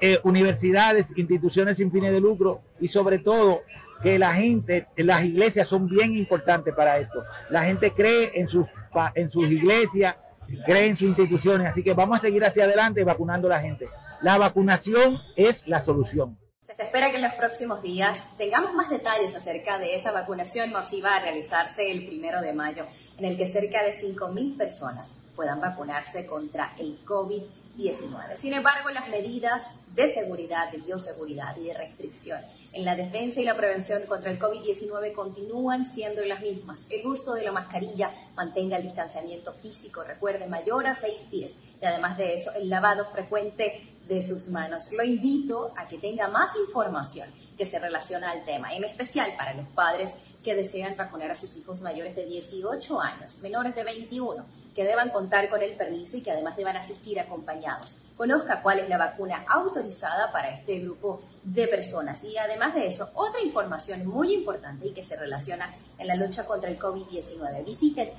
eh, 0.00 0.18
universidades, 0.24 1.16
instituciones 1.16 1.76
sin 1.76 1.92
fines 1.92 2.12
de 2.12 2.20
lucro 2.20 2.62
y 2.80 2.88
sobre 2.88 3.18
todo 3.20 3.62
que 4.02 4.18
la 4.18 4.34
gente, 4.34 4.88
las 4.96 5.24
iglesias 5.24 5.68
son 5.68 5.86
bien 5.86 6.16
importantes 6.16 6.74
para 6.74 6.98
esto. 6.98 7.20
La 7.50 7.64
gente 7.64 7.92
cree 7.92 8.32
en 8.34 8.48
sus, 8.48 8.66
en 9.14 9.30
sus 9.30 9.48
iglesias, 9.48 10.16
cree 10.64 10.86
en 10.86 10.96
sus 10.96 11.08
instituciones, 11.08 11.68
así 11.68 11.82
que 11.82 11.94
vamos 11.94 12.18
a 12.18 12.20
seguir 12.20 12.44
hacia 12.44 12.64
adelante 12.64 13.04
vacunando 13.04 13.48
a 13.48 13.56
la 13.56 13.60
gente. 13.60 13.86
La 14.20 14.38
vacunación 14.38 15.20
es 15.36 15.68
la 15.68 15.82
solución. 15.82 16.38
Se 16.60 16.84
espera 16.84 17.10
que 17.10 17.16
en 17.16 17.22
los 17.22 17.34
próximos 17.34 17.82
días 17.82 18.24
tengamos 18.38 18.72
más 18.72 18.88
detalles 18.88 19.34
acerca 19.34 19.78
de 19.78 19.94
esa 19.94 20.10
vacunación 20.10 20.72
masiva 20.72 21.16
a 21.16 21.20
realizarse 21.20 21.90
el 21.90 22.06
primero 22.06 22.40
de 22.40 22.54
mayo, 22.54 22.86
en 23.18 23.26
el 23.26 23.36
que 23.36 23.50
cerca 23.50 23.82
de 23.82 23.92
5.000 23.92 24.56
personas 24.56 25.14
puedan 25.36 25.60
vacunarse 25.60 26.24
contra 26.24 26.74
el 26.78 27.04
COVID-19. 27.04 28.36
Sin 28.36 28.54
embargo, 28.54 28.88
las 28.88 29.08
medidas 29.08 29.70
de 29.94 30.06
seguridad, 30.06 30.72
de 30.72 30.78
bioseguridad 30.78 31.54
y 31.58 31.64
de 31.64 31.74
restricción 31.74 32.40
en 32.72 32.84
la 32.84 32.96
defensa 32.96 33.40
y 33.40 33.44
la 33.44 33.56
prevención 33.56 34.02
contra 34.06 34.30
el 34.30 34.38
COVID-19 34.38 35.12
continúan 35.12 35.84
siendo 35.84 36.24
las 36.24 36.40
mismas. 36.40 36.86
El 36.88 37.06
uso 37.06 37.34
de 37.34 37.44
la 37.44 37.52
mascarilla, 37.52 38.10
mantenga 38.34 38.78
el 38.78 38.82
distanciamiento 38.84 39.52
físico, 39.52 40.02
recuerde, 40.02 40.46
mayor 40.46 40.86
a 40.86 40.94
seis 40.94 41.26
pies. 41.30 41.52
Y 41.80 41.84
además 41.84 42.16
de 42.16 42.34
eso, 42.34 42.50
el 42.54 42.70
lavado 42.70 43.04
frecuente 43.04 43.92
de 44.08 44.22
sus 44.22 44.48
manos. 44.48 44.90
Lo 44.92 45.04
invito 45.04 45.72
a 45.76 45.86
que 45.86 45.98
tenga 45.98 46.28
más 46.28 46.50
información 46.56 47.28
que 47.56 47.66
se 47.66 47.78
relaciona 47.78 48.30
al 48.30 48.44
tema, 48.44 48.74
en 48.74 48.84
especial 48.84 49.32
para 49.36 49.54
los 49.54 49.68
padres 49.68 50.16
que 50.42 50.54
desean 50.54 50.96
vacunar 50.96 51.30
a 51.30 51.34
sus 51.34 51.56
hijos 51.56 51.82
mayores 51.82 52.16
de 52.16 52.24
18 52.24 53.00
años, 53.00 53.38
menores 53.38 53.74
de 53.74 53.84
21, 53.84 54.44
que 54.74 54.84
deban 54.84 55.10
contar 55.10 55.48
con 55.48 55.62
el 55.62 55.76
permiso 55.76 56.16
y 56.16 56.22
que 56.22 56.32
además 56.32 56.56
deban 56.56 56.76
asistir 56.76 57.20
acompañados. 57.20 57.96
Conozca 58.16 58.62
cuál 58.62 58.80
es 58.80 58.88
la 58.88 58.98
vacuna 58.98 59.44
autorizada 59.48 60.32
para 60.32 60.56
este 60.56 60.80
grupo 60.80 61.22
de 61.42 61.66
personas. 61.68 62.22
Y 62.24 62.36
además 62.36 62.74
de 62.74 62.86
eso, 62.86 63.08
otra 63.14 63.40
información 63.40 64.06
muy 64.06 64.34
importante 64.34 64.86
y 64.86 64.92
que 64.92 65.02
se 65.02 65.16
relaciona 65.16 65.74
en 65.98 66.06
la 66.06 66.14
lucha 66.14 66.44
contra 66.46 66.70
el 66.70 66.78
COVID-19. 66.78 67.64
Visite 67.64 68.12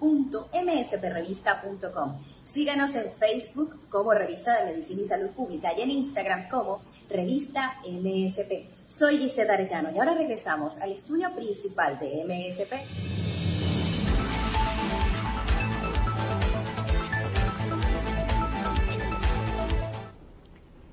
www.msprevista.com. 0.00 2.22
Síganos 2.44 2.94
en 2.94 3.10
Facebook 3.12 3.88
como 3.88 4.12
Revista 4.12 4.58
de 4.58 4.66
Medicina 4.72 5.00
y 5.02 5.06
Salud 5.06 5.30
Pública 5.30 5.72
y 5.76 5.82
en 5.82 5.90
Instagram 5.90 6.48
como 6.48 6.82
Revista 7.08 7.80
MSP. 7.84 8.68
Soy 8.88 9.18
Gisette 9.18 9.50
Arellano 9.50 9.90
y 9.92 9.98
ahora 9.98 10.14
regresamos 10.14 10.78
al 10.78 10.92
estudio 10.92 11.34
principal 11.34 11.98
de 11.98 12.24
MSP. 12.24 13.31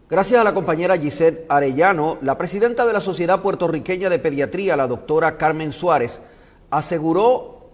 Gracias 0.10 0.42
a 0.42 0.44
la 0.44 0.56
compañera 0.56 0.98
Gisette 0.98 1.46
Arellano, 1.50 2.18
la 2.24 2.36
presidenta 2.36 2.84
de 2.84 2.94
la 2.94 3.00
Sociedad 3.00 3.44
Puertorriqueña 3.44 4.10
de 4.10 4.18
Pediatría, 4.18 4.76
la 4.76 4.88
doctora 4.88 5.38
Carmen 5.38 5.72
Suárez, 5.72 6.24
aseguró 6.72 7.70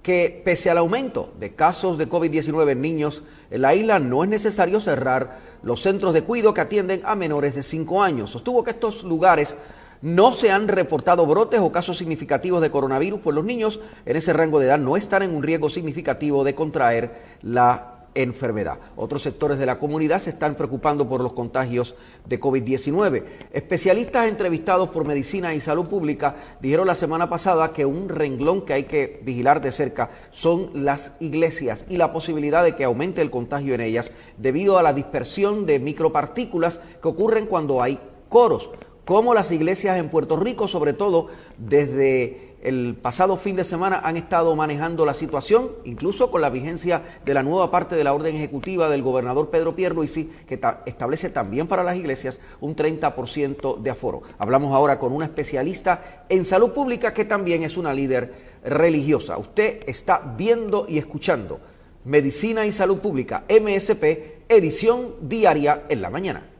que 0.00 0.40
pese 0.44 0.70
al 0.70 0.78
aumento 0.78 1.32
de 1.40 1.56
casos 1.56 1.98
de 1.98 2.08
COVID-19 2.08 2.70
en 2.70 2.80
niños 2.80 3.24
en 3.50 3.62
la 3.62 3.74
isla, 3.74 3.98
no 3.98 4.22
es 4.22 4.30
necesario 4.30 4.78
cerrar 4.78 5.36
los 5.64 5.82
centros 5.82 6.14
de 6.14 6.22
cuidado 6.22 6.54
que 6.54 6.60
atienden 6.60 7.02
a 7.04 7.16
menores 7.16 7.56
de 7.56 7.64
5 7.64 8.04
años. 8.04 8.30
Sostuvo 8.30 8.62
que 8.62 8.70
estos 8.70 9.02
lugares 9.02 9.56
no 10.00 10.34
se 10.34 10.52
han 10.52 10.68
reportado 10.68 11.26
brotes 11.26 11.60
o 11.60 11.72
casos 11.72 11.98
significativos 11.98 12.62
de 12.62 12.70
coronavirus, 12.70 13.18
pues 13.18 13.34
los 13.34 13.44
niños 13.44 13.80
en 14.06 14.16
ese 14.16 14.32
rango 14.32 14.60
de 14.60 14.66
edad 14.66 14.78
no 14.78 14.96
están 14.96 15.24
en 15.24 15.34
un 15.34 15.42
riesgo 15.42 15.68
significativo 15.68 16.44
de 16.44 16.54
contraer 16.54 17.16
la 17.42 17.97
enfermedad. 18.14 18.78
Otros 18.96 19.22
sectores 19.22 19.58
de 19.58 19.66
la 19.66 19.78
comunidad 19.78 20.20
se 20.20 20.30
están 20.30 20.54
preocupando 20.54 21.08
por 21.08 21.20
los 21.20 21.32
contagios 21.32 21.94
de 22.26 22.40
COVID-19. 22.40 23.24
Especialistas 23.52 24.26
entrevistados 24.26 24.88
por 24.88 25.04
Medicina 25.04 25.54
y 25.54 25.60
Salud 25.60 25.88
Pública 25.88 26.36
dijeron 26.60 26.86
la 26.86 26.94
semana 26.94 27.28
pasada 27.28 27.72
que 27.72 27.86
un 27.86 28.08
renglón 28.08 28.62
que 28.62 28.74
hay 28.74 28.84
que 28.84 29.20
vigilar 29.22 29.60
de 29.60 29.72
cerca 29.72 30.10
son 30.30 30.70
las 30.84 31.12
iglesias 31.20 31.84
y 31.88 31.96
la 31.96 32.12
posibilidad 32.12 32.64
de 32.64 32.74
que 32.74 32.84
aumente 32.84 33.22
el 33.22 33.30
contagio 33.30 33.74
en 33.74 33.80
ellas 33.80 34.10
debido 34.36 34.78
a 34.78 34.82
la 34.82 34.92
dispersión 34.92 35.66
de 35.66 35.78
micropartículas 35.78 36.80
que 37.00 37.08
ocurren 37.08 37.46
cuando 37.46 37.82
hay 37.82 38.00
coros, 38.28 38.70
como 39.04 39.32
las 39.32 39.50
iglesias 39.52 39.96
en 39.96 40.10
Puerto 40.10 40.36
Rico, 40.36 40.68
sobre 40.68 40.92
todo 40.92 41.28
desde 41.56 42.47
el 42.62 42.96
pasado 43.00 43.36
fin 43.36 43.56
de 43.56 43.64
semana 43.64 44.00
han 44.02 44.16
estado 44.16 44.54
manejando 44.56 45.06
la 45.06 45.14
situación, 45.14 45.70
incluso 45.84 46.30
con 46.30 46.40
la 46.40 46.50
vigencia 46.50 47.02
de 47.24 47.34
la 47.34 47.42
nueva 47.42 47.70
parte 47.70 47.94
de 47.94 48.04
la 48.04 48.12
orden 48.12 48.34
ejecutiva 48.34 48.88
del 48.88 49.02
gobernador 49.02 49.50
Pedro 49.50 49.76
Pierluisi, 49.76 50.30
que 50.46 50.60
establece 50.86 51.30
también 51.30 51.68
para 51.68 51.84
las 51.84 51.96
iglesias 51.96 52.40
un 52.60 52.74
30% 52.74 53.80
de 53.80 53.90
aforo. 53.90 54.22
Hablamos 54.38 54.74
ahora 54.74 54.98
con 54.98 55.12
una 55.12 55.26
especialista 55.26 56.24
en 56.28 56.44
salud 56.44 56.72
pública 56.72 57.12
que 57.12 57.24
también 57.24 57.62
es 57.62 57.76
una 57.76 57.94
líder 57.94 58.32
religiosa. 58.64 59.38
Usted 59.38 59.82
está 59.86 60.34
viendo 60.36 60.86
y 60.88 60.98
escuchando 60.98 61.60
Medicina 62.04 62.66
y 62.66 62.72
Salud 62.72 62.98
Pública, 62.98 63.44
MSP, 63.48 64.44
edición 64.48 65.14
diaria 65.20 65.84
en 65.88 66.02
la 66.02 66.10
mañana. 66.10 66.57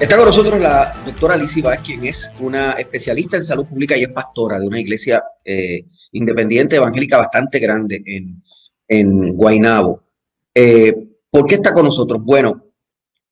Está 0.00 0.16
con 0.16 0.26
nosotros 0.26 0.60
la 0.60 0.94
doctora 1.04 1.34
Alicia 1.34 1.60
Vázquez, 1.60 1.84
quien 1.84 2.06
es 2.06 2.30
una 2.38 2.72
especialista 2.72 3.36
en 3.36 3.44
salud 3.44 3.66
pública 3.66 3.96
y 3.96 4.04
es 4.04 4.10
pastora 4.10 4.56
de 4.60 4.66
una 4.68 4.78
iglesia 4.78 5.24
eh, 5.44 5.86
independiente 6.12 6.76
evangélica 6.76 7.16
bastante 7.16 7.58
grande 7.58 8.00
en, 8.06 8.40
en 8.86 9.34
Guaynabo. 9.34 10.04
Eh, 10.54 10.94
¿Por 11.28 11.46
qué 11.46 11.56
está 11.56 11.74
con 11.74 11.86
nosotros? 11.86 12.22
Bueno, 12.22 12.64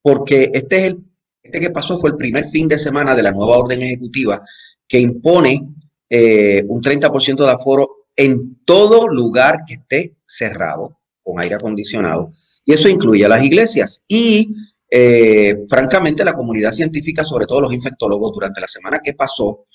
porque 0.02 0.50
este 0.52 0.78
es 0.78 0.84
el, 0.86 1.04
este 1.40 1.60
que 1.60 1.70
pasó 1.70 1.98
fue 1.98 2.10
el 2.10 2.16
primer 2.16 2.46
fin 2.46 2.66
de 2.66 2.78
semana 2.78 3.14
de 3.14 3.22
la 3.22 3.30
nueva 3.30 3.58
orden 3.58 3.82
ejecutiva 3.82 4.42
que 4.88 4.98
impone 4.98 5.68
eh, 6.10 6.64
un 6.66 6.82
30% 6.82 7.44
de 7.44 7.50
aforo 7.52 8.08
en 8.16 8.56
todo 8.64 9.06
lugar 9.06 9.60
que 9.68 9.74
esté 9.74 10.16
cerrado 10.26 10.98
con 11.22 11.38
aire 11.38 11.54
acondicionado. 11.54 12.32
Y 12.64 12.72
eso 12.72 12.88
incluye 12.88 13.24
a 13.24 13.28
las 13.28 13.44
iglesias. 13.44 14.02
Y 14.08 14.52
eh, 14.88 15.64
francamente, 15.68 16.24
la 16.24 16.34
comunidad 16.34 16.72
científica, 16.72 17.24
sobre 17.24 17.46
todo 17.46 17.60
los 17.60 17.72
infectólogos, 17.72 18.32
durante 18.32 18.60
la 18.60 18.68
semana 18.68 19.00
que 19.02 19.14
pasó, 19.14 19.66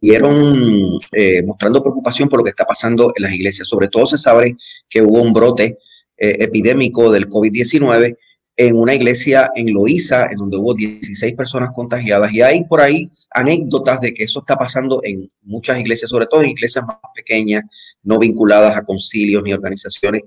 vieron 0.00 0.98
eh, 1.12 1.42
mostrando 1.44 1.82
preocupación 1.82 2.28
por 2.28 2.40
lo 2.40 2.44
que 2.44 2.50
está 2.50 2.64
pasando 2.64 3.12
en 3.14 3.22
las 3.22 3.32
iglesias. 3.32 3.68
Sobre 3.68 3.88
todo 3.88 4.06
se 4.06 4.18
sabe 4.18 4.56
que 4.88 5.02
hubo 5.02 5.22
un 5.22 5.32
brote 5.32 5.78
eh, 6.16 6.36
epidémico 6.40 7.12
del 7.12 7.28
COVID-19 7.28 8.16
en 8.56 8.76
una 8.76 8.94
iglesia 8.94 9.50
en 9.54 9.72
Loíza, 9.72 10.26
en 10.30 10.38
donde 10.38 10.56
hubo 10.56 10.74
16 10.74 11.34
personas 11.34 11.70
contagiadas. 11.72 12.32
Y 12.32 12.42
hay 12.42 12.64
por 12.64 12.80
ahí 12.80 13.08
anécdotas 13.32 14.00
de 14.00 14.12
que 14.12 14.24
eso 14.24 14.40
está 14.40 14.56
pasando 14.56 15.00
en 15.04 15.30
muchas 15.42 15.78
iglesias, 15.78 16.10
sobre 16.10 16.26
todo 16.26 16.42
en 16.42 16.50
iglesias 16.50 16.84
más 16.84 16.96
pequeñas, 17.14 17.62
no 18.02 18.18
vinculadas 18.18 18.76
a 18.76 18.82
concilios 18.82 19.44
ni 19.44 19.52
organizaciones 19.52 20.22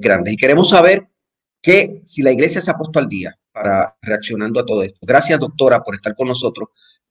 grandes. 0.00 0.34
Y 0.34 0.36
queremos 0.36 0.70
saber 0.70 1.06
que 1.66 2.00
si 2.04 2.22
la 2.22 2.30
iglesia 2.30 2.60
se 2.60 2.70
ha 2.70 2.74
puesto 2.74 3.00
al 3.00 3.08
día 3.08 3.36
para 3.50 3.92
reaccionando 4.00 4.60
a 4.60 4.64
todo 4.64 4.84
esto. 4.84 5.00
Gracias, 5.02 5.36
doctora, 5.40 5.82
por 5.82 5.96
estar 5.96 6.14
con 6.14 6.28
nosotros. 6.28 6.68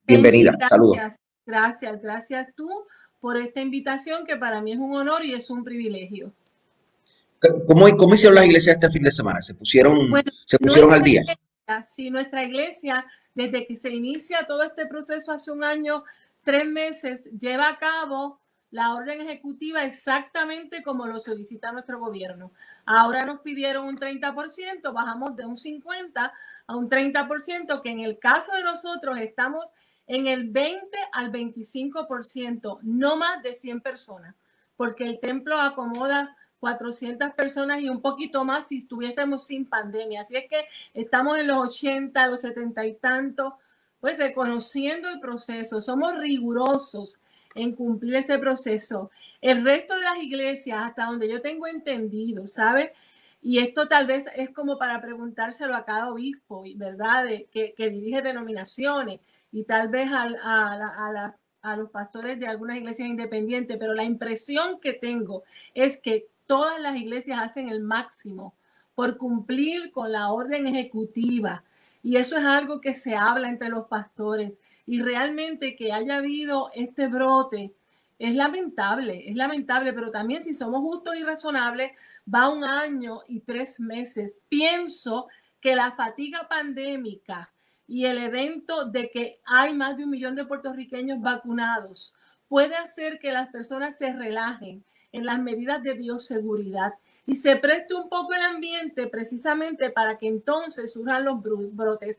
Bienvenida. 0.08 0.52
Gracias, 0.52 0.70
Saludos. 0.70 0.98
Gracias, 1.46 2.02
gracias 2.02 2.48
tú 2.56 2.70
por 3.20 3.36
esta 3.36 3.60
invitación 3.60 4.26
que 4.26 4.38
para 4.38 4.62
mí 4.62 4.72
es 4.72 4.80
un 4.80 4.96
honor 4.96 5.26
y 5.26 5.34
es 5.34 5.50
un 5.50 5.66
privilegio. 5.66 6.32
¿Cómo, 7.68 7.86
cómo 7.98 8.14
hicieron 8.14 8.36
las 8.36 8.46
iglesias 8.46 8.76
este 8.76 8.90
fin 8.92 9.04
de 9.04 9.12
semana? 9.12 9.42
¿Se 9.42 9.54
pusieron, 9.56 10.10
se 10.46 10.58
pusieron 10.58 10.94
al 10.94 11.04
día? 11.04 11.22
sí, 11.86 12.10
nuestra 12.10 12.46
iglesia, 12.46 13.06
desde 13.34 13.68
que 13.68 13.76
se 13.76 13.90
inicia 13.90 14.46
todo 14.48 14.64
este 14.64 14.86
proceso 14.86 15.34
hace 15.34 15.52
un 15.52 15.66
año, 15.66 16.06
tres 16.46 16.66
meses, 16.66 17.30
lleva 17.38 17.68
a 17.68 17.78
cabo 17.78 18.40
la 18.76 18.94
orden 18.94 19.22
ejecutiva 19.22 19.86
exactamente 19.86 20.84
como 20.84 21.08
lo 21.08 21.18
solicita 21.18 21.72
nuestro 21.72 21.98
gobierno. 21.98 22.52
Ahora 22.86 23.26
nos 23.26 23.40
pidieron 23.40 23.86
un 23.86 23.98
30%, 23.98 24.92
bajamos 24.92 25.38
de 25.38 25.46
un 25.46 25.56
50% 25.56 26.32
a 26.68 26.76
un 26.76 26.90
30%, 26.90 27.82
que 27.82 27.90
en 27.90 28.02
el 28.02 28.20
caso 28.20 28.52
de 28.52 28.64
nosotros 28.64 29.18
estamos 29.20 29.64
en 30.08 30.28
el 30.28 30.50
20 30.50 30.90
al 31.14 31.32
25%, 31.32 32.80
no 32.82 33.16
más 33.16 33.42
de 33.44 33.54
100 33.54 33.80
personas, 33.80 34.36
porque 34.76 35.06
el 35.06 35.22
templo 35.22 35.58
acomoda 35.58 36.36
400 36.60 37.34
personas 37.34 37.80
y 37.80 37.88
un 37.88 38.02
poquito 38.02 38.44
más 38.44 38.68
si 38.68 38.80
estuviésemos 38.80 39.46
sin 39.46 39.70
pandemia. 39.70 40.22
Así 40.22 40.36
es 40.36 40.50
que 40.50 40.66
estamos 40.94 41.38
en 41.38 41.48
los 41.48 41.66
80, 41.68 42.28
los 42.28 42.42
70 42.42 42.86
y 42.86 42.96
tantos, 42.96 43.54
pues 44.02 44.18
reconociendo 44.18 45.08
el 45.08 45.22
proceso, 45.22 45.80
somos 45.80 46.18
rigurosos 46.18 47.20
en 47.56 47.74
cumplir 47.74 48.16
este 48.16 48.38
proceso. 48.38 49.10
El 49.42 49.64
resto 49.64 49.96
de 49.96 50.02
las 50.02 50.18
iglesias, 50.22 50.80
hasta 50.84 51.06
donde 51.06 51.30
yo 51.30 51.42
tengo 51.42 51.68
entendido, 51.68 52.46
¿sabe? 52.48 52.94
Y 53.42 53.60
esto 53.60 53.88
tal 53.88 54.08
vez 54.08 54.26
es 54.36 54.50
como 54.52 54.78
para 54.78 55.02
preguntárselo 55.02 55.76
a 55.76 55.86
cada 55.86 56.12
obispo, 56.12 56.64
¿verdad? 56.76 57.26
que, 57.52 57.74
dirige 57.78 58.22
denominaciones 58.22 59.20
y 59.52 59.64
tal 59.64 59.88
vez 59.90 60.10
a, 60.12 61.34
a 61.62 61.76
los 61.78 61.90
pastores 61.90 62.40
de 62.40 62.48
algunas 62.48 62.78
iglesias 62.78 63.08
independientes, 63.08 63.78
pero 63.80 63.94
la 63.94 64.04
impresión 64.04 64.80
que 64.80 64.94
tengo 64.94 65.44
es 65.74 66.02
que 66.02 66.28
todas 66.48 66.80
las 66.80 66.96
iglesias 66.96 67.40
hacen 67.42 67.70
el 67.70 67.82
máximo 67.82 68.56
por 68.96 69.18
cumplir 69.18 69.92
con 69.92 70.12
la 70.12 70.32
orden 70.32 70.68
ejecutiva. 70.68 71.64
Y 72.02 72.18
eso 72.18 72.38
es 72.38 72.46
algo 72.46 72.82
que 72.82 72.94
se 72.94 73.16
habla 73.16 73.50
entre 73.50 73.70
los 73.70 73.88
pastores 73.88 74.60
y 74.88 75.02
realmente 75.02 75.76
que 75.76 75.92
haya 75.92 76.18
habido 76.18 76.70
este 76.74 77.08
brote 77.08 77.74
es 78.18 78.34
lamentable, 78.34 79.30
es 79.30 79.36
lamentable, 79.36 79.94
pero 79.94 80.12
también 80.12 80.44
si 80.44 80.54
somos 80.54 80.82
justos 80.82 81.16
y 81.16 81.24
razonables, 81.24 81.92
va 82.34 82.50
un 82.50 82.64
año 82.64 83.22
y 83.28 83.42
tres 83.42 83.80
meses. 83.80 84.36
Pienso 84.48 85.28
que 85.60 85.76
la 85.76 85.92
fatiga 85.92 86.48
pandémica 86.48 87.50
y 87.88 88.06
el 88.06 88.18
evento 88.18 88.86
de 88.86 89.10
que 89.10 89.40
hay 89.46 89.74
más 89.74 89.98
de 89.98 90.06
un 90.06 90.12
millón 90.12 90.36
de 90.36 90.46
puertorriqueños 90.46 91.22
vacunados 91.22 92.16
puede 92.48 92.76
hacer 92.76 93.20
que 93.20 93.32
las 93.32 93.50
personas 93.50 93.98
se 93.98 94.14
relajen 94.14 94.84
en 95.12 95.26
las 95.26 95.40
medidas 95.40 95.82
de 95.84 95.94
bioseguridad 95.94 96.94
y 97.26 97.36
se 97.36 97.56
preste 97.56 97.96
un 97.96 98.10
poco 98.10 98.34
el 98.34 98.42
ambiente 98.42 99.08
precisamente 99.08 99.90
para 99.90 100.18
que 100.18 100.28
entonces 100.28 100.94
surjan 100.94 101.26
los 101.26 101.42
brotes. 101.42 102.18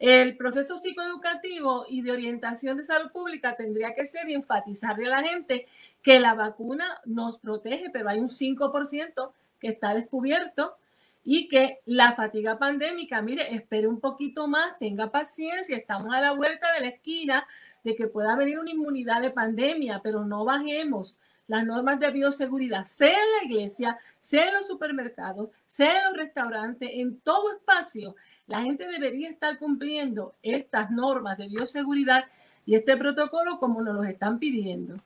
El 0.00 0.38
proceso 0.38 0.78
psicoeducativo 0.78 1.84
y 1.86 2.00
de 2.00 2.12
orientación 2.12 2.78
de 2.78 2.84
salud 2.84 3.12
pública 3.12 3.54
tendría 3.54 3.94
que 3.94 4.06
ser 4.06 4.30
enfatizarle 4.30 5.06
a 5.06 5.20
la 5.20 5.22
gente 5.22 5.66
que 6.02 6.18
la 6.18 6.32
vacuna 6.32 6.86
nos 7.04 7.36
protege, 7.36 7.90
pero 7.92 8.08
hay 8.08 8.18
un 8.18 8.28
5% 8.28 9.30
que 9.60 9.68
está 9.68 9.92
descubierto 9.92 10.74
y 11.22 11.48
que 11.48 11.80
la 11.84 12.14
fatiga 12.14 12.58
pandémica, 12.58 13.20
mire, 13.20 13.54
espere 13.54 13.88
un 13.88 14.00
poquito 14.00 14.48
más, 14.48 14.78
tenga 14.78 15.10
paciencia, 15.10 15.76
estamos 15.76 16.14
a 16.14 16.22
la 16.22 16.32
vuelta 16.32 16.72
de 16.72 16.80
la 16.80 16.88
esquina 16.88 17.46
de 17.84 17.94
que 17.94 18.06
pueda 18.06 18.36
venir 18.36 18.58
una 18.58 18.70
inmunidad 18.70 19.20
de 19.20 19.30
pandemia, 19.30 20.00
pero 20.02 20.24
no 20.24 20.46
bajemos 20.46 21.20
las 21.46 21.66
normas 21.66 22.00
de 22.00 22.10
bioseguridad, 22.10 22.86
sea 22.86 23.10
en 23.10 23.48
la 23.48 23.52
iglesia, 23.52 23.98
sea 24.18 24.48
en 24.48 24.54
los 24.54 24.66
supermercados, 24.66 25.50
sea 25.66 25.98
en 25.98 26.04
los 26.04 26.16
restaurantes, 26.16 26.88
en 26.90 27.20
todo 27.20 27.52
espacio 27.52 28.14
la 28.50 28.62
gente 28.62 28.86
debería 28.88 29.30
estar 29.30 29.58
cumpliendo 29.58 30.34
estas 30.42 30.90
normas 30.90 31.38
de 31.38 31.46
bioseguridad 31.46 32.24
y 32.66 32.74
este 32.74 32.96
protocolo 32.96 33.58
como 33.58 33.80
nos 33.80 33.94
los 33.94 34.06
están 34.06 34.38
pidiendo. 34.38 34.96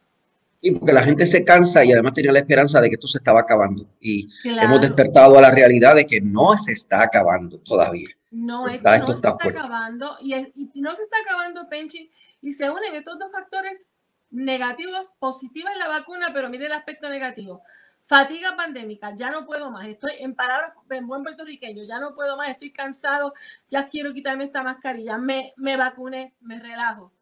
Y 0.63 0.71
porque 0.71 0.95
la 0.95 1.03
gente 1.03 1.27
se 1.27 1.45
cansa 1.45 1.85
y 1.85 1.93
además 1.93 2.15
tenía 2.15 2.33
la 2.33 2.39
esperanza 2.39 2.81
de 2.81 2.89
que 2.89 2.95
esto 2.95 3.07
se 3.07 3.19
estaba 3.19 3.41
acabando. 3.41 3.87
Y 4.01 4.31
hemos 4.45 4.81
despertado 4.81 5.37
a 5.37 5.43
la 5.43 5.51
realidad 5.51 5.95
de 5.95 6.07
que 6.07 6.23
no 6.23 6.57
se 6.57 6.73
está 6.73 7.03
acabando 7.03 7.59
todavía. 7.59 8.09
No, 8.31 8.63
no 8.63 9.07
se 9.07 9.13
está 9.13 9.37
acabando. 9.39 10.17
Y, 10.23 10.35
y, 10.35 10.81
no 10.81 10.95
se 10.95 11.03
está 11.03 11.19
acabando, 11.23 11.69
Penchi. 11.69 12.11
Y 12.41 12.53
se 12.53 12.71
unen 12.71 12.95
estos 12.95 13.19
dos 13.19 13.31
factores 13.31 13.85
negativos, 14.31 15.07
positivos 15.19 15.71
en 15.71 15.81
la 15.81 15.89
vacuna, 15.89 16.31
pero 16.33 16.49
mire 16.49 16.65
el 16.65 16.73
aspecto 16.73 17.11
negativo. 17.11 17.63
Fatiga 18.15 18.55
pandémica, 18.55 19.13
ya 19.17 19.29
no 19.29 19.45
puedo 19.45 19.73
más. 19.73 19.89
Estoy 19.89 20.13
en 20.21 20.37
palabras 20.37 20.73
en 20.89 21.05
buen 21.05 21.25
puertorriqueño, 21.25 21.83
ya 21.83 21.99
no 21.99 22.15
puedo 22.15 22.37
más, 22.37 22.49
estoy 22.49 22.71
cansado, 22.71 23.35
ya 23.69 23.89
quiero 23.89 24.15
quitarme 24.15 24.45
esta 24.45 24.63
mascarilla. 24.63 25.19
Me, 25.19 25.53
me 25.57 25.77
vacuné, 25.77 26.33
me 26.41 26.61
relajo. 26.61 27.13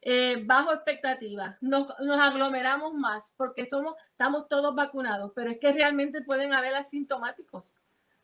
Eh, 0.00 0.42
bajo 0.46 0.72
expectativa, 0.72 1.58
nos, 1.60 1.88
nos, 2.00 2.18
aglomeramos 2.18 2.94
más 2.94 3.34
porque 3.36 3.68
somos, 3.68 3.96
estamos 4.12 4.48
todos 4.48 4.74
vacunados, 4.74 5.30
pero 5.34 5.50
es 5.50 5.58
que 5.58 5.72
realmente 5.72 6.22
pueden 6.22 6.54
haber 6.54 6.74
asintomáticos 6.74 7.76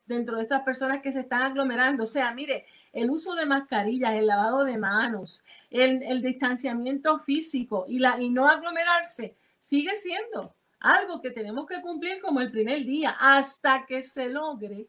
dentro 0.06 0.38
de 0.38 0.44
esas 0.44 0.62
personas 0.62 1.02
que 1.02 1.12
se 1.12 1.20
están 1.20 1.42
aglomerando. 1.42 2.04
O 2.04 2.06
sea, 2.06 2.32
mire, 2.32 2.64
el 2.94 3.10
uso 3.10 3.34
de 3.34 3.44
mascarillas, 3.44 4.14
el 4.14 4.26
lavado 4.26 4.64
de 4.64 4.78
manos, 4.78 5.44
el, 5.68 6.02
el 6.02 6.22
distanciamiento 6.22 7.18
físico 7.18 7.84
y, 7.86 7.98
la, 7.98 8.18
y 8.18 8.30
no 8.30 8.48
aglomerarse 8.48 9.36
sigue 9.58 9.98
siendo 9.98 10.54
algo 10.80 11.20
que 11.20 11.30
tenemos 11.30 11.66
que 11.66 11.80
cumplir 11.80 12.20
como 12.20 12.40
el 12.40 12.50
primer 12.50 12.84
día, 12.84 13.16
hasta 13.18 13.84
que 13.86 14.02
se 14.02 14.28
logre 14.28 14.86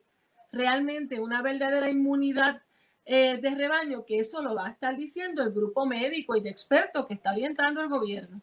realmente 0.52 1.20
una 1.20 1.42
verdadera 1.42 1.90
inmunidad 1.90 2.62
eh, 3.06 3.40
de 3.42 3.50
rebaño, 3.56 4.06
que 4.06 4.20
eso 4.20 4.42
lo 4.42 4.56
va 4.56 4.68
a 4.68 4.72
estar 4.72 4.96
diciendo 4.96 5.44
el 5.44 5.52
grupo 5.52 5.86
médico 5.86 6.36
y 6.36 6.42
de 6.42 6.50
expertos 6.50 7.08
que 7.08 7.16
está 7.16 7.32
orientando 7.32 7.82
el 7.82 7.90
gobierno. 7.90 8.42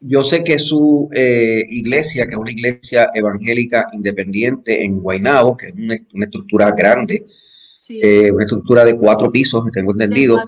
Yo 0.00 0.22
sé 0.22 0.44
que 0.44 0.58
su 0.58 1.08
eh, 1.14 1.64
iglesia, 1.70 2.26
que 2.26 2.32
es 2.32 2.36
una 2.36 2.50
iglesia 2.50 3.08
evangélica 3.14 3.86
independiente 3.92 4.84
en 4.84 5.00
Guaynabo, 5.00 5.56
que 5.56 5.68
es 5.68 5.74
una, 5.74 6.24
estructura 6.24 6.72
grande, 6.72 7.26
eh, 7.88 8.30
una 8.30 8.44
estructura 8.44 8.84
de 8.84 8.98
cuatro 8.98 9.32
pisos, 9.32 9.64
tengo 9.72 9.92
entendido, 9.92 10.42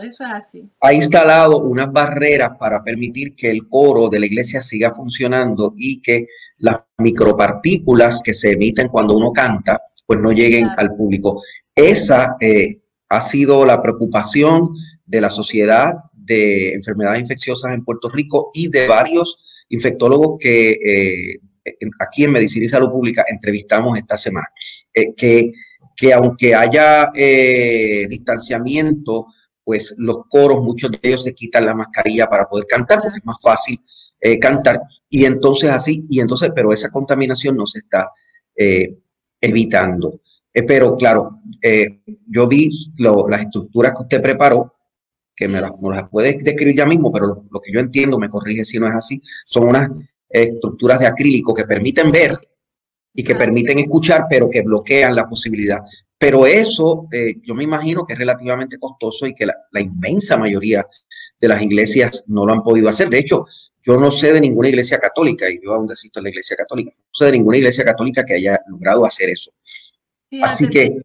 eso 0.00 0.24
es 0.24 0.30
así. 0.32 0.70
Ha 0.80 0.92
instalado 0.92 1.60
unas 1.60 1.92
barreras 1.92 2.50
para 2.58 2.82
permitir 2.82 3.34
que 3.34 3.50
el 3.50 3.68
coro 3.68 4.08
de 4.08 4.20
la 4.20 4.26
iglesia 4.26 4.62
siga 4.62 4.94
funcionando 4.94 5.74
y 5.76 6.00
que 6.00 6.26
las 6.58 6.76
micropartículas 6.98 8.20
que 8.22 8.34
se 8.34 8.52
emiten 8.52 8.88
cuando 8.88 9.16
uno 9.16 9.32
canta, 9.32 9.80
pues 10.06 10.20
no 10.20 10.32
lleguen 10.32 10.68
al 10.76 10.94
público. 10.94 11.42
Esa 11.74 12.36
eh, 12.40 12.80
ha 13.08 13.20
sido 13.20 13.64
la 13.66 13.82
preocupación 13.82 14.74
de 15.04 15.20
la 15.20 15.30
Sociedad 15.30 15.94
de 16.12 16.72
Enfermedades 16.74 17.20
Infecciosas 17.20 17.74
en 17.74 17.84
Puerto 17.84 18.08
Rico 18.08 18.50
y 18.54 18.68
de 18.68 18.86
varios 18.86 19.38
infectólogos 19.68 20.38
que 20.38 20.70
eh, 20.72 21.40
aquí 21.98 22.24
en 22.24 22.32
Medicina 22.32 22.66
y 22.66 22.68
Salud 22.68 22.90
Pública 22.90 23.24
entrevistamos 23.28 23.98
esta 23.98 24.16
semana. 24.16 24.48
Eh, 24.92 25.14
que, 25.14 25.52
que 25.96 26.12
aunque 26.12 26.54
haya 26.54 27.10
distanciamiento, 28.08 29.26
pues 29.64 29.94
los 29.96 30.26
coros, 30.28 30.62
muchos 30.62 30.90
de 30.90 31.00
ellos 31.02 31.24
se 31.24 31.34
quitan 31.34 31.66
la 31.66 31.74
mascarilla 31.74 32.26
para 32.26 32.44
poder 32.44 32.66
cantar, 32.66 33.00
porque 33.00 33.18
es 33.18 33.24
más 33.24 33.38
fácil 33.42 33.80
eh, 34.20 34.38
cantar. 34.38 34.80
Y 35.08 35.24
entonces 35.24 35.70
así, 35.70 36.04
y 36.08 36.20
entonces, 36.20 36.50
pero 36.54 36.72
esa 36.72 36.90
contaminación 36.90 37.56
no 37.56 37.66
se 37.66 37.78
está 37.78 38.10
eh, 38.54 38.96
evitando. 39.40 40.20
Eh, 40.52 40.62
pero 40.62 40.96
claro, 40.96 41.34
yo 42.28 42.46
vi 42.46 42.70
las 42.98 43.40
estructuras 43.40 43.92
que 43.92 44.02
usted 44.02 44.22
preparó, 44.22 44.74
que 45.34 45.48
me 45.48 45.60
las, 45.60 45.72
puede 46.10 46.38
describir 46.38 46.76
ya 46.76 46.86
mismo, 46.86 47.10
pero 47.10 47.26
lo, 47.26 47.44
lo, 47.50 47.60
que 47.60 47.72
yo 47.72 47.80
entiendo, 47.80 48.18
me 48.18 48.28
corrige 48.28 48.64
si 48.64 48.78
no 48.78 48.86
es 48.86 48.94
así, 48.94 49.20
son 49.46 49.68
unas 49.68 49.90
estructuras 50.28 51.00
de 51.00 51.06
acrílico 51.06 51.52
que 51.54 51.64
permiten 51.64 52.10
ver 52.10 52.38
y 53.12 53.24
que 53.24 53.34
permiten 53.34 53.78
escuchar, 53.78 54.26
pero 54.28 54.48
que 54.48 54.62
bloquean 54.62 55.14
la 55.14 55.28
posibilidad 55.28 55.80
pero 56.24 56.46
eso 56.46 57.06
eh, 57.12 57.34
yo 57.42 57.54
me 57.54 57.64
imagino 57.64 58.06
que 58.06 58.14
es 58.14 58.18
relativamente 58.18 58.78
costoso 58.78 59.26
y 59.26 59.34
que 59.34 59.44
la, 59.44 59.54
la, 59.72 59.80
inmensa 59.82 60.38
mayoría 60.38 60.86
de 61.38 61.48
las 61.48 61.60
iglesias 61.60 62.24
no 62.28 62.46
lo 62.46 62.54
han 62.54 62.62
podido 62.62 62.88
hacer. 62.88 63.10
De 63.10 63.18
hecho, 63.18 63.44
yo 63.82 63.98
no 63.98 64.10
sé 64.10 64.32
de 64.32 64.40
ninguna 64.40 64.70
iglesia 64.70 64.98
católica, 64.98 65.50
y 65.50 65.60
yo 65.62 65.74
aún 65.74 65.92
asisto 65.92 66.20
a 66.20 66.22
la 66.22 66.30
iglesia 66.30 66.56
católica, 66.56 66.92
no 66.96 67.10
sé 67.12 67.26
de 67.26 67.32
ninguna 67.32 67.58
iglesia 67.58 67.84
católica 67.84 68.24
que 68.24 68.36
haya 68.36 68.58
logrado 68.68 69.04
hacer 69.04 69.28
eso. 69.28 69.52
Así 70.42 70.66
que... 70.66 71.02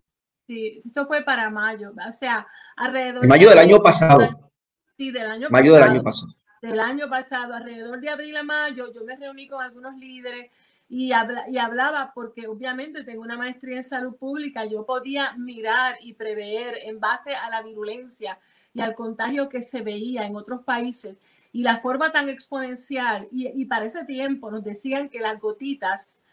Sí, 0.48 0.82
esto 0.86 1.06
fue 1.06 1.22
para 1.22 1.50
mayo, 1.50 1.92
o 1.92 2.12
sea, 2.14 2.48
alrededor... 2.78 3.28
mayo 3.28 3.50
del 3.50 3.60
año 3.60 3.80
pasado. 3.80 4.52
Sí, 4.98 5.12
del 5.12 5.30
año 5.30 5.48
mayo 5.50 5.74
del 5.74 5.84
año 5.84 6.02
pasado. 6.02 6.34
Del 6.62 6.80
año 6.80 7.10
pasado, 7.10 7.56
alrededor 7.56 8.00
de 8.00 8.08
abril 8.08 8.38
a 8.38 8.44
mayo, 8.44 8.90
yo 8.94 9.04
me 9.04 9.18
reuní 9.18 9.50
con 9.50 9.62
algunos 9.62 9.98
líderes 9.98 10.50
y, 10.90 11.12
habla, 11.12 11.48
y 11.48 11.60
hablaba 11.60 12.12
porque 12.16 12.48
obviamente 12.48 13.04
tengo 13.04 13.22
una 13.22 13.38
maestría 13.38 13.78
en 13.78 13.84
salud 13.84 14.16
pública, 14.16 14.66
yo 14.66 14.86
podía 14.86 15.34
mirar 15.34 15.98
y 16.02 16.14
prever 16.14 16.80
en 16.84 17.00
base 17.00 17.36
a 17.36 17.50
la 17.52 17.62
virulencia 17.62 18.40
y 18.74 18.82
al 18.82 18.96
contagio 18.96 19.50
que 19.50 19.62
se 19.62 19.82
veía 19.82 20.26
en 20.26 20.36
otros 20.36 20.64
países 20.64 21.16
y 21.54 21.62
la 21.62 21.78
forma 21.78 22.12
tan 22.12 22.28
exponencial. 22.28 23.28
Y, 23.32 23.48
y 23.50 23.66
para 23.66 23.86
ese 23.86 24.04
tiempo 24.06 24.50
nos 24.50 24.64
decían 24.64 25.10
que 25.10 25.20
las 25.20 25.40
gotitas 25.40 26.24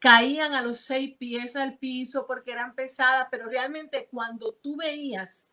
caían 0.00 0.54
a 0.54 0.62
los 0.62 0.80
seis 0.80 1.14
pies 1.16 1.54
al 1.54 1.78
piso 1.78 2.26
porque 2.26 2.50
eran 2.50 2.74
pesadas, 2.74 3.28
pero 3.30 3.46
realmente 3.46 4.08
cuando 4.10 4.52
tú 4.54 4.76
veías 4.76 5.46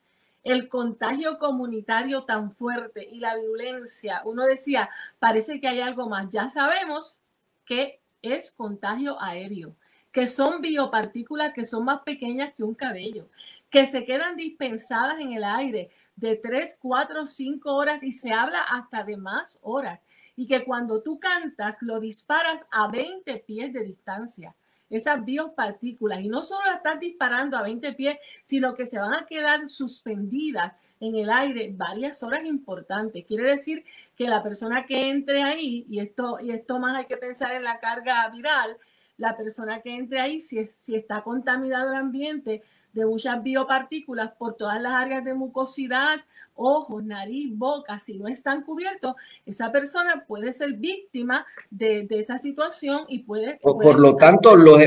el 0.44 0.70
contagio 0.70 1.38
comunitario 1.38 2.24
tan 2.24 2.56
fuerte 2.56 3.08
y 3.12 3.20
la 3.20 3.36
violencia, 3.36 4.22
uno 4.24 4.46
decía, 4.46 4.90
parece 5.20 5.60
que 5.60 5.68
hay 5.68 5.82
algo 5.82 6.08
más. 6.08 6.30
Ya 6.30 6.50
sabemos 6.50 7.22
que 7.66 8.00
es 8.34 8.52
contagio 8.52 9.22
aéreo, 9.22 9.76
que 10.12 10.28
son 10.28 10.62
biopartículas 10.62 11.54
que 11.54 11.66
son 11.66 11.86
más 11.86 12.02
pequeñas 12.02 12.54
que 12.56 12.64
un 12.64 12.74
cabello, 12.74 13.28
que 13.70 13.86
se 13.86 14.06
quedan 14.06 14.38
dispensadas 14.38 15.20
en 15.20 15.34
el 15.34 15.44
aire 15.44 15.92
de 16.16 16.36
3, 16.36 16.80
4, 16.82 17.28
5 17.28 17.74
horas 17.74 18.04
y 18.04 18.12
se 18.12 18.34
habla 18.34 18.64
hasta 18.64 19.04
de 19.04 19.18
más 19.18 19.60
horas. 19.62 20.00
Y 20.36 20.48
que 20.48 20.64
cuando 20.64 21.02
tú 21.02 21.20
cantas 21.20 21.78
lo 21.82 22.00
disparas 22.00 22.66
a 22.72 22.88
20 22.88 23.38
pies 23.40 23.74
de 23.74 23.84
distancia. 23.84 24.56
Esas 24.90 25.24
biopartículas. 25.26 26.22
Y 26.22 26.30
no 26.30 26.44
solo 26.44 26.66
las 26.66 26.78
estás 26.78 27.00
disparando 27.00 27.58
a 27.58 27.64
20 27.64 27.94
pies, 27.94 28.18
sino 28.44 28.74
que 28.76 28.86
se 28.86 28.98
van 28.98 29.14
a 29.14 29.26
quedar 29.26 29.68
suspendidas 29.70 30.74
en 31.00 31.16
el 31.16 31.30
aire 31.30 31.72
varias 31.76 32.24
horas 32.24 32.46
importantes. 32.46 33.26
Quiere 33.26 33.50
decir 33.50 33.84
que 34.18 34.28
la 34.28 34.42
persona 34.44 34.86
que 34.86 35.10
entre 35.10 35.44
ahí, 35.44 35.86
y 35.90 36.00
esto, 36.00 36.40
y 36.42 36.52
esto 36.52 36.80
más 36.80 36.98
hay 36.98 37.06
que 37.06 37.18
pensar 37.18 37.52
en 37.52 37.64
la 37.64 37.80
carga 37.80 38.28
viral, 38.30 38.78
la 39.18 39.38
persona 39.38 39.82
que 39.82 39.96
entre 39.96 40.20
ahí, 40.20 40.40
si, 40.40 40.66
si 40.66 40.96
está 40.96 41.22
contaminado 41.22 41.92
el 41.92 41.98
ambiente, 41.98 42.64
de 42.94 43.06
muchas 43.06 43.44
biopartículas 43.44 44.32
por 44.32 44.56
todas 44.56 44.82
las 44.82 44.94
áreas 44.94 45.24
de 45.24 45.36
mucosidad, 45.36 46.20
ojos, 46.56 47.04
nariz, 47.04 47.56
boca, 47.56 48.00
si 48.00 48.18
no 48.18 48.28
están 48.28 48.64
cubiertos, 48.64 49.16
esa 49.46 49.72
persona 49.72 50.26
puede 50.28 50.52
ser 50.54 50.74
víctima 50.74 51.46
de, 51.70 52.08
esa 52.10 52.40
situación 52.40 53.02
y 53.08 53.20
puede... 53.20 53.60
por, 53.62 54.00
lo 54.00 54.16
tanto, 54.16 54.56
los, 54.56 54.78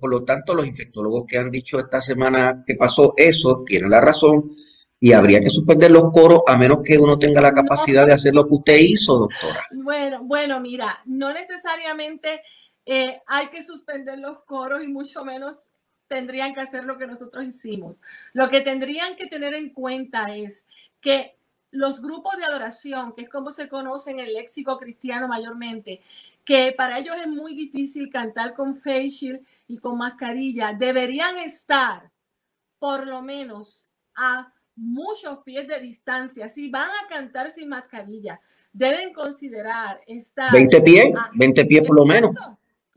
por 0.00 0.10
lo 0.10 0.24
tanto, 0.24 0.54
los 0.54 0.66
infectólogos 0.66 1.26
que 1.26 1.36
han 1.36 1.50
dicho 1.50 1.78
esta 1.78 2.00
semana 2.00 2.64
que 2.66 2.76
pasó 2.76 3.12
eso 3.18 3.62
tienen 3.66 3.90
la 3.90 4.00
razón 4.00 4.56
y 5.00 5.12
habría 5.12 5.40
que 5.40 5.50
suspender 5.50 5.90
los 5.90 6.10
coros 6.12 6.40
a 6.46 6.56
menos 6.56 6.80
que 6.82 6.98
uno 6.98 7.18
tenga 7.18 7.40
la 7.40 7.52
capacidad 7.52 8.06
de 8.06 8.14
hacer 8.14 8.34
lo 8.34 8.46
que 8.46 8.54
usted 8.54 8.78
hizo, 8.78 9.18
doctora. 9.18 9.66
Bueno, 9.72 10.24
bueno, 10.24 10.60
mira, 10.60 11.00
no 11.04 11.32
necesariamente 11.32 12.42
eh, 12.84 13.20
hay 13.26 13.48
que 13.48 13.62
suspender 13.62 14.18
los 14.18 14.40
coros 14.44 14.82
y 14.82 14.88
mucho 14.88 15.24
menos 15.24 15.68
tendrían 16.08 16.54
que 16.54 16.60
hacer 16.60 16.84
lo 16.84 16.98
que 16.98 17.06
nosotros 17.06 17.44
hicimos. 17.44 17.96
Lo 18.32 18.48
que 18.48 18.62
tendrían 18.62 19.14
que 19.16 19.26
tener 19.26 19.54
en 19.54 19.70
cuenta 19.70 20.34
es 20.34 20.66
que 21.00 21.36
los 21.70 22.00
grupos 22.00 22.36
de 22.38 22.44
adoración, 22.44 23.12
que 23.14 23.22
es 23.22 23.28
como 23.28 23.52
se 23.52 23.68
conoce 23.68 24.10
en 24.10 24.20
el 24.20 24.32
léxico 24.32 24.78
cristiano 24.78 25.28
mayormente, 25.28 26.00
que 26.44 26.72
para 26.76 26.98
ellos 26.98 27.14
es 27.20 27.28
muy 27.28 27.54
difícil 27.54 28.10
cantar 28.10 28.54
con 28.54 28.76
face 28.80 29.10
shield 29.10 29.40
y 29.68 29.76
con 29.76 29.98
mascarilla, 29.98 30.72
deberían 30.72 31.36
estar 31.38 32.10
por 32.78 33.06
lo 33.06 33.20
menos 33.20 33.92
a 34.14 34.50
muchos 34.78 35.38
pies 35.38 35.66
de 35.66 35.80
distancia. 35.80 36.48
Si 36.48 36.70
van 36.70 36.88
a 36.88 37.08
cantar 37.08 37.50
sin 37.50 37.68
mascarilla, 37.68 38.40
deben 38.72 39.12
considerar 39.12 40.00
estar... 40.06 40.52
20 40.52 40.80
pies, 40.82 41.12
20 41.34 41.64
pies 41.64 41.86
por 41.86 41.96
lo 41.96 42.04
menos. 42.04 42.30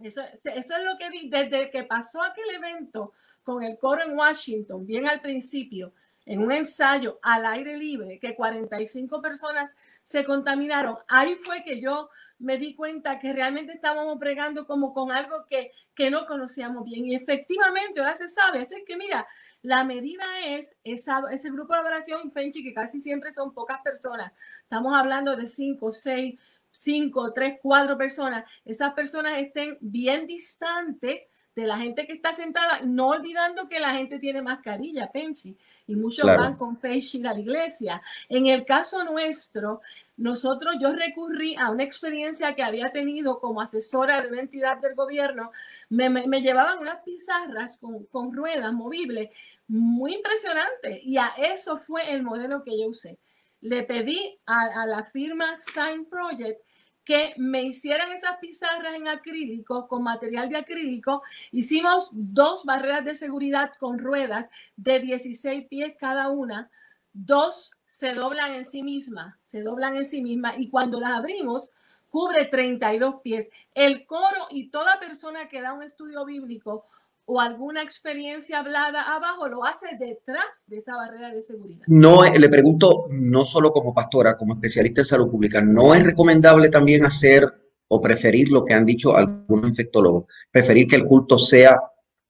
Eso, 0.01 0.21
es 0.43 0.67
lo 0.83 0.97
que 0.97 1.09
vi 1.09 1.29
desde 1.29 1.69
que 1.69 1.83
pasó 1.83 2.21
aquel 2.23 2.49
evento 2.55 3.13
con 3.43 3.63
el 3.63 3.77
coro 3.77 4.03
en 4.03 4.17
Washington, 4.17 4.85
bien 4.85 5.07
al 5.07 5.21
principio, 5.21 5.93
en 6.25 6.39
un 6.39 6.51
ensayo 6.51 7.19
al 7.21 7.45
aire 7.45 7.77
libre, 7.77 8.19
que 8.19 8.35
45 8.35 9.21
personas 9.21 9.71
se 10.03 10.23
contaminaron. 10.23 10.97
Ahí 11.07 11.35
fue 11.43 11.63
que 11.63 11.81
yo 11.81 12.09
me 12.39 12.57
di 12.57 12.73
cuenta 12.75 13.19
que 13.19 13.33
realmente 13.33 13.73
estábamos 13.73 14.17
pregando 14.19 14.65
como 14.65 14.93
con 14.93 15.11
algo 15.11 15.45
que, 15.47 15.71
que 15.95 16.09
no 16.09 16.25
conocíamos 16.25 16.85
bien. 16.85 17.05
Y 17.07 17.15
efectivamente, 17.15 17.99
ahora 17.99 18.15
se 18.15 18.29
sabe, 18.29 18.61
es 18.61 18.73
que 18.85 18.97
mira, 18.97 19.27
la 19.63 19.83
medida 19.83 20.23
es 20.45 20.75
esa, 20.83 21.23
ese 21.31 21.51
grupo 21.51 21.73
de 21.73 21.79
adoración, 21.79 22.31
Fenchi, 22.31 22.63
que 22.63 22.73
casi 22.73 22.99
siempre 22.99 23.31
son 23.31 23.53
pocas 23.53 23.81
personas. 23.81 24.31
Estamos 24.63 24.97
hablando 24.97 25.35
de 25.35 25.47
5, 25.47 25.91
6, 25.91 26.39
cinco, 26.71 27.33
tres, 27.33 27.59
cuatro 27.61 27.97
personas, 27.97 28.45
esas 28.65 28.93
personas 28.93 29.37
estén 29.39 29.77
bien 29.81 30.25
distantes 30.25 31.21
de 31.53 31.67
la 31.67 31.77
gente 31.77 32.07
que 32.07 32.13
está 32.13 32.31
sentada, 32.31 32.79
no 32.85 33.09
olvidando 33.09 33.67
que 33.67 33.79
la 33.79 33.93
gente 33.93 34.19
tiene 34.19 34.41
mascarilla, 34.41 35.11
Penchi, 35.11 35.57
y 35.85 35.95
muchos 35.97 36.25
van 36.25 36.55
con 36.55 36.77
face 36.77 37.19
a 37.27 37.33
la 37.33 37.39
iglesia. 37.39 38.01
En 38.29 38.47
el 38.47 38.63
caso 38.63 39.03
nuestro, 39.03 39.81
nosotros, 40.15 40.77
yo 40.79 40.93
recurrí 40.93 41.57
a 41.57 41.69
una 41.69 41.83
experiencia 41.83 42.55
que 42.55 42.63
había 42.63 42.93
tenido 42.93 43.41
como 43.41 43.59
asesora 43.59 44.21
de 44.21 44.29
una 44.29 44.39
entidad 44.39 44.77
del 44.77 44.95
gobierno, 44.95 45.51
me, 45.89 46.09
me, 46.09 46.41
llevaban 46.41 46.79
unas 46.79 47.01
pizarras 47.03 47.77
con, 47.79 48.05
con 48.05 48.33
ruedas 48.33 48.71
movibles, 48.71 49.29
muy 49.71 50.15
impresionante, 50.15 51.01
y 51.03 51.17
a 51.17 51.33
eso 51.37 51.79
fue 51.79 52.11
el 52.11 52.23
modelo 52.23 52.63
que 52.63 52.79
yo 52.79 52.87
usé 52.87 53.17
le 53.61 53.83
pedí 53.83 54.39
a, 54.45 54.85
la 54.87 55.03
firma 55.03 55.55
Sign 55.55 56.05
Project 56.05 56.59
que 57.03 57.33
me 57.37 57.63
hicieran 57.63 58.11
esas 58.11 58.37
pizarras 58.37 58.95
en 58.95 59.07
acrílico, 59.07 59.87
con 59.87 60.03
material 60.03 60.49
de 60.49 60.57
acrílico. 60.57 61.23
Hicimos 61.51 62.09
dos 62.11 62.63
barreras 62.63 63.05
de 63.05 63.15
seguridad 63.15 63.71
con 63.79 63.97
ruedas 63.97 64.49
de 64.75 64.99
16 64.99 65.67
pies 65.67 65.95
cada 65.99 66.29
una. 66.29 66.69
Dos 67.13 67.73
se 67.85 68.13
doblan 68.13 68.53
en 68.53 68.65
sí 68.65 68.83
mismas, 68.83 69.35
se 69.43 69.61
doblan 69.61 69.95
en 69.95 70.05
sí 70.05 70.21
mismas 70.21 70.55
y 70.57 70.69
cuando 70.69 70.99
las 70.99 71.11
abrimos 71.11 71.71
cubre 72.09 72.45
32 72.45 73.21
pies. 73.21 73.49
El 73.73 74.05
coro 74.05 74.47
y 74.49 74.69
toda 74.69 74.99
persona 74.99 75.49
que 75.49 75.61
da 75.61 75.73
un 75.73 75.83
estudio 75.83 76.23
bíblico 76.25 76.85
o 77.33 77.39
alguna 77.39 77.81
experiencia 77.81 78.59
hablada 78.59 79.15
abajo 79.15 79.47
lo 79.47 79.63
hace 79.63 79.85
detrás 79.97 80.65
de 80.67 80.75
esa 80.75 80.97
barrera 80.97 81.33
de 81.33 81.41
seguridad. 81.41 81.81
No, 81.87 82.25
le 82.25 82.49
pregunto, 82.49 83.07
no 83.09 83.45
solo 83.45 83.71
como 83.71 83.93
pastora, 83.93 84.35
como 84.35 84.55
especialista 84.55 84.99
en 84.99 85.05
salud 85.05 85.31
pública, 85.31 85.61
¿no 85.61 85.95
es 85.95 86.03
recomendable 86.03 86.67
también 86.67 87.05
hacer 87.05 87.45
o 87.87 88.01
preferir 88.01 88.49
lo 88.49 88.65
que 88.65 88.73
han 88.73 88.85
dicho 88.85 89.15
algunos 89.15 89.69
infectólogos, 89.69 90.25
preferir 90.51 90.89
que 90.89 90.97
el 90.97 91.05
culto 91.05 91.39
sea 91.39 91.79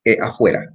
eh, 0.06 0.20
afuera, 0.22 0.72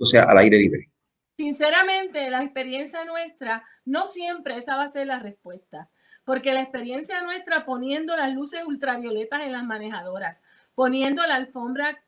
o 0.00 0.06
sea, 0.06 0.22
al 0.22 0.38
aire 0.38 0.56
libre? 0.56 0.90
Sinceramente, 1.36 2.30
la 2.30 2.42
experiencia 2.42 3.04
nuestra, 3.04 3.62
no 3.84 4.06
siempre 4.06 4.56
esa 4.56 4.78
va 4.78 4.84
a 4.84 4.88
ser 4.88 5.08
la 5.08 5.18
respuesta, 5.18 5.90
porque 6.24 6.54
la 6.54 6.62
experiencia 6.62 7.20
nuestra 7.20 7.66
poniendo 7.66 8.16
las 8.16 8.32
luces 8.32 8.64
ultravioletas 8.66 9.42
en 9.42 9.52
las 9.52 9.64
manejadoras, 9.64 10.42
poniendo 10.78 11.26
la 11.26 11.34
alfombra 11.34 11.98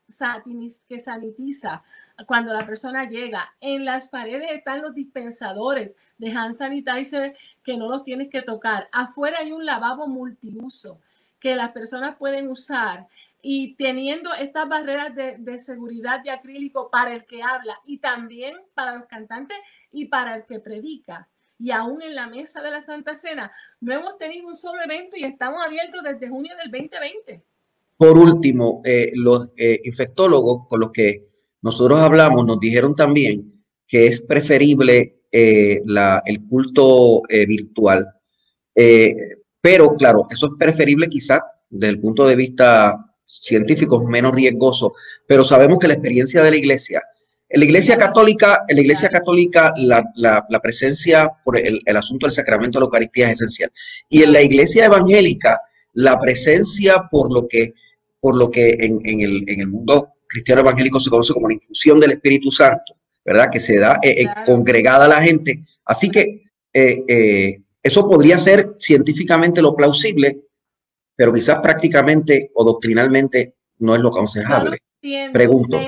que 0.87 0.99
sanitiza 1.01 1.83
cuando 2.25 2.53
la 2.53 2.65
persona 2.65 3.03
llega. 3.03 3.53
En 3.59 3.83
las 3.83 4.07
paredes 4.07 4.49
están 4.49 4.81
los 4.81 4.95
dispensadores 4.95 5.91
de 6.17 6.31
hand 6.31 6.53
sanitizer 6.53 7.35
que 7.65 7.75
no 7.75 7.89
los 7.89 8.05
tienes 8.05 8.29
que 8.29 8.41
tocar. 8.41 8.87
Afuera 8.93 9.39
hay 9.41 9.51
un 9.51 9.65
lavabo 9.65 10.07
multiuso 10.07 11.01
que 11.41 11.53
las 11.57 11.71
personas 11.73 12.15
pueden 12.15 12.47
usar 12.47 13.07
y 13.41 13.75
teniendo 13.75 14.33
estas 14.35 14.69
barreras 14.69 15.13
de, 15.15 15.35
de, 15.37 15.59
seguridad 15.59 16.21
de 16.21 16.31
acrílico 16.31 16.89
para 16.89 17.13
el 17.13 17.25
que 17.25 17.43
habla 17.43 17.77
y 17.85 17.97
también 17.97 18.55
para 18.73 18.95
los 18.95 19.05
cantantes 19.07 19.57
y 19.91 20.05
para 20.05 20.37
el 20.37 20.45
que 20.45 20.61
predica. 20.61 21.27
Y 21.59 21.71
aún 21.71 22.01
en 22.01 22.15
la 22.15 22.27
mesa 22.27 22.61
de 22.61 22.71
la 22.71 22.81
Santa 22.81 23.17
Cena, 23.17 23.51
no 23.81 23.93
hemos 23.93 24.17
tenido 24.17 24.47
un 24.47 24.55
solo 24.55 24.81
evento 24.81 25.17
y 25.17 25.25
estamos 25.25 25.61
abiertos 25.61 26.01
desde 26.03 26.29
junio 26.29 26.55
del 26.55 26.71
2020. 26.71 27.50
Por 28.01 28.17
último, 28.17 28.81
eh, 28.83 29.11
los 29.13 29.51
eh, 29.55 29.79
infectólogos 29.83 30.67
con 30.67 30.79
los 30.79 30.89
que 30.91 31.27
nosotros 31.61 31.99
hablamos 31.99 32.47
nos 32.47 32.59
dijeron 32.59 32.95
también 32.95 33.63
que 33.87 34.07
es 34.07 34.21
preferible 34.21 35.21
eh, 35.31 35.83
el 36.25 36.47
culto 36.49 37.21
virtual. 37.29 38.07
pero 39.61 39.95
claro, 39.97 40.25
eso 40.31 40.47
es 40.47 40.53
preferible 40.57 41.09
quizás 41.09 41.41
desde 41.69 41.93
el 41.93 41.99
punto 41.99 42.25
de 42.25 42.35
vista 42.35 42.97
científico, 43.23 44.03
menos 44.03 44.33
riesgoso, 44.33 44.93
pero 45.27 45.43
sabemos 45.43 45.77
que 45.77 45.87
la 45.87 45.93
experiencia 45.93 46.41
de 46.41 46.49
la 46.49 46.57
iglesia 46.57 47.03
En 47.49 47.59
la 47.59 47.65
Iglesia 47.65 47.97
Católica, 47.97 48.63
en 48.67 48.77
la 48.77 48.81
Iglesia 48.81 49.09
Católica 49.09 49.73
la, 49.77 50.59
presencia 50.63 51.29
por 51.45 51.55
el, 51.59 51.95
asunto 51.95 52.25
del 52.25 52.33
sacramento 52.33 52.79
de 52.79 52.81
la 52.81 52.85
Eucaristía 52.85 53.27
es 53.27 53.33
esencial. 53.33 53.71
Y 54.09 54.23
en 54.23 54.33
la 54.33 54.41
Iglesia 54.41 54.85
Evangélica, 54.85 55.61
la 55.93 56.19
presencia 56.19 57.03
por 57.11 57.31
lo 57.31 57.47
que, 57.47 57.73
por 58.21 58.37
lo 58.37 58.49
que 58.49 58.77
en, 58.79 59.01
el, 59.03 59.67
mundo 59.67 60.13
cristiano 60.27 60.61
evangélico 60.61 60.99
se 60.99 61.09
conoce 61.09 61.33
como 61.33 61.49
la 61.49 61.55
infusión 61.55 61.99
del 61.99 62.11
Espíritu 62.11 62.51
Santo, 62.51 62.95
¿verdad? 63.25 63.49
Que 63.51 63.59
se 63.59 63.77
da 63.77 63.99
eh, 64.01 64.21
eh, 64.21 64.25
congregada 64.45 65.05
a 65.05 65.09
la 65.09 65.21
gente. 65.21 65.65
Así 65.83 66.09
que 66.09 66.43
eh, 66.71 67.61
eso 67.83 68.07
podría 68.07 68.37
ser 68.37 68.73
científicamente 68.77 69.61
lo 69.61 69.75
plausible, 69.75 70.43
pero 71.15 71.33
quizás 71.33 71.57
prácticamente 71.57 72.51
o 72.53 72.63
doctrinalmente 72.63 73.55
no 73.79 73.95
es 73.95 74.01
lo 74.01 74.09
aconsejable. 74.09 74.77
Entiendo, 75.01 75.33
Pregunto. 75.33 75.79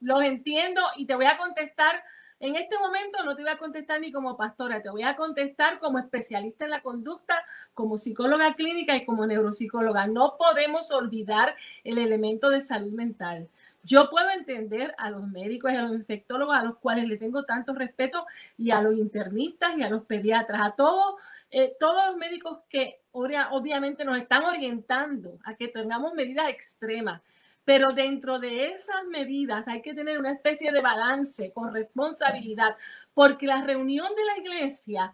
los 0.00 0.22
entiendo 0.22 0.80
y 0.96 1.06
te 1.06 1.16
voy 1.16 1.26
a 1.26 1.36
contestar. 1.36 2.00
En 2.38 2.56
este 2.56 2.78
momento 2.78 3.22
no 3.24 3.36
te 3.36 3.42
voy 3.42 3.50
a 3.50 3.58
contestar 3.58 4.00
ni 4.00 4.12
como 4.12 4.36
pastora, 4.36 4.80
te 4.80 4.88
voy 4.88 5.02
a 5.02 5.16
contestar 5.16 5.78
como 5.80 5.98
especialista 5.98 6.64
en 6.64 6.70
la 6.70 6.80
conducta, 6.80 7.34
como 7.80 7.96
psicóloga 7.96 8.54
clínica 8.54 8.94
y 8.94 9.06
como 9.06 9.26
neuropsicóloga. 9.26 10.06
No 10.06 10.36
podemos 10.36 10.90
olvidar 10.90 11.56
el 11.82 11.98
elemento 11.98 12.50
de 12.50 12.60
salud 12.60 12.92
mental. 12.92 13.48
Yo 13.82 14.10
puedo 14.10 14.28
entender 14.30 14.94
a 14.98 15.08
los 15.08 15.26
médicos 15.26 15.72
y 15.72 15.76
a 15.76 15.82
los 15.82 15.92
infectólogos, 15.92 16.54
a 16.54 16.62
los 16.62 16.76
cuales 16.76 17.08
le 17.08 17.16
tengo 17.16 17.44
tanto 17.44 17.72
respeto, 17.74 18.26
y 18.58 18.70
a 18.70 18.82
los 18.82 18.94
internistas 18.94 19.78
y 19.78 19.82
a 19.82 19.88
los 19.88 20.04
pediatras, 20.04 20.60
a 20.60 20.72
todos 20.72 21.14
eh, 21.52 21.74
todos 21.80 22.06
los 22.06 22.16
médicos 22.16 22.58
que 22.68 23.00
obviamente 23.10 24.04
nos 24.04 24.18
están 24.18 24.44
orientando 24.44 25.40
a 25.44 25.56
que 25.56 25.66
tengamos 25.66 26.14
medidas 26.14 26.48
extremas, 26.48 27.22
pero 27.64 27.92
dentro 27.92 28.38
de 28.38 28.68
esas 28.68 29.04
medidas 29.06 29.66
hay 29.66 29.82
que 29.82 29.92
tener 29.92 30.20
una 30.20 30.30
especie 30.30 30.70
de 30.70 30.80
balance 30.80 31.52
con 31.52 31.74
responsabilidad, 31.74 32.76
porque 33.14 33.46
la 33.46 33.64
reunión 33.64 34.08
de 34.14 34.24
la 34.24 34.38
iglesia 34.38 35.12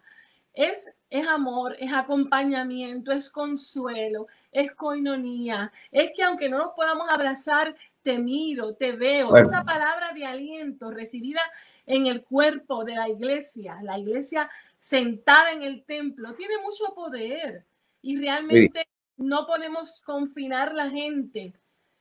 es, 0.57 0.91
es 1.11 1.27
amor, 1.27 1.75
es 1.79 1.93
acompañamiento, 1.93 3.11
es 3.11 3.29
consuelo, 3.29 4.27
es 4.51 4.73
coinonía, 4.73 5.71
es 5.91 6.11
que 6.15 6.23
aunque 6.23 6.49
no 6.49 6.57
nos 6.57 6.73
podamos 6.73 7.07
abrazar, 7.09 7.75
te 8.01 8.17
miro, 8.17 8.73
te 8.73 8.93
veo. 8.93 9.37
Esa 9.37 9.63
palabra 9.63 10.13
de 10.13 10.25
aliento 10.25 10.89
recibida 10.89 11.41
en 11.85 12.07
el 12.07 12.23
cuerpo 12.23 12.83
de 12.83 12.95
la 12.95 13.07
iglesia, 13.07 13.77
la 13.83 13.99
iglesia 13.99 14.49
sentada 14.79 15.51
en 15.51 15.61
el 15.61 15.83
templo, 15.83 16.33
tiene 16.33 16.55
mucho 16.63 16.95
poder 16.95 17.63
y 18.01 18.17
realmente 18.17 18.87
no 19.15 19.45
podemos 19.45 20.01
confinar 20.03 20.73
la 20.73 20.89
gente 20.89 21.53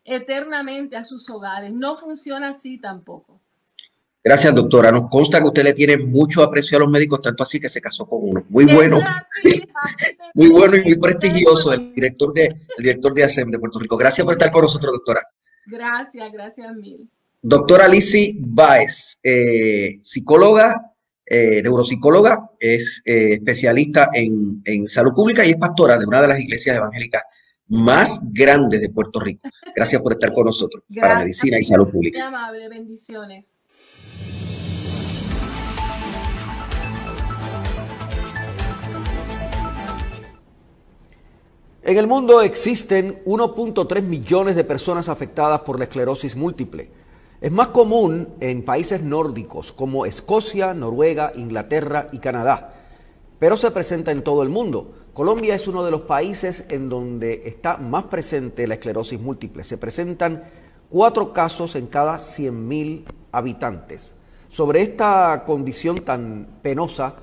eternamente 0.02 0.96
a 0.96 1.04
sus 1.04 1.28
hogares. 1.28 1.72
No 1.72 1.96
funciona 1.96 2.50
así 2.50 2.78
tampoco. 2.78 3.40
Gracias, 4.26 4.52
doctora. 4.56 4.90
Nos 4.90 5.08
consta 5.08 5.38
que 5.38 5.46
usted 5.46 5.62
le 5.62 5.72
tiene 5.72 5.98
mucho 5.98 6.42
aprecio 6.42 6.76
a 6.76 6.80
los 6.80 6.90
médicos, 6.90 7.22
tanto 7.22 7.44
así 7.44 7.60
que 7.60 7.68
se 7.68 7.80
casó 7.80 8.06
con 8.06 8.18
uno. 8.22 8.44
Muy 8.48 8.64
bueno. 8.64 8.98
muy 10.34 10.48
bueno 10.48 10.76
y 10.76 10.82
muy 10.82 10.96
prestigioso, 10.96 11.72
el 11.72 11.94
director 11.94 12.34
de, 12.34 12.46
el 12.46 12.82
director 12.82 13.14
de 13.14 13.22
ASEM 13.22 13.52
de 13.52 13.60
Puerto 13.60 13.78
Rico. 13.78 13.96
Gracias 13.96 14.24
por 14.24 14.34
estar 14.34 14.50
con 14.50 14.62
nosotros, 14.62 14.94
doctora. 14.94 15.20
Gracias, 15.66 16.32
gracias 16.32 16.74
mil. 16.74 17.08
Doctora 17.40 17.86
Lizzie 17.86 18.34
Baez, 18.40 19.20
eh, 19.22 19.98
psicóloga, 20.00 20.92
eh, 21.24 21.62
neuropsicóloga, 21.62 22.48
es 22.58 23.02
eh, 23.04 23.34
especialista 23.34 24.10
en, 24.12 24.88
salud 24.88 25.12
pública 25.14 25.46
y 25.46 25.50
es 25.50 25.56
pastora 25.56 25.98
de 25.98 26.04
una 26.04 26.20
de 26.20 26.26
las 26.26 26.40
iglesias 26.40 26.76
evangélicas 26.76 27.22
más 27.68 28.20
grandes 28.24 28.80
de 28.80 28.88
Puerto 28.88 29.20
Rico. 29.20 29.48
Gracias 29.76 30.02
por 30.02 30.14
estar 30.14 30.32
con 30.32 30.46
nosotros 30.46 30.82
para 31.00 31.20
Medicina 31.20 31.60
y 31.60 31.62
Salud 31.62 31.90
Pública. 31.92 32.18
Muy 32.18 32.26
amable, 32.26 32.68
bendiciones. 32.68 33.44
En 41.86 41.98
el 41.98 42.08
mundo 42.08 42.42
existen 42.42 43.22
1.3 43.26 44.02
millones 44.02 44.56
de 44.56 44.64
personas 44.64 45.08
afectadas 45.08 45.60
por 45.60 45.78
la 45.78 45.84
esclerosis 45.84 46.34
múltiple. 46.34 46.90
Es 47.40 47.52
más 47.52 47.68
común 47.68 48.30
en 48.40 48.64
países 48.64 49.02
nórdicos 49.02 49.72
como 49.72 50.04
Escocia, 50.04 50.74
Noruega, 50.74 51.30
Inglaterra 51.36 52.08
y 52.10 52.18
Canadá, 52.18 52.74
pero 53.38 53.56
se 53.56 53.70
presenta 53.70 54.10
en 54.10 54.24
todo 54.24 54.42
el 54.42 54.48
mundo. 54.48 54.94
Colombia 55.14 55.54
es 55.54 55.68
uno 55.68 55.84
de 55.84 55.92
los 55.92 56.00
países 56.00 56.64
en 56.70 56.88
donde 56.88 57.42
está 57.44 57.76
más 57.76 58.02
presente 58.06 58.66
la 58.66 58.74
esclerosis 58.74 59.20
múltiple. 59.20 59.62
Se 59.62 59.78
presentan 59.78 60.42
cuatro 60.90 61.32
casos 61.32 61.76
en 61.76 61.86
cada 61.86 62.16
100.000 62.16 63.04
habitantes. 63.30 64.16
Sobre 64.48 64.82
esta 64.82 65.44
condición 65.46 66.04
tan 66.04 66.48
penosa, 66.62 67.14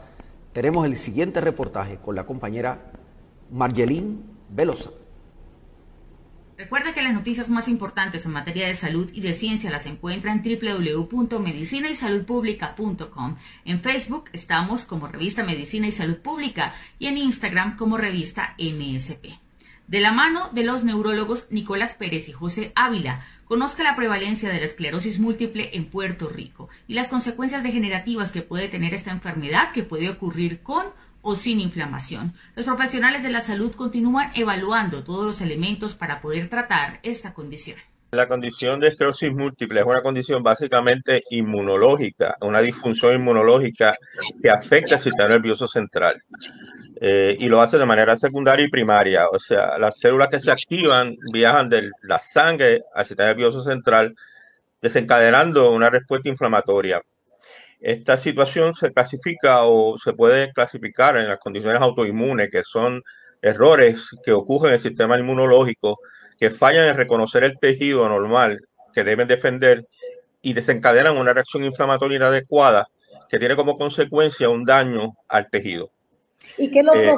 tenemos 0.53 0.85
el 0.85 0.95
siguiente 0.95 1.41
reportaje 1.41 1.97
con 1.97 2.15
la 2.15 2.25
compañera 2.25 2.93
Margelín 3.51 4.31
Velosa. 4.53 4.91
Recuerda 6.55 6.93
que 6.93 7.01
las 7.01 7.13
noticias 7.13 7.49
más 7.49 7.67
importantes 7.67 8.25
en 8.25 8.31
materia 8.31 8.67
de 8.67 8.75
salud 8.75 9.09
y 9.11 9.19
de 9.21 9.33
ciencia 9.33 9.71
las 9.71 9.87
encuentra 9.87 10.31
en 10.31 10.43
www.medicinaysaludpublica.com. 10.43 13.37
En 13.65 13.81
Facebook 13.81 14.25
estamos 14.31 14.85
como 14.85 15.07
revista 15.07 15.43
Medicina 15.43 15.87
y 15.87 15.91
Salud 15.91 16.17
Pública 16.17 16.75
y 16.99 17.07
en 17.07 17.17
Instagram 17.17 17.75
como 17.75 17.97
revista 17.97 18.53
MSP. 18.59 19.39
De 19.87 19.99
la 19.99 20.11
mano 20.11 20.49
de 20.53 20.63
los 20.63 20.83
neurólogos 20.83 21.47
Nicolás 21.49 21.95
Pérez 21.95 22.29
y 22.29 22.33
José 22.33 22.71
Ávila, 22.75 23.25
conozca 23.45 23.81
la 23.83 23.95
prevalencia 23.95 24.49
de 24.49 24.59
la 24.59 24.65
esclerosis 24.65 25.19
múltiple 25.19 25.71
en 25.73 25.85
Puerto 25.85 26.29
Rico 26.29 26.69
y 26.87 26.93
las 26.93 27.09
consecuencias 27.09 27.63
degenerativas 27.63 28.31
que 28.31 28.43
puede 28.43 28.67
tener 28.67 28.93
esta 28.93 29.09
enfermedad 29.11 29.71
que 29.73 29.81
puede 29.83 30.09
ocurrir 30.09 30.61
con 30.61 30.85
o 31.23 31.35
sin 31.35 31.59
inflamación. 31.59 32.33
Los 32.55 32.65
profesionales 32.65 33.23
de 33.23 33.31
la 33.31 33.41
salud 33.41 33.73
continúan 33.73 34.31
evaluando 34.35 35.03
todos 35.03 35.25
los 35.25 35.41
elementos 35.41 35.95
para 35.95 36.21
poder 36.21 36.49
tratar 36.49 36.99
esta 37.01 37.33
condición. 37.33 37.79
La 38.11 38.27
condición 38.27 38.79
de 38.79 38.89
esclerosis 38.89 39.33
múltiple 39.33 39.79
es 39.79 39.87
una 39.87 40.03
condición 40.03 40.43
básicamente 40.43 41.23
inmunológica, 41.31 42.37
una 42.41 42.59
disfunción 42.59 43.15
inmunológica 43.15 43.95
que 44.39 44.51
afecta 44.51 44.95
al 44.95 45.01
sistema 45.01 45.29
nervioso 45.29 45.67
central. 45.67 46.21
Eh, 47.01 47.35
y 47.39 47.47
lo 47.47 47.59
hace 47.59 47.79
de 47.79 47.87
manera 47.87 48.15
secundaria 48.15 48.65
y 48.65 48.69
primaria, 48.69 49.27
o 49.29 49.39
sea, 49.39 49.79
las 49.79 49.97
células 49.97 50.27
que 50.27 50.39
se 50.39 50.51
activan 50.51 51.15
viajan 51.31 51.67
de 51.69 51.89
la 52.03 52.19
sangre 52.19 52.83
al 52.93 53.05
sistema 53.05 53.29
nervioso 53.29 53.63
central, 53.63 54.15
desencadenando 54.79 55.71
una 55.71 55.89
respuesta 55.89 56.29
inflamatoria. 56.29 57.01
Esta 57.83 58.17
situación 58.17 58.73
se 58.73 58.93
clasifica 58.93 59.65
o 59.65 59.97
se 59.97 60.13
puede 60.13 60.53
clasificar 60.53 61.17
en 61.17 61.27
las 61.27 61.37
condiciones 61.37 61.81
autoinmunes, 61.81 62.49
que 62.49 62.63
son 62.63 63.03
errores 63.41 64.07
que 64.23 64.31
ocurren 64.31 64.69
en 64.69 64.75
el 64.75 64.79
sistema 64.79 65.19
inmunológico, 65.19 65.99
que 66.39 66.49
fallan 66.49 66.87
en 66.87 66.95
reconocer 66.95 67.43
el 67.43 67.57
tejido 67.57 68.07
normal 68.07 68.61
que 68.93 69.03
deben 69.03 69.27
defender 69.27 69.85
y 70.41 70.53
desencadenan 70.53 71.17
una 71.17 71.33
reacción 71.33 71.65
inflamatoria 71.65 72.15
inadecuada 72.15 72.87
que 73.27 73.37
tiene 73.37 73.57
como 73.57 73.77
consecuencia 73.77 74.47
un 74.47 74.63
daño 74.63 75.17
al 75.27 75.49
tejido. 75.49 75.89
¿Y 76.57 76.71
qué 76.71 76.83
lo 76.83 76.93
eh, 76.95 77.17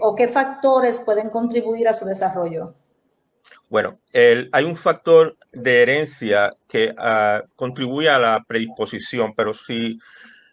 o 0.00 0.16
qué 0.16 0.26
factores 0.26 0.98
pueden 0.98 1.30
contribuir 1.30 1.86
a 1.86 1.92
su 1.92 2.06
desarrollo? 2.06 2.74
Bueno, 3.68 3.98
hay 4.12 4.64
un 4.64 4.76
factor 4.76 5.36
de 5.52 5.82
herencia 5.82 6.52
que 6.68 6.94
ah, 6.98 7.42
contribuye 7.56 8.08
a 8.08 8.18
la 8.18 8.44
predisposición, 8.46 9.34
pero 9.36 9.54
si, 9.54 9.98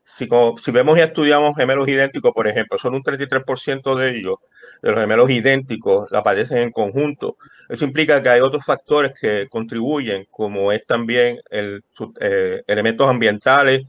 si, 0.04 0.28
si, 0.62 0.72
vemos 0.72 0.98
y 0.98 1.02
estudiamos 1.02 1.56
gemelos 1.56 1.88
idénticos, 1.88 2.32
por 2.34 2.48
ejemplo, 2.48 2.78
son 2.80 2.96
un 2.96 3.04
33% 3.04 3.96
de 3.96 4.18
ellos, 4.18 4.38
de 4.82 4.92
los 4.92 5.00
gemelos 5.00 5.30
idénticos, 5.30 6.08
la 6.12 6.24
padecen 6.24 6.58
en 6.58 6.72
conjunto. 6.72 7.38
Eso 7.70 7.86
implica 7.86 8.22
que 8.24 8.30
hay 8.30 8.42
otros 8.42 8.66
factores 8.66 9.14
que 9.20 9.48
contribuyen, 9.50 10.26
como 10.32 10.72
es 10.72 10.86
también 10.88 11.38
el, 11.52 11.84
eh, 12.20 12.64
elementos 12.68 13.08
ambientales, 13.08 13.84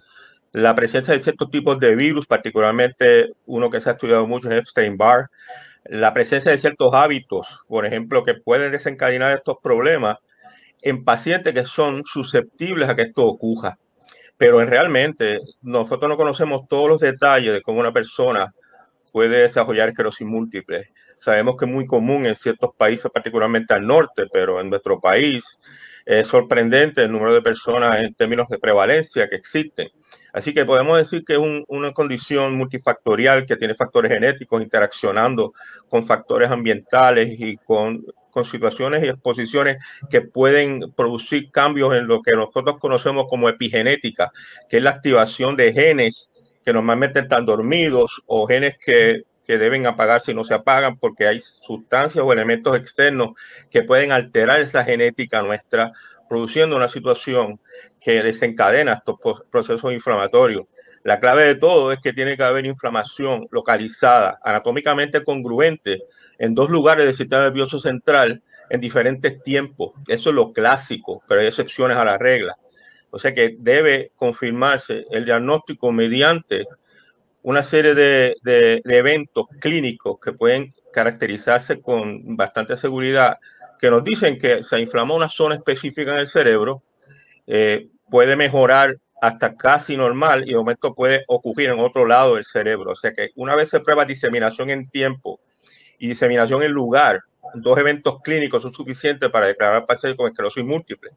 la 0.52 0.74
presencia 0.74 1.14
de 1.14 1.20
ciertos 1.20 1.50
tipos 1.50 1.80
de 1.80 1.96
virus, 1.96 2.26
particularmente 2.26 3.32
uno 3.46 3.70
que 3.70 3.80
se 3.80 3.88
ha 3.88 3.92
estudiado 3.92 4.26
mucho 4.26 4.50
es 4.50 4.60
Epstein-Barr, 4.60 5.28
la 5.84 6.14
presencia 6.14 6.50
de 6.50 6.58
ciertos 6.58 6.94
hábitos, 6.94 7.64
por 7.68 7.86
ejemplo, 7.86 8.24
que 8.24 8.34
pueden 8.34 8.72
desencadenar 8.72 9.36
estos 9.36 9.56
problemas 9.62 10.18
en 10.82 11.04
pacientes 11.04 11.54
que 11.54 11.64
son 11.64 12.04
susceptibles 12.04 12.88
a 12.88 12.96
que 12.96 13.02
esto 13.02 13.24
ocurra. 13.24 13.78
Pero 14.36 14.60
en 14.60 14.68
realmente 14.68 15.40
nosotros 15.62 16.08
no 16.08 16.16
conocemos 16.16 16.62
todos 16.68 16.88
los 16.88 17.00
detalles 17.00 17.52
de 17.52 17.62
cómo 17.62 17.80
una 17.80 17.92
persona 17.92 18.52
puede 19.12 19.42
desarrollar 19.42 19.88
esclerosis 19.88 20.26
múltiple. 20.26 20.90
Sabemos 21.20 21.56
que 21.56 21.66
es 21.66 21.70
muy 21.70 21.86
común 21.86 22.26
en 22.26 22.34
ciertos 22.34 22.70
países, 22.76 23.10
particularmente 23.12 23.72
al 23.72 23.86
norte, 23.86 24.24
pero 24.32 24.60
en 24.60 24.70
nuestro 24.70 25.00
país 25.00 25.58
Es 26.04 26.28
sorprendente 26.28 27.02
el 27.02 27.12
número 27.12 27.32
de 27.32 27.42
personas 27.42 27.98
en 27.98 28.14
términos 28.14 28.48
de 28.48 28.58
prevalencia 28.58 29.28
que 29.28 29.36
existen. 29.36 29.88
Así 30.32 30.52
que 30.52 30.64
podemos 30.64 30.98
decir 30.98 31.24
que 31.24 31.34
es 31.34 31.38
una 31.68 31.92
condición 31.92 32.54
multifactorial 32.54 33.46
que 33.46 33.56
tiene 33.56 33.74
factores 33.74 34.12
genéticos 34.12 34.60
interaccionando 34.60 35.54
con 35.88 36.04
factores 36.04 36.50
ambientales 36.50 37.36
y 37.38 37.56
con, 37.56 38.04
con 38.30 38.44
situaciones 38.44 39.04
y 39.04 39.08
exposiciones 39.08 39.78
que 40.10 40.22
pueden 40.22 40.92
producir 40.96 41.50
cambios 41.52 41.94
en 41.94 42.08
lo 42.08 42.20
que 42.20 42.32
nosotros 42.32 42.78
conocemos 42.80 43.26
como 43.28 43.48
epigenética, 43.48 44.32
que 44.68 44.78
es 44.78 44.82
la 44.82 44.90
activación 44.90 45.56
de 45.56 45.72
genes 45.72 46.30
que 46.64 46.72
normalmente 46.72 47.20
están 47.20 47.46
dormidos 47.46 48.22
o 48.26 48.46
genes 48.46 48.76
que 48.84 49.22
que 49.46 49.58
deben 49.58 49.86
apagarse 49.86 50.32
y 50.32 50.34
no 50.34 50.44
se 50.44 50.54
apagan 50.54 50.98
porque 50.98 51.26
hay 51.26 51.40
sustancias 51.40 52.24
o 52.24 52.32
elementos 52.32 52.76
externos 52.76 53.30
que 53.70 53.82
pueden 53.82 54.12
alterar 54.12 54.60
esa 54.60 54.84
genética 54.84 55.42
nuestra, 55.42 55.92
produciendo 56.28 56.76
una 56.76 56.88
situación 56.88 57.60
que 58.00 58.22
desencadena 58.22 58.94
estos 58.94 59.16
procesos 59.50 59.92
inflamatorios. 59.92 60.66
La 61.02 61.20
clave 61.20 61.44
de 61.44 61.54
todo 61.56 61.92
es 61.92 62.00
que 62.00 62.14
tiene 62.14 62.36
que 62.36 62.42
haber 62.42 62.64
inflamación 62.64 63.46
localizada, 63.50 64.38
anatómicamente 64.42 65.22
congruente, 65.22 66.02
en 66.38 66.54
dos 66.54 66.70
lugares 66.70 67.04
del 67.04 67.14
sistema 67.14 67.42
nervioso 67.42 67.78
central 67.78 68.42
en 68.70 68.80
diferentes 68.80 69.42
tiempos. 69.42 69.92
Eso 70.08 70.30
es 70.30 70.34
lo 70.34 70.52
clásico, 70.52 71.22
pero 71.28 71.40
hay 71.40 71.46
excepciones 71.46 71.96
a 71.96 72.04
la 72.04 72.16
regla. 72.16 72.56
O 73.10 73.18
sea 73.18 73.34
que 73.34 73.54
debe 73.58 74.12
confirmarse 74.16 75.04
el 75.10 75.24
diagnóstico 75.24 75.92
mediante 75.92 76.66
una 77.44 77.62
serie 77.62 77.94
de, 77.94 78.82
eventos 78.86 79.46
clínicos 79.60 80.18
que 80.18 80.32
pueden 80.32 80.74
caracterizarse 80.92 81.80
con 81.82 82.36
bastante 82.36 82.76
seguridad, 82.78 83.38
que 83.78 83.90
nos 83.90 84.02
dicen 84.02 84.38
que 84.38 84.64
se 84.64 84.80
inflamó 84.80 85.14
una 85.14 85.28
zona 85.28 85.56
específica 85.56 86.12
en 86.12 86.20
el 86.20 86.28
cerebro, 86.28 86.82
eh, 87.46 87.88
puede 88.08 88.34
mejorar 88.34 88.96
hasta 89.20 89.56
casi 89.56 89.94
normal 89.94 90.44
y 90.46 90.52
de 90.52 90.56
momento 90.56 90.94
puede 90.94 91.24
ocurrir 91.28 91.68
en 91.68 91.80
otro 91.80 92.06
lado 92.06 92.36
del 92.36 92.46
cerebro. 92.46 92.92
O 92.92 92.96
sea 92.96 93.12
que 93.12 93.30
una 93.36 93.54
vez 93.54 93.68
se 93.68 93.80
prueba 93.80 94.06
diseminación 94.06 94.70
en 94.70 94.88
tiempo 94.88 95.38
y 95.98 96.08
diseminación 96.08 96.62
en 96.62 96.72
lugar, 96.72 97.20
dos 97.52 97.78
eventos 97.78 98.22
clínicos 98.22 98.62
son 98.62 98.72
suficientes 98.72 99.28
para 99.28 99.48
declarar 99.48 99.76
al 99.76 99.84
paciente 99.84 100.16
con 100.16 100.28
esclerosis 100.28 100.64
múltiple. 100.64 101.10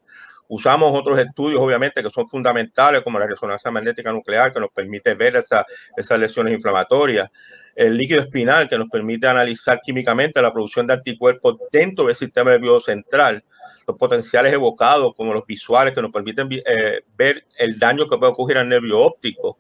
Usamos 0.50 0.98
otros 0.98 1.20
estudios, 1.20 1.60
obviamente, 1.60 2.02
que 2.02 2.10
son 2.10 2.28
fundamentales, 2.28 3.04
como 3.04 3.20
la 3.20 3.28
resonancia 3.28 3.70
magnética 3.70 4.12
nuclear, 4.12 4.54
que 4.54 4.60
nos 4.60 4.70
permite 4.70 5.14
ver 5.14 5.36
esa, 5.36 5.66
esas 5.95 6.18
lesiones 6.20 6.54
inflamatorias. 6.54 7.30
El 7.76 7.98
líquido 7.98 8.22
espinal, 8.22 8.70
que 8.70 8.78
nos 8.78 8.89
permite 8.89 9.28
analizar 9.28 9.80
químicamente 9.84 10.41
la 10.41 10.54
producción 10.54 10.88
de 10.88 10.93
anticuerpos 10.93 11.58
dentro 11.72 12.06
del 12.06 12.16
sistema 12.16 12.52
nervioso 12.52 12.86
central. 12.86 13.43
Los 13.86 13.98
potenciales 13.98 14.54
evocados, 14.54 15.14
como 15.16 15.34
los 15.34 15.45
visuales, 15.45 15.93
que 15.93 16.02
nos 16.02 16.12
permiten 16.12 16.48
eh, 16.52 17.02
ver 17.18 17.45
el 17.58 17.78
daño 17.78 18.08
que 18.08 18.18
puede 18.18 18.32
ocurrir 18.32 18.58
al 18.58 18.70
nervio 18.70 19.00
óptico. 19.00 19.58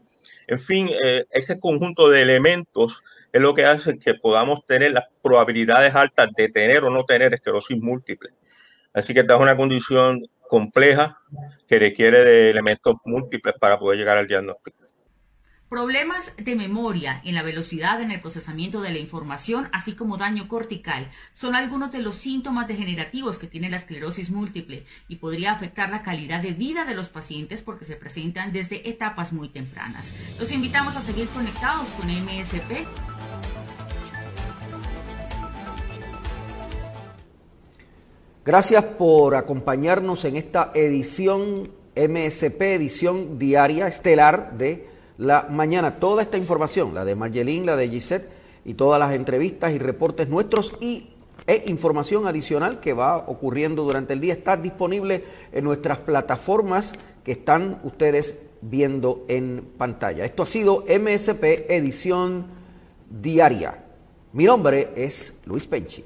En 0.47 0.59
fin, 0.59 0.89
eh, 1.03 1.25
ese 1.31 1.59
conjunto 1.59 2.09
de 2.09 2.21
elementos 2.21 3.03
es 3.33 3.41
lo 3.41 3.53
que 3.53 3.65
hace 3.65 3.99
que 3.99 4.15
podamos 4.15 4.65
tener 4.65 4.93
las 4.93 5.05
probabilidades 5.21 5.93
altas 5.93 6.29
de 6.35 6.47
tener 6.47 6.85
o 6.85 6.89
no 6.89 7.03
tener 7.03 7.33
esclerosis 7.33 7.77
múltiple. 7.77 8.29
Así 8.93 9.13
que 9.13 9.19
esta 9.19 9.35
es 9.35 9.39
una 9.39 9.55
condición 9.55 10.23
compleja 10.47 11.17
que 11.67 11.79
requiere 11.79 12.23
de 12.23 12.49
elementos 12.49 12.95
múltiples 13.05 13.55
para 13.59 13.77
poder 13.77 13.99
llegar 13.99 14.17
al 14.17 14.27
diagnóstico. 14.27 14.77
Problemas 15.69 16.33
de 16.37 16.55
memoria 16.55 17.21
en 17.25 17.35
la 17.35 17.43
velocidad 17.43 18.01
en 18.01 18.11
el 18.11 18.21
procesamiento 18.21 18.79
de 18.79 18.91
la 18.91 18.99
información, 18.99 19.67
así 19.73 19.95
como 19.95 20.15
daño 20.15 20.47
cortical, 20.47 21.11
son 21.33 21.55
algunos 21.55 21.91
de 21.91 21.99
los 21.99 22.15
síntomas 22.15 22.69
degenerativos 22.69 23.37
que 23.37 23.47
tiene 23.47 23.69
la 23.69 23.75
esclerosis 23.75 24.31
múltiple 24.31 24.85
y 25.09 25.17
podría 25.17 25.51
afectar 25.51 25.89
la 25.89 26.03
calidad 26.03 26.41
de 26.41 26.53
vida 26.53 26.85
de 26.85 26.95
los 26.95 27.09
pacientes 27.09 27.61
porque 27.61 27.83
se 27.83 27.97
presentan 27.97 28.53
desde 28.53 28.89
etapas 28.89 29.33
muy 29.33 29.49
tempranas. 29.49 30.15
Los 30.39 30.53
invitamos 30.53 30.95
a 30.95 31.01
seguir 31.01 31.27
conectados 31.27 31.89
con 31.89 32.07
MSP 32.07 32.87
Gracias 38.47 38.85
por 38.85 39.35
acompañarnos 39.35 40.23
en 40.23 40.37
esta 40.37 40.71
edición 40.73 41.69
MSP, 41.97 42.61
edición 42.61 43.37
diaria 43.37 43.89
estelar 43.89 44.57
de 44.57 44.87
la 45.17 45.47
mañana. 45.49 45.99
Toda 45.99 46.21
esta 46.21 46.37
información, 46.37 46.93
la 46.93 47.03
de 47.03 47.13
Margelín, 47.13 47.65
la 47.65 47.75
de 47.75 47.89
Gisette 47.89 48.29
y 48.63 48.75
todas 48.75 49.01
las 49.01 49.11
entrevistas 49.11 49.73
y 49.73 49.79
reportes 49.79 50.29
nuestros 50.29 50.73
y 50.79 51.09
e 51.45 51.63
información 51.65 52.25
adicional 52.25 52.79
que 52.79 52.93
va 52.93 53.17
ocurriendo 53.17 53.83
durante 53.83 54.13
el 54.13 54.21
día 54.21 54.35
está 54.35 54.55
disponible 54.55 55.25
en 55.51 55.65
nuestras 55.65 55.97
plataformas 55.97 56.93
que 57.25 57.33
están 57.33 57.81
ustedes 57.83 58.37
viendo 58.61 59.25
en 59.27 59.73
pantalla. 59.77 60.23
Esto 60.23 60.43
ha 60.43 60.45
sido 60.45 60.85
MSP 60.87 61.69
edición 61.69 62.47
diaria. 63.09 63.83
Mi 64.31 64.45
nombre 64.45 64.93
es 64.95 65.37
Luis 65.43 65.67
Penchi. 65.67 66.05